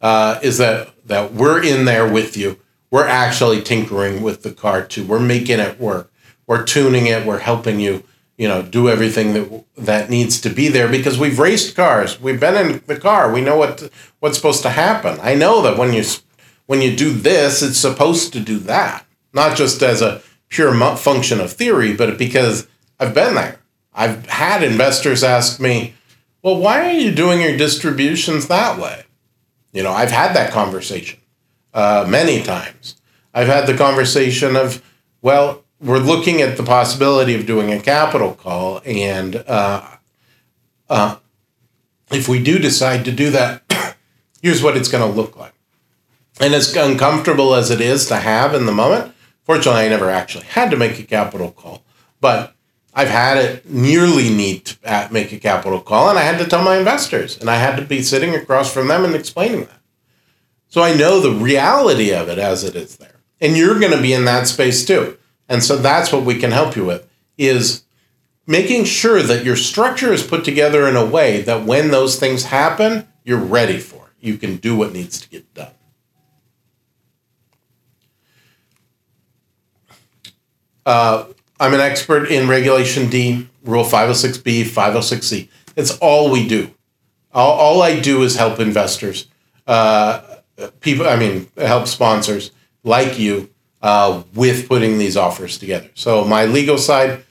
Uh, 0.00 0.38
is 0.42 0.58
that 0.58 0.92
that 1.06 1.32
we're 1.32 1.62
in 1.62 1.84
there 1.84 2.10
with 2.10 2.36
you. 2.36 2.58
We're 2.90 3.06
actually 3.06 3.62
tinkering 3.62 4.22
with 4.22 4.42
the 4.42 4.52
car 4.52 4.84
too. 4.84 5.04
We're 5.06 5.18
making 5.18 5.60
it 5.60 5.80
work 5.80 6.10
we're 6.46 6.64
tuning 6.64 7.06
it, 7.06 7.26
we're 7.26 7.38
helping 7.38 7.80
you, 7.80 8.04
you 8.36 8.46
know, 8.46 8.62
do 8.62 8.88
everything 8.88 9.34
that 9.34 9.64
that 9.76 10.10
needs 10.10 10.40
to 10.42 10.50
be 10.50 10.68
there 10.68 10.88
because 10.88 11.18
we've 11.18 11.38
raced 11.38 11.74
cars. 11.74 12.20
We've 12.20 12.40
been 12.40 12.54
in 12.54 12.82
the 12.86 12.98
car. 12.98 13.32
We 13.32 13.40
know 13.40 13.56
what 13.56 13.90
what's 14.20 14.36
supposed 14.36 14.62
to 14.62 14.70
happen. 14.70 15.18
I 15.20 15.34
know 15.34 15.62
that 15.62 15.76
when 15.76 15.92
you 15.92 16.04
when 16.66 16.82
you 16.82 16.96
do 16.96 17.12
this, 17.12 17.62
it's 17.62 17.78
supposed 17.78 18.32
to 18.34 18.40
do 18.40 18.58
that. 18.60 19.04
Not 19.36 19.54
just 19.54 19.82
as 19.82 20.00
a 20.00 20.22
pure 20.48 20.74
function 20.96 21.40
of 21.40 21.52
theory, 21.52 21.94
but 21.94 22.16
because 22.16 22.66
I've 22.98 23.12
been 23.12 23.34
there. 23.34 23.60
I've 23.94 24.26
had 24.26 24.62
investors 24.62 25.22
ask 25.22 25.60
me, 25.60 25.92
"Well, 26.42 26.56
why 26.56 26.86
are 26.86 26.98
you 26.98 27.12
doing 27.12 27.42
your 27.42 27.54
distributions 27.54 28.48
that 28.48 28.78
way?" 28.78 29.04
You 29.74 29.82
know, 29.82 29.92
I've 29.92 30.10
had 30.10 30.34
that 30.34 30.52
conversation 30.52 31.20
uh, 31.74 32.06
many 32.08 32.42
times. 32.42 32.96
I've 33.34 33.46
had 33.46 33.66
the 33.66 33.76
conversation 33.76 34.56
of, 34.56 34.82
"Well, 35.20 35.64
we're 35.82 35.98
looking 35.98 36.40
at 36.40 36.56
the 36.56 36.62
possibility 36.62 37.34
of 37.34 37.44
doing 37.44 37.70
a 37.70 37.78
capital 37.78 38.32
call, 38.32 38.80
and 38.86 39.36
uh, 39.46 39.82
uh, 40.88 41.16
if 42.10 42.26
we 42.26 42.42
do 42.42 42.58
decide 42.58 43.04
to 43.04 43.12
do 43.12 43.28
that, 43.32 43.62
here's 44.40 44.62
what 44.62 44.78
it's 44.78 44.88
going 44.88 45.06
to 45.06 45.20
look 45.20 45.36
like. 45.36 45.52
And 46.40 46.54
as 46.54 46.74
uncomfortable 46.74 47.54
as 47.54 47.70
it 47.70 47.82
is 47.82 48.06
to 48.06 48.16
have 48.16 48.54
in 48.54 48.64
the 48.64 48.72
moment, 48.72 49.12
fortunately, 49.46 49.82
I 49.82 49.88
never 49.88 50.10
actually 50.10 50.44
had 50.44 50.70
to 50.70 50.76
make 50.76 50.98
a 50.98 51.04
capital 51.04 51.50
call, 51.50 51.82
but 52.20 52.54
I've 52.92 53.08
had 53.08 53.38
it 53.38 53.70
nearly 53.70 54.28
need 54.28 54.66
to 54.66 55.08
make 55.10 55.32
a 55.32 55.38
capital 55.38 55.80
call, 55.80 56.10
and 56.10 56.18
I 56.18 56.22
had 56.22 56.38
to 56.38 56.46
tell 56.46 56.62
my 56.62 56.76
investors, 56.76 57.38
and 57.38 57.48
I 57.48 57.56
had 57.56 57.76
to 57.76 57.84
be 57.84 58.02
sitting 58.02 58.34
across 58.34 58.72
from 58.72 58.88
them 58.88 59.04
and 59.04 59.14
explaining 59.14 59.60
that. 59.60 59.80
So 60.68 60.82
I 60.82 60.94
know 60.94 61.20
the 61.20 61.32
reality 61.32 62.12
of 62.12 62.28
it 62.28 62.38
as 62.38 62.64
it 62.64 62.74
is 62.74 62.96
there. 62.96 63.20
And 63.40 63.56
you're 63.56 63.78
going 63.78 63.92
to 63.92 64.02
be 64.02 64.12
in 64.12 64.24
that 64.24 64.46
space 64.46 64.84
too. 64.84 65.16
And 65.48 65.62
so 65.62 65.76
that's 65.76 66.12
what 66.12 66.24
we 66.24 66.38
can 66.38 66.50
help 66.50 66.76
you 66.76 66.84
with 66.84 67.08
is 67.38 67.84
making 68.46 68.84
sure 68.84 69.22
that 69.22 69.44
your 69.44 69.56
structure 69.56 70.12
is 70.12 70.26
put 70.26 70.44
together 70.44 70.88
in 70.88 70.96
a 70.96 71.04
way 71.04 71.42
that 71.42 71.64
when 71.64 71.90
those 71.90 72.18
things 72.18 72.44
happen, 72.44 73.06
you're 73.24 73.38
ready 73.38 73.78
for 73.78 74.06
it. 74.06 74.12
You 74.20 74.38
can 74.38 74.56
do 74.56 74.76
what 74.76 74.92
needs 74.92 75.20
to 75.20 75.28
get 75.28 75.52
done. 75.54 75.72
Uh, 80.86 81.26
I'm 81.58 81.74
an 81.74 81.80
expert 81.80 82.30
in 82.30 82.48
Regulation 82.48 83.10
D, 83.10 83.48
Rule 83.64 83.84
506B, 83.84 84.64
506C. 84.64 85.48
It's 85.74 85.98
all 85.98 86.30
we 86.30 86.46
do. 86.46 86.70
All, 87.34 87.52
all 87.52 87.82
I 87.82 88.00
do 88.00 88.22
is 88.22 88.36
help 88.36 88.60
investors, 88.60 89.26
uh, 89.66 90.22
people, 90.80 91.06
I 91.06 91.16
mean, 91.16 91.48
help 91.58 91.88
sponsors 91.88 92.52
like 92.84 93.18
you 93.18 93.50
uh, 93.82 94.22
with 94.34 94.68
putting 94.68 94.98
these 94.98 95.16
offers 95.16 95.58
together. 95.58 95.90
So 95.94 96.24
my 96.24 96.46
legal 96.46 96.78
side, 96.78 97.24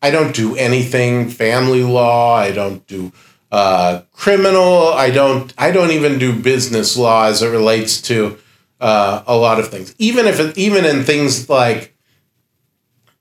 I 0.00 0.10
don't 0.10 0.34
do 0.34 0.56
anything 0.56 1.28
family 1.28 1.84
law. 1.84 2.34
I 2.34 2.50
don't 2.50 2.84
do 2.86 3.12
uh, 3.52 4.02
criminal. 4.12 4.88
I 4.88 5.10
don't. 5.10 5.52
I 5.56 5.70
don't 5.70 5.92
even 5.92 6.18
do 6.18 6.34
business 6.36 6.96
law 6.96 7.26
as 7.26 7.42
it 7.42 7.48
relates 7.48 8.00
to 8.02 8.38
uh, 8.80 9.22
a 9.26 9.36
lot 9.36 9.60
of 9.60 9.68
things. 9.68 9.94
Even 9.98 10.26
if 10.26 10.40
it, 10.40 10.58
even 10.58 10.84
in 10.84 11.04
things 11.04 11.48
like 11.48 11.94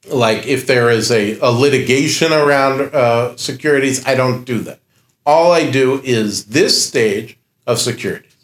like 0.07 0.48
if 0.48 0.65
there 0.65 0.90
is 0.90 1.11
a, 1.11 1.38
a 1.40 1.52
litigation 1.52 2.34
around 2.34 2.94
uh, 2.94 3.36
securities, 3.38 4.06
I 4.06 4.15
don't 4.15 4.44
do 4.45 4.60
that. 4.60 4.80
All 5.26 5.52
I 5.52 5.69
do 5.69 6.02
is 6.03 6.45
this 6.45 6.86
stage 6.86 7.38
of 7.68 7.80
securities 7.80 8.36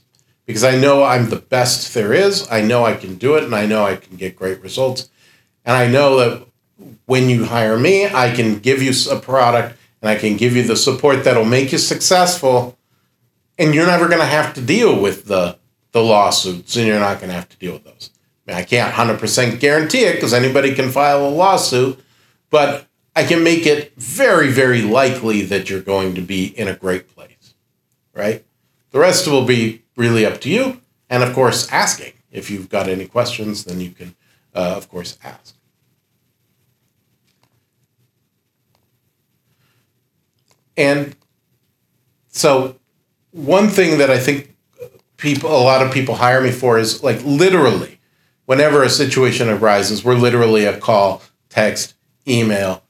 because 0.45 0.63
I 0.63 0.77
know 0.77 1.03
I'm 1.03 1.29
the 1.29 1.37
best 1.37 1.93
there 1.93 2.13
is. 2.13 2.47
I 2.51 2.61
know 2.61 2.85
I 2.85 2.95
can 2.95 3.15
do 3.15 3.35
it 3.35 3.43
and 3.43 3.55
I 3.55 3.65
know 3.65 3.83
I 3.83 3.95
can 3.95 4.15
get 4.17 4.35
great 4.35 4.61
results. 4.61 5.09
And 5.65 5.75
I 5.75 5.87
know 5.87 6.17
that 6.17 6.47
when 7.05 7.29
you 7.29 7.45
hire 7.45 7.77
me, 7.77 8.07
I 8.07 8.31
can 8.31 8.59
give 8.59 8.81
you 8.81 8.93
a 9.11 9.19
product 9.19 9.77
and 10.01 10.09
I 10.09 10.15
can 10.15 10.37
give 10.37 10.55
you 10.55 10.63
the 10.63 10.75
support 10.75 11.23
that'll 11.23 11.45
make 11.45 11.71
you 11.71 11.79
successful. 11.79 12.77
And 13.57 13.73
you're 13.73 13.87
never 13.87 14.07
going 14.07 14.21
to 14.21 14.25
have 14.25 14.53
to 14.53 14.61
deal 14.61 14.99
with 15.01 15.25
the, 15.25 15.57
the 15.91 16.03
lawsuits 16.03 16.75
and 16.75 16.85
you're 16.85 16.99
not 16.99 17.17
going 17.19 17.29
to 17.29 17.35
have 17.35 17.49
to 17.49 17.57
deal 17.57 17.73
with 17.73 17.83
those. 17.83 18.11
I, 18.47 18.63
can't 18.63 18.93
100% 18.93 19.59
guarantee 19.59 20.05
it 20.05 20.15
because 20.15 20.33
anybody 20.33 20.73
can 20.73 20.89
file 20.89 21.27
a 21.27 21.29
lawsuit, 21.29 21.99
but 22.49 22.87
I 23.15 23.23
can 23.23 23.43
make 23.43 23.65
it 23.65 23.93
very, 23.95 24.49
very 24.49 24.81
likely 24.81 25.41
that 25.43 25.69
you're 25.69 25.81
going 25.81 26.15
to 26.15 26.21
be 26.21 26.45
in 26.57 26.67
a 26.67 26.75
great 26.75 27.13
place, 27.13 27.55
right? 28.13 28.45
The 28.91 28.99
rest 28.99 29.27
will 29.27 29.45
be 29.45 29.83
really 29.95 30.25
up 30.25 30.39
to 30.41 30.49
you. 30.49 30.81
And 31.09 31.23
of 31.23 31.33
course, 31.33 31.71
asking. 31.71 32.13
If 32.31 32.51
you've 32.51 32.69
got 32.69 32.87
any 32.87 33.07
questions, 33.07 33.63
then 33.63 33.79
you 33.79 33.91
can, 33.91 34.15
uh, 34.53 34.73
of 34.75 34.89
course, 34.89 35.17
ask. 35.23 35.55
And 40.75 41.15
so, 42.27 42.77
one 43.31 43.69
thing 43.69 43.97
that 43.97 44.11
I 44.11 44.19
think 44.19 44.55
people, 45.17 45.49
a 45.49 45.63
lot 45.63 45.85
of 45.85 45.91
people 45.91 46.15
hire 46.15 46.41
me 46.41 46.51
for 46.51 46.77
is 46.77 47.03
like 47.03 47.23
literally, 47.23 47.96
whenever 48.47 48.81
a 48.81 48.89
situation 48.89 49.49
arises, 49.49 50.03
we're 50.03 50.15
literally 50.15 50.65
a 50.65 50.79
call, 50.79 51.21
text, 51.49 51.93
email, 52.27 52.81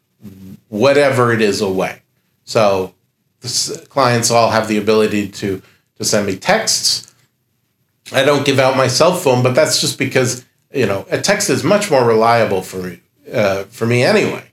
whatever 0.70 1.34
it 1.34 1.42
is 1.42 1.60
away. 1.60 2.02
So, 2.46 2.94
clients 3.90 4.32
all 4.32 4.52
have 4.52 4.70
the 4.70 4.78
ability 4.78 5.28
to 5.30 5.62
to 5.98 6.06
send 6.06 6.26
me 6.26 6.38
texts. 6.38 7.14
I 8.14 8.24
don't 8.24 8.46
give 8.46 8.60
out 8.60 8.78
my 8.78 8.88
cell 8.88 9.16
phone, 9.16 9.44
but 9.44 9.54
that's 9.54 9.82
just 9.82 10.00
because 10.00 10.46
you 10.74 10.86
know 10.86 11.06
a 11.10 11.20
text 11.20 11.50
is 11.50 11.64
much 11.64 11.92
more 11.92 12.06
reliable 12.06 12.62
for 12.62 12.78
me 12.78 13.02
uh, 13.32 13.64
for 13.66 13.86
me 13.86 14.04
anyway. 14.04 14.44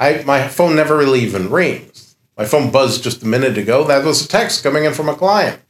I 0.00 0.22
my 0.24 0.48
phone 0.48 0.74
never 0.74 0.96
really 0.96 1.20
even 1.20 1.50
rings. 1.50 2.16
My 2.38 2.44
phone 2.44 2.70
buzzed 2.70 3.02
just 3.02 3.22
a 3.22 3.26
minute 3.26 3.58
ago. 3.58 3.84
That 3.84 4.04
was 4.04 4.24
a 4.24 4.28
text 4.28 4.62
coming 4.62 4.84
in 4.84 4.92
from 4.92 5.08
a 5.08 5.14
client. 5.14 5.60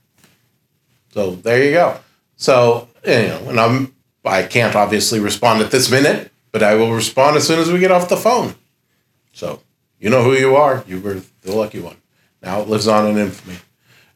So 1.13 1.37
there 1.37 1.63
you 1.63 1.73
go. 1.73 1.99
So 2.37 2.89
you 3.05 3.29
know, 3.29 3.49
and 3.49 3.61
I'm 3.61 3.96
I 4.27 4.43
can't 4.45 4.75
obviously 4.75 5.21
respond 5.21 5.63
at 5.63 5.71
this 5.71 5.91
minute, 5.91 6.33
but 6.53 6.63
I 6.63 6.75
will 6.75 6.93
respond 6.93 7.37
as 7.37 7.47
soon 7.47 7.59
as 7.59 7.71
we 7.71 7.79
get 7.79 7.91
off 7.91 8.09
the 8.09 8.17
phone. 8.17 8.55
So 9.33 9.61
you 9.99 10.11
know 10.11 10.23
who 10.23 10.33
you 10.33 10.57
are. 10.57 10.85
You 10.87 11.01
were 11.01 11.23
the 11.43 11.55
lucky 11.55 11.81
one. 11.81 11.97
Now 12.43 12.61
it 12.61 12.69
lives 12.69 12.89
on 12.89 13.07
in 13.09 13.19
infamy. 13.19 13.59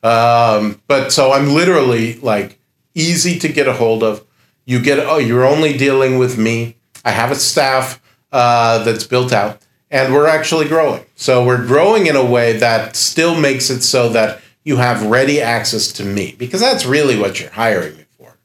Um, 0.03 0.81
but 0.87 1.13
so 1.13 1.33
I'm 1.33 1.49
literally 1.55 2.15
like 2.17 2.59
easy 2.95 3.39
to 3.39 3.49
get 3.49 3.69
a 3.69 3.75
hold 3.75 4.03
of. 4.03 4.25
You 4.65 4.81
get 4.81 4.99
oh, 4.99 5.19
you're 5.19 5.47
only 5.47 5.77
dealing 5.77 6.19
with 6.19 6.39
me. 6.39 6.77
I 7.05 7.11
have 7.11 7.31
a 7.31 7.35
staff 7.35 8.01
uh, 8.33 8.83
that's 8.85 9.05
built 9.05 9.33
out, 9.33 9.61
and 9.91 10.13
we're 10.13 10.27
actually 10.27 10.69
growing. 10.69 11.05
So 11.17 11.45
we're 11.45 11.67
growing 11.67 12.07
in 12.07 12.17
a 12.17 12.25
way 12.25 12.55
that 12.55 12.97
still 12.97 13.39
makes 13.39 13.71
it 13.71 13.83
so 13.83 14.09
that 14.11 14.41
you 14.65 14.77
have 14.77 15.07
ready 15.07 15.41
access 15.41 15.93
to 15.93 16.05
me 16.05 16.35
because 16.39 16.61
that's 16.61 16.87
really 16.87 17.19
what 17.19 17.41
you're 17.41 17.51
hiring 17.51 17.97
me 17.97 18.05
for. 18.17 18.37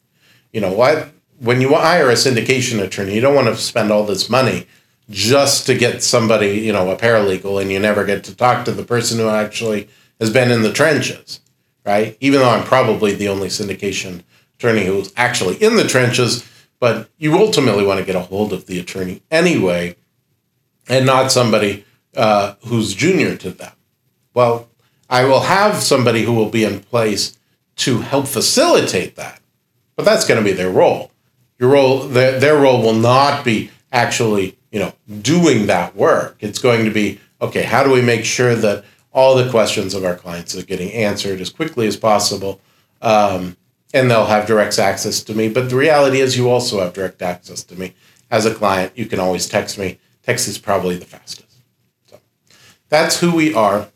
You 0.52 0.62
know 0.62 0.74
what? 0.74 1.10
When 1.40 1.62
you 1.62 1.74
hire 1.74 2.10
a 2.10 2.14
syndication 2.14 2.82
attorney, 2.82 3.14
you 3.14 3.22
don't 3.22 3.36
want 3.36 3.48
to 3.48 3.58
spend 3.58 3.92
all 3.92 4.06
this 4.06 4.30
money 4.30 4.68
just 5.10 5.66
to 5.66 5.76
get 5.76 6.02
somebody, 6.02 6.60
you 6.60 6.72
know, 6.72 6.90
a 6.90 6.98
paralegal, 6.98 7.62
and 7.62 7.72
you 7.72 7.80
never 7.80 8.06
get 8.06 8.24
to 8.24 8.36
talk 8.36 8.66
to 8.66 8.72
the 8.72 8.86
person 8.86 9.20
who 9.20 9.28
actually 9.28 9.90
has 10.20 10.32
been 10.32 10.50
in 10.50 10.62
the 10.62 10.72
trenches, 10.72 11.42
right? 11.86 12.18
Even 12.22 12.40
though 12.40 12.50
I'm 12.50 12.64
probably 12.64 13.14
the 13.14 13.28
only 13.28 13.50
syndication 13.50 14.24
attorney 14.58 14.86
who's 14.86 15.14
actually 15.18 15.62
in 15.62 15.76
the 15.76 15.84
trenches, 15.84 16.50
but 16.80 17.10
you 17.18 17.36
ultimately 17.36 17.86
want 17.86 18.00
to 18.00 18.06
get 18.06 18.16
a 18.16 18.22
hold 18.22 18.54
of 18.54 18.66
the 18.66 18.80
attorney 18.80 19.22
anyway, 19.30 19.96
and 20.88 21.06
not 21.06 21.32
somebody 21.32 21.86
uh, 22.16 22.56
who's 22.66 22.94
junior 22.94 23.36
to 23.36 23.52
them. 23.52 23.74
Well, 24.34 24.70
I 25.10 25.26
will 25.26 25.42
have 25.42 25.84
somebody 25.84 26.24
who 26.24 26.34
will 26.34 26.50
be 26.50 26.64
in 26.64 26.80
place 26.80 27.38
to 27.78 28.00
help 28.00 28.28
facilitate 28.28 29.16
that, 29.18 29.42
but 29.96 30.06
that's 30.06 30.26
going 30.26 30.42
to 30.42 30.50
be 30.50 30.56
their 30.56 30.72
role. 30.72 31.12
Your 31.60 31.72
role, 31.72 32.00
their, 32.08 32.40
their 32.40 32.58
role 32.58 32.82
will 32.82 32.94
not 32.94 33.46
be 33.46 33.72
actually 33.92 34.58
you 34.76 34.80
know, 34.80 34.92
doing 35.22 35.68
that 35.68 35.96
work. 35.96 36.36
It's 36.42 36.60
going 36.60 36.84
to 36.84 36.92
be 36.92 37.18
okay, 37.42 37.64
how 37.64 37.82
do 37.82 37.92
we 37.92 38.02
make 38.02 38.26
sure 38.26 38.56
that 38.56 38.84
all 39.14 39.34
the 39.36 39.50
questions 39.50 39.94
of 39.94 40.04
our 40.04 40.16
clients 40.16 40.54
are 40.58 40.66
getting 40.66 40.92
answered 40.92 41.40
as 41.40 41.50
quickly 41.50 41.88
as 41.88 41.96
possible? 41.96 42.60
Um, 43.02 43.56
and 43.94 44.12
they'll 44.12 44.26
have 44.26 44.48
direct 44.48 44.78
access 44.78 45.24
to 45.24 45.34
me. 45.34 45.48
But 45.48 45.70
the 45.70 45.78
reality 45.78 46.20
is, 46.20 46.36
you 46.36 46.50
also 46.50 46.82
have 46.82 46.92
direct 46.92 47.22
access 47.22 47.64
to 47.64 47.80
me. 47.80 47.94
As 48.30 48.46
a 48.46 48.54
client, 48.54 48.92
you 48.96 49.06
can 49.06 49.22
always 49.22 49.48
text 49.48 49.78
me. 49.78 49.98
Text 50.24 50.50
is 50.50 50.58
probably 50.58 50.98
the 50.98 51.06
fastest. 51.06 51.56
So 52.08 52.20
that's 52.90 53.22
who 53.22 53.34
we 53.34 53.54
are. 53.54 53.88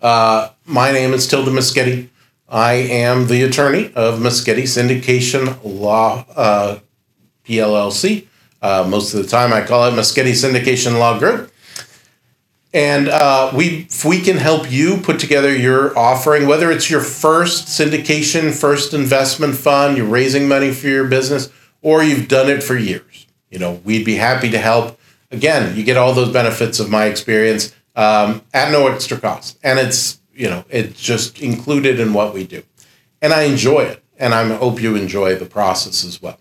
Uh, 0.00 0.50
my 0.64 0.92
name 0.92 1.12
is 1.12 1.26
Tilden 1.26 1.54
Moschetti. 1.54 2.10
I 2.48 2.74
am 2.74 3.26
the 3.26 3.42
attorney 3.42 3.92
of 3.94 4.20
Moschetti 4.20 4.62
Syndication 4.62 5.58
Law 5.64 6.24
uh, 6.36 6.78
PLLC. 7.44 8.26
Uh, 8.62 8.86
most 8.88 9.14
of 9.14 9.22
the 9.22 9.28
time, 9.28 9.52
I 9.52 9.62
call 9.62 9.84
it 9.84 9.92
Moschetti 9.92 10.30
Syndication 10.32 10.98
Law 10.98 11.18
Group. 11.18 11.52
And 12.72 13.08
uh, 13.08 13.52
we, 13.54 13.88
we 14.06 14.20
can 14.20 14.36
help 14.36 14.70
you 14.70 14.98
put 14.98 15.18
together 15.18 15.54
your 15.54 15.98
offering, 15.98 16.46
whether 16.46 16.70
it's 16.70 16.90
your 16.90 17.00
first 17.00 17.68
syndication, 17.68 18.52
first 18.52 18.92
investment 18.92 19.54
fund, 19.54 19.96
you're 19.96 20.06
raising 20.06 20.46
money 20.46 20.72
for 20.72 20.86
your 20.86 21.06
business, 21.06 21.48
or 21.82 22.02
you've 22.02 22.28
done 22.28 22.50
it 22.50 22.62
for 22.62 22.76
years, 22.76 23.26
you 23.50 23.58
know, 23.58 23.80
we'd 23.84 24.04
be 24.04 24.16
happy 24.16 24.50
to 24.50 24.58
help. 24.58 25.00
Again, 25.30 25.76
you 25.76 25.84
get 25.84 25.96
all 25.96 26.12
those 26.12 26.32
benefits 26.32 26.78
of 26.78 26.90
my 26.90 27.06
experience 27.06 27.74
um, 27.94 28.42
at 28.52 28.70
no 28.70 28.88
extra 28.88 29.18
cost, 29.18 29.58
and 29.62 29.78
it's 29.78 30.20
you 30.36 30.48
know 30.48 30.64
it's 30.68 31.00
just 31.00 31.40
included 31.40 31.98
in 31.98 32.12
what 32.12 32.34
we 32.34 32.46
do, 32.46 32.62
and 33.22 33.32
I 33.32 33.42
enjoy 33.42 33.80
it, 33.80 34.02
and 34.18 34.34
I 34.34 34.46
hope 34.54 34.80
you 34.80 34.94
enjoy 34.94 35.34
the 35.34 35.46
process 35.46 36.04
as 36.04 36.20
well. 36.20 36.38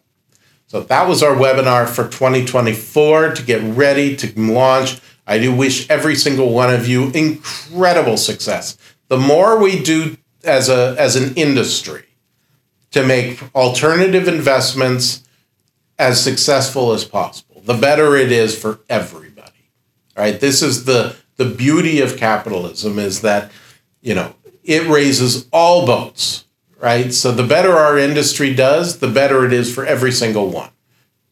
So 0.67 0.81
that 0.81 1.07
was 1.07 1.23
our 1.23 1.35
webinar 1.35 1.88
for 1.88 2.03
2024 2.03 3.35
to 3.35 3.43
get 3.43 3.61
ready 3.76 4.15
to 4.17 4.39
launch. 4.39 4.99
I 5.27 5.39
do 5.39 5.55
wish 5.55 5.89
every 5.89 6.15
single 6.15 6.51
one 6.51 6.73
of 6.73 6.88
you 6.88 7.09
incredible 7.11 8.17
success. 8.17 8.77
The 9.07 9.17
more 9.17 9.57
we 9.57 9.81
do 9.81 10.17
as 10.43 10.69
a 10.69 10.95
as 10.99 11.15
an 11.15 11.34
industry 11.35 12.05
to 12.91 13.05
make 13.05 13.41
alternative 13.55 14.27
investments 14.27 15.23
as 15.97 16.22
successful 16.22 16.91
as 16.91 17.05
possible, 17.05 17.61
the 17.63 17.73
better 17.73 18.15
it 18.15 18.31
is 18.31 18.57
for 18.57 18.80
everybody. 18.89 19.51
Right? 20.17 20.39
This 20.39 20.61
is 20.61 20.85
the 20.85 21.15
the 21.38 21.45
beauty 21.45 21.99
of 22.01 22.17
capitalism 22.17 22.97
is 22.99 23.22
that, 23.22 23.51
you 24.06 24.15
know, 24.15 24.34
it 24.64 24.88
raises 24.88 25.48
all 25.52 25.86
boats 25.86 26.45
right? 26.86 27.11
So 27.11 27.32
the 27.32 27.48
better 27.48 27.72
our 27.72 27.98
industry 27.98 28.53
does, 28.53 28.99
the 28.99 29.07
better 29.07 29.44
it 29.44 29.53
is 29.53 29.73
for 29.73 29.86
every 29.86 30.11
single 30.11 30.49
one. 30.49 30.69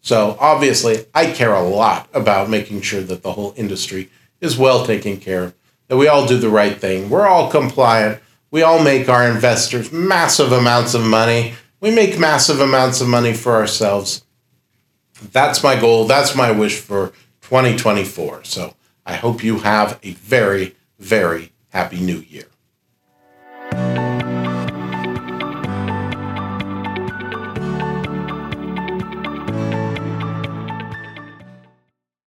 So 0.01 0.35
obviously, 0.39 1.05
I 1.13 1.27
care 1.27 1.53
a 1.53 1.61
lot 1.61 2.09
about 2.11 2.49
making 2.49 2.81
sure 2.81 3.01
that 3.01 3.21
the 3.21 3.33
whole 3.33 3.53
industry 3.55 4.09
is 4.41 4.57
well 4.57 4.83
taken 4.83 5.17
care 5.17 5.43
of, 5.43 5.55
that 5.87 5.97
we 5.97 6.07
all 6.07 6.25
do 6.25 6.37
the 6.37 6.49
right 6.49 6.75
thing, 6.75 7.09
we're 7.09 7.27
all 7.27 7.51
compliant, 7.51 8.19
we 8.49 8.63
all 8.63 8.83
make 8.83 9.07
our 9.07 9.29
investors 9.29 9.91
massive 9.91 10.51
amounts 10.51 10.95
of 10.95 11.05
money, 11.05 11.53
we 11.79 11.91
make 11.91 12.17
massive 12.17 12.59
amounts 12.59 12.99
of 12.99 13.07
money 13.07 13.33
for 13.33 13.53
ourselves. 13.53 14.25
That's 15.31 15.63
my 15.63 15.79
goal, 15.79 16.05
that's 16.05 16.35
my 16.35 16.51
wish 16.51 16.79
for 16.79 17.09
2024. 17.41 18.43
So 18.43 18.73
I 19.05 19.15
hope 19.15 19.43
you 19.43 19.59
have 19.59 19.99
a 20.01 20.13
very, 20.13 20.75
very 20.97 21.53
happy 21.69 21.99
new 21.99 22.17
year 22.17 22.45
thank 23.73 24.23
you 24.27 24.32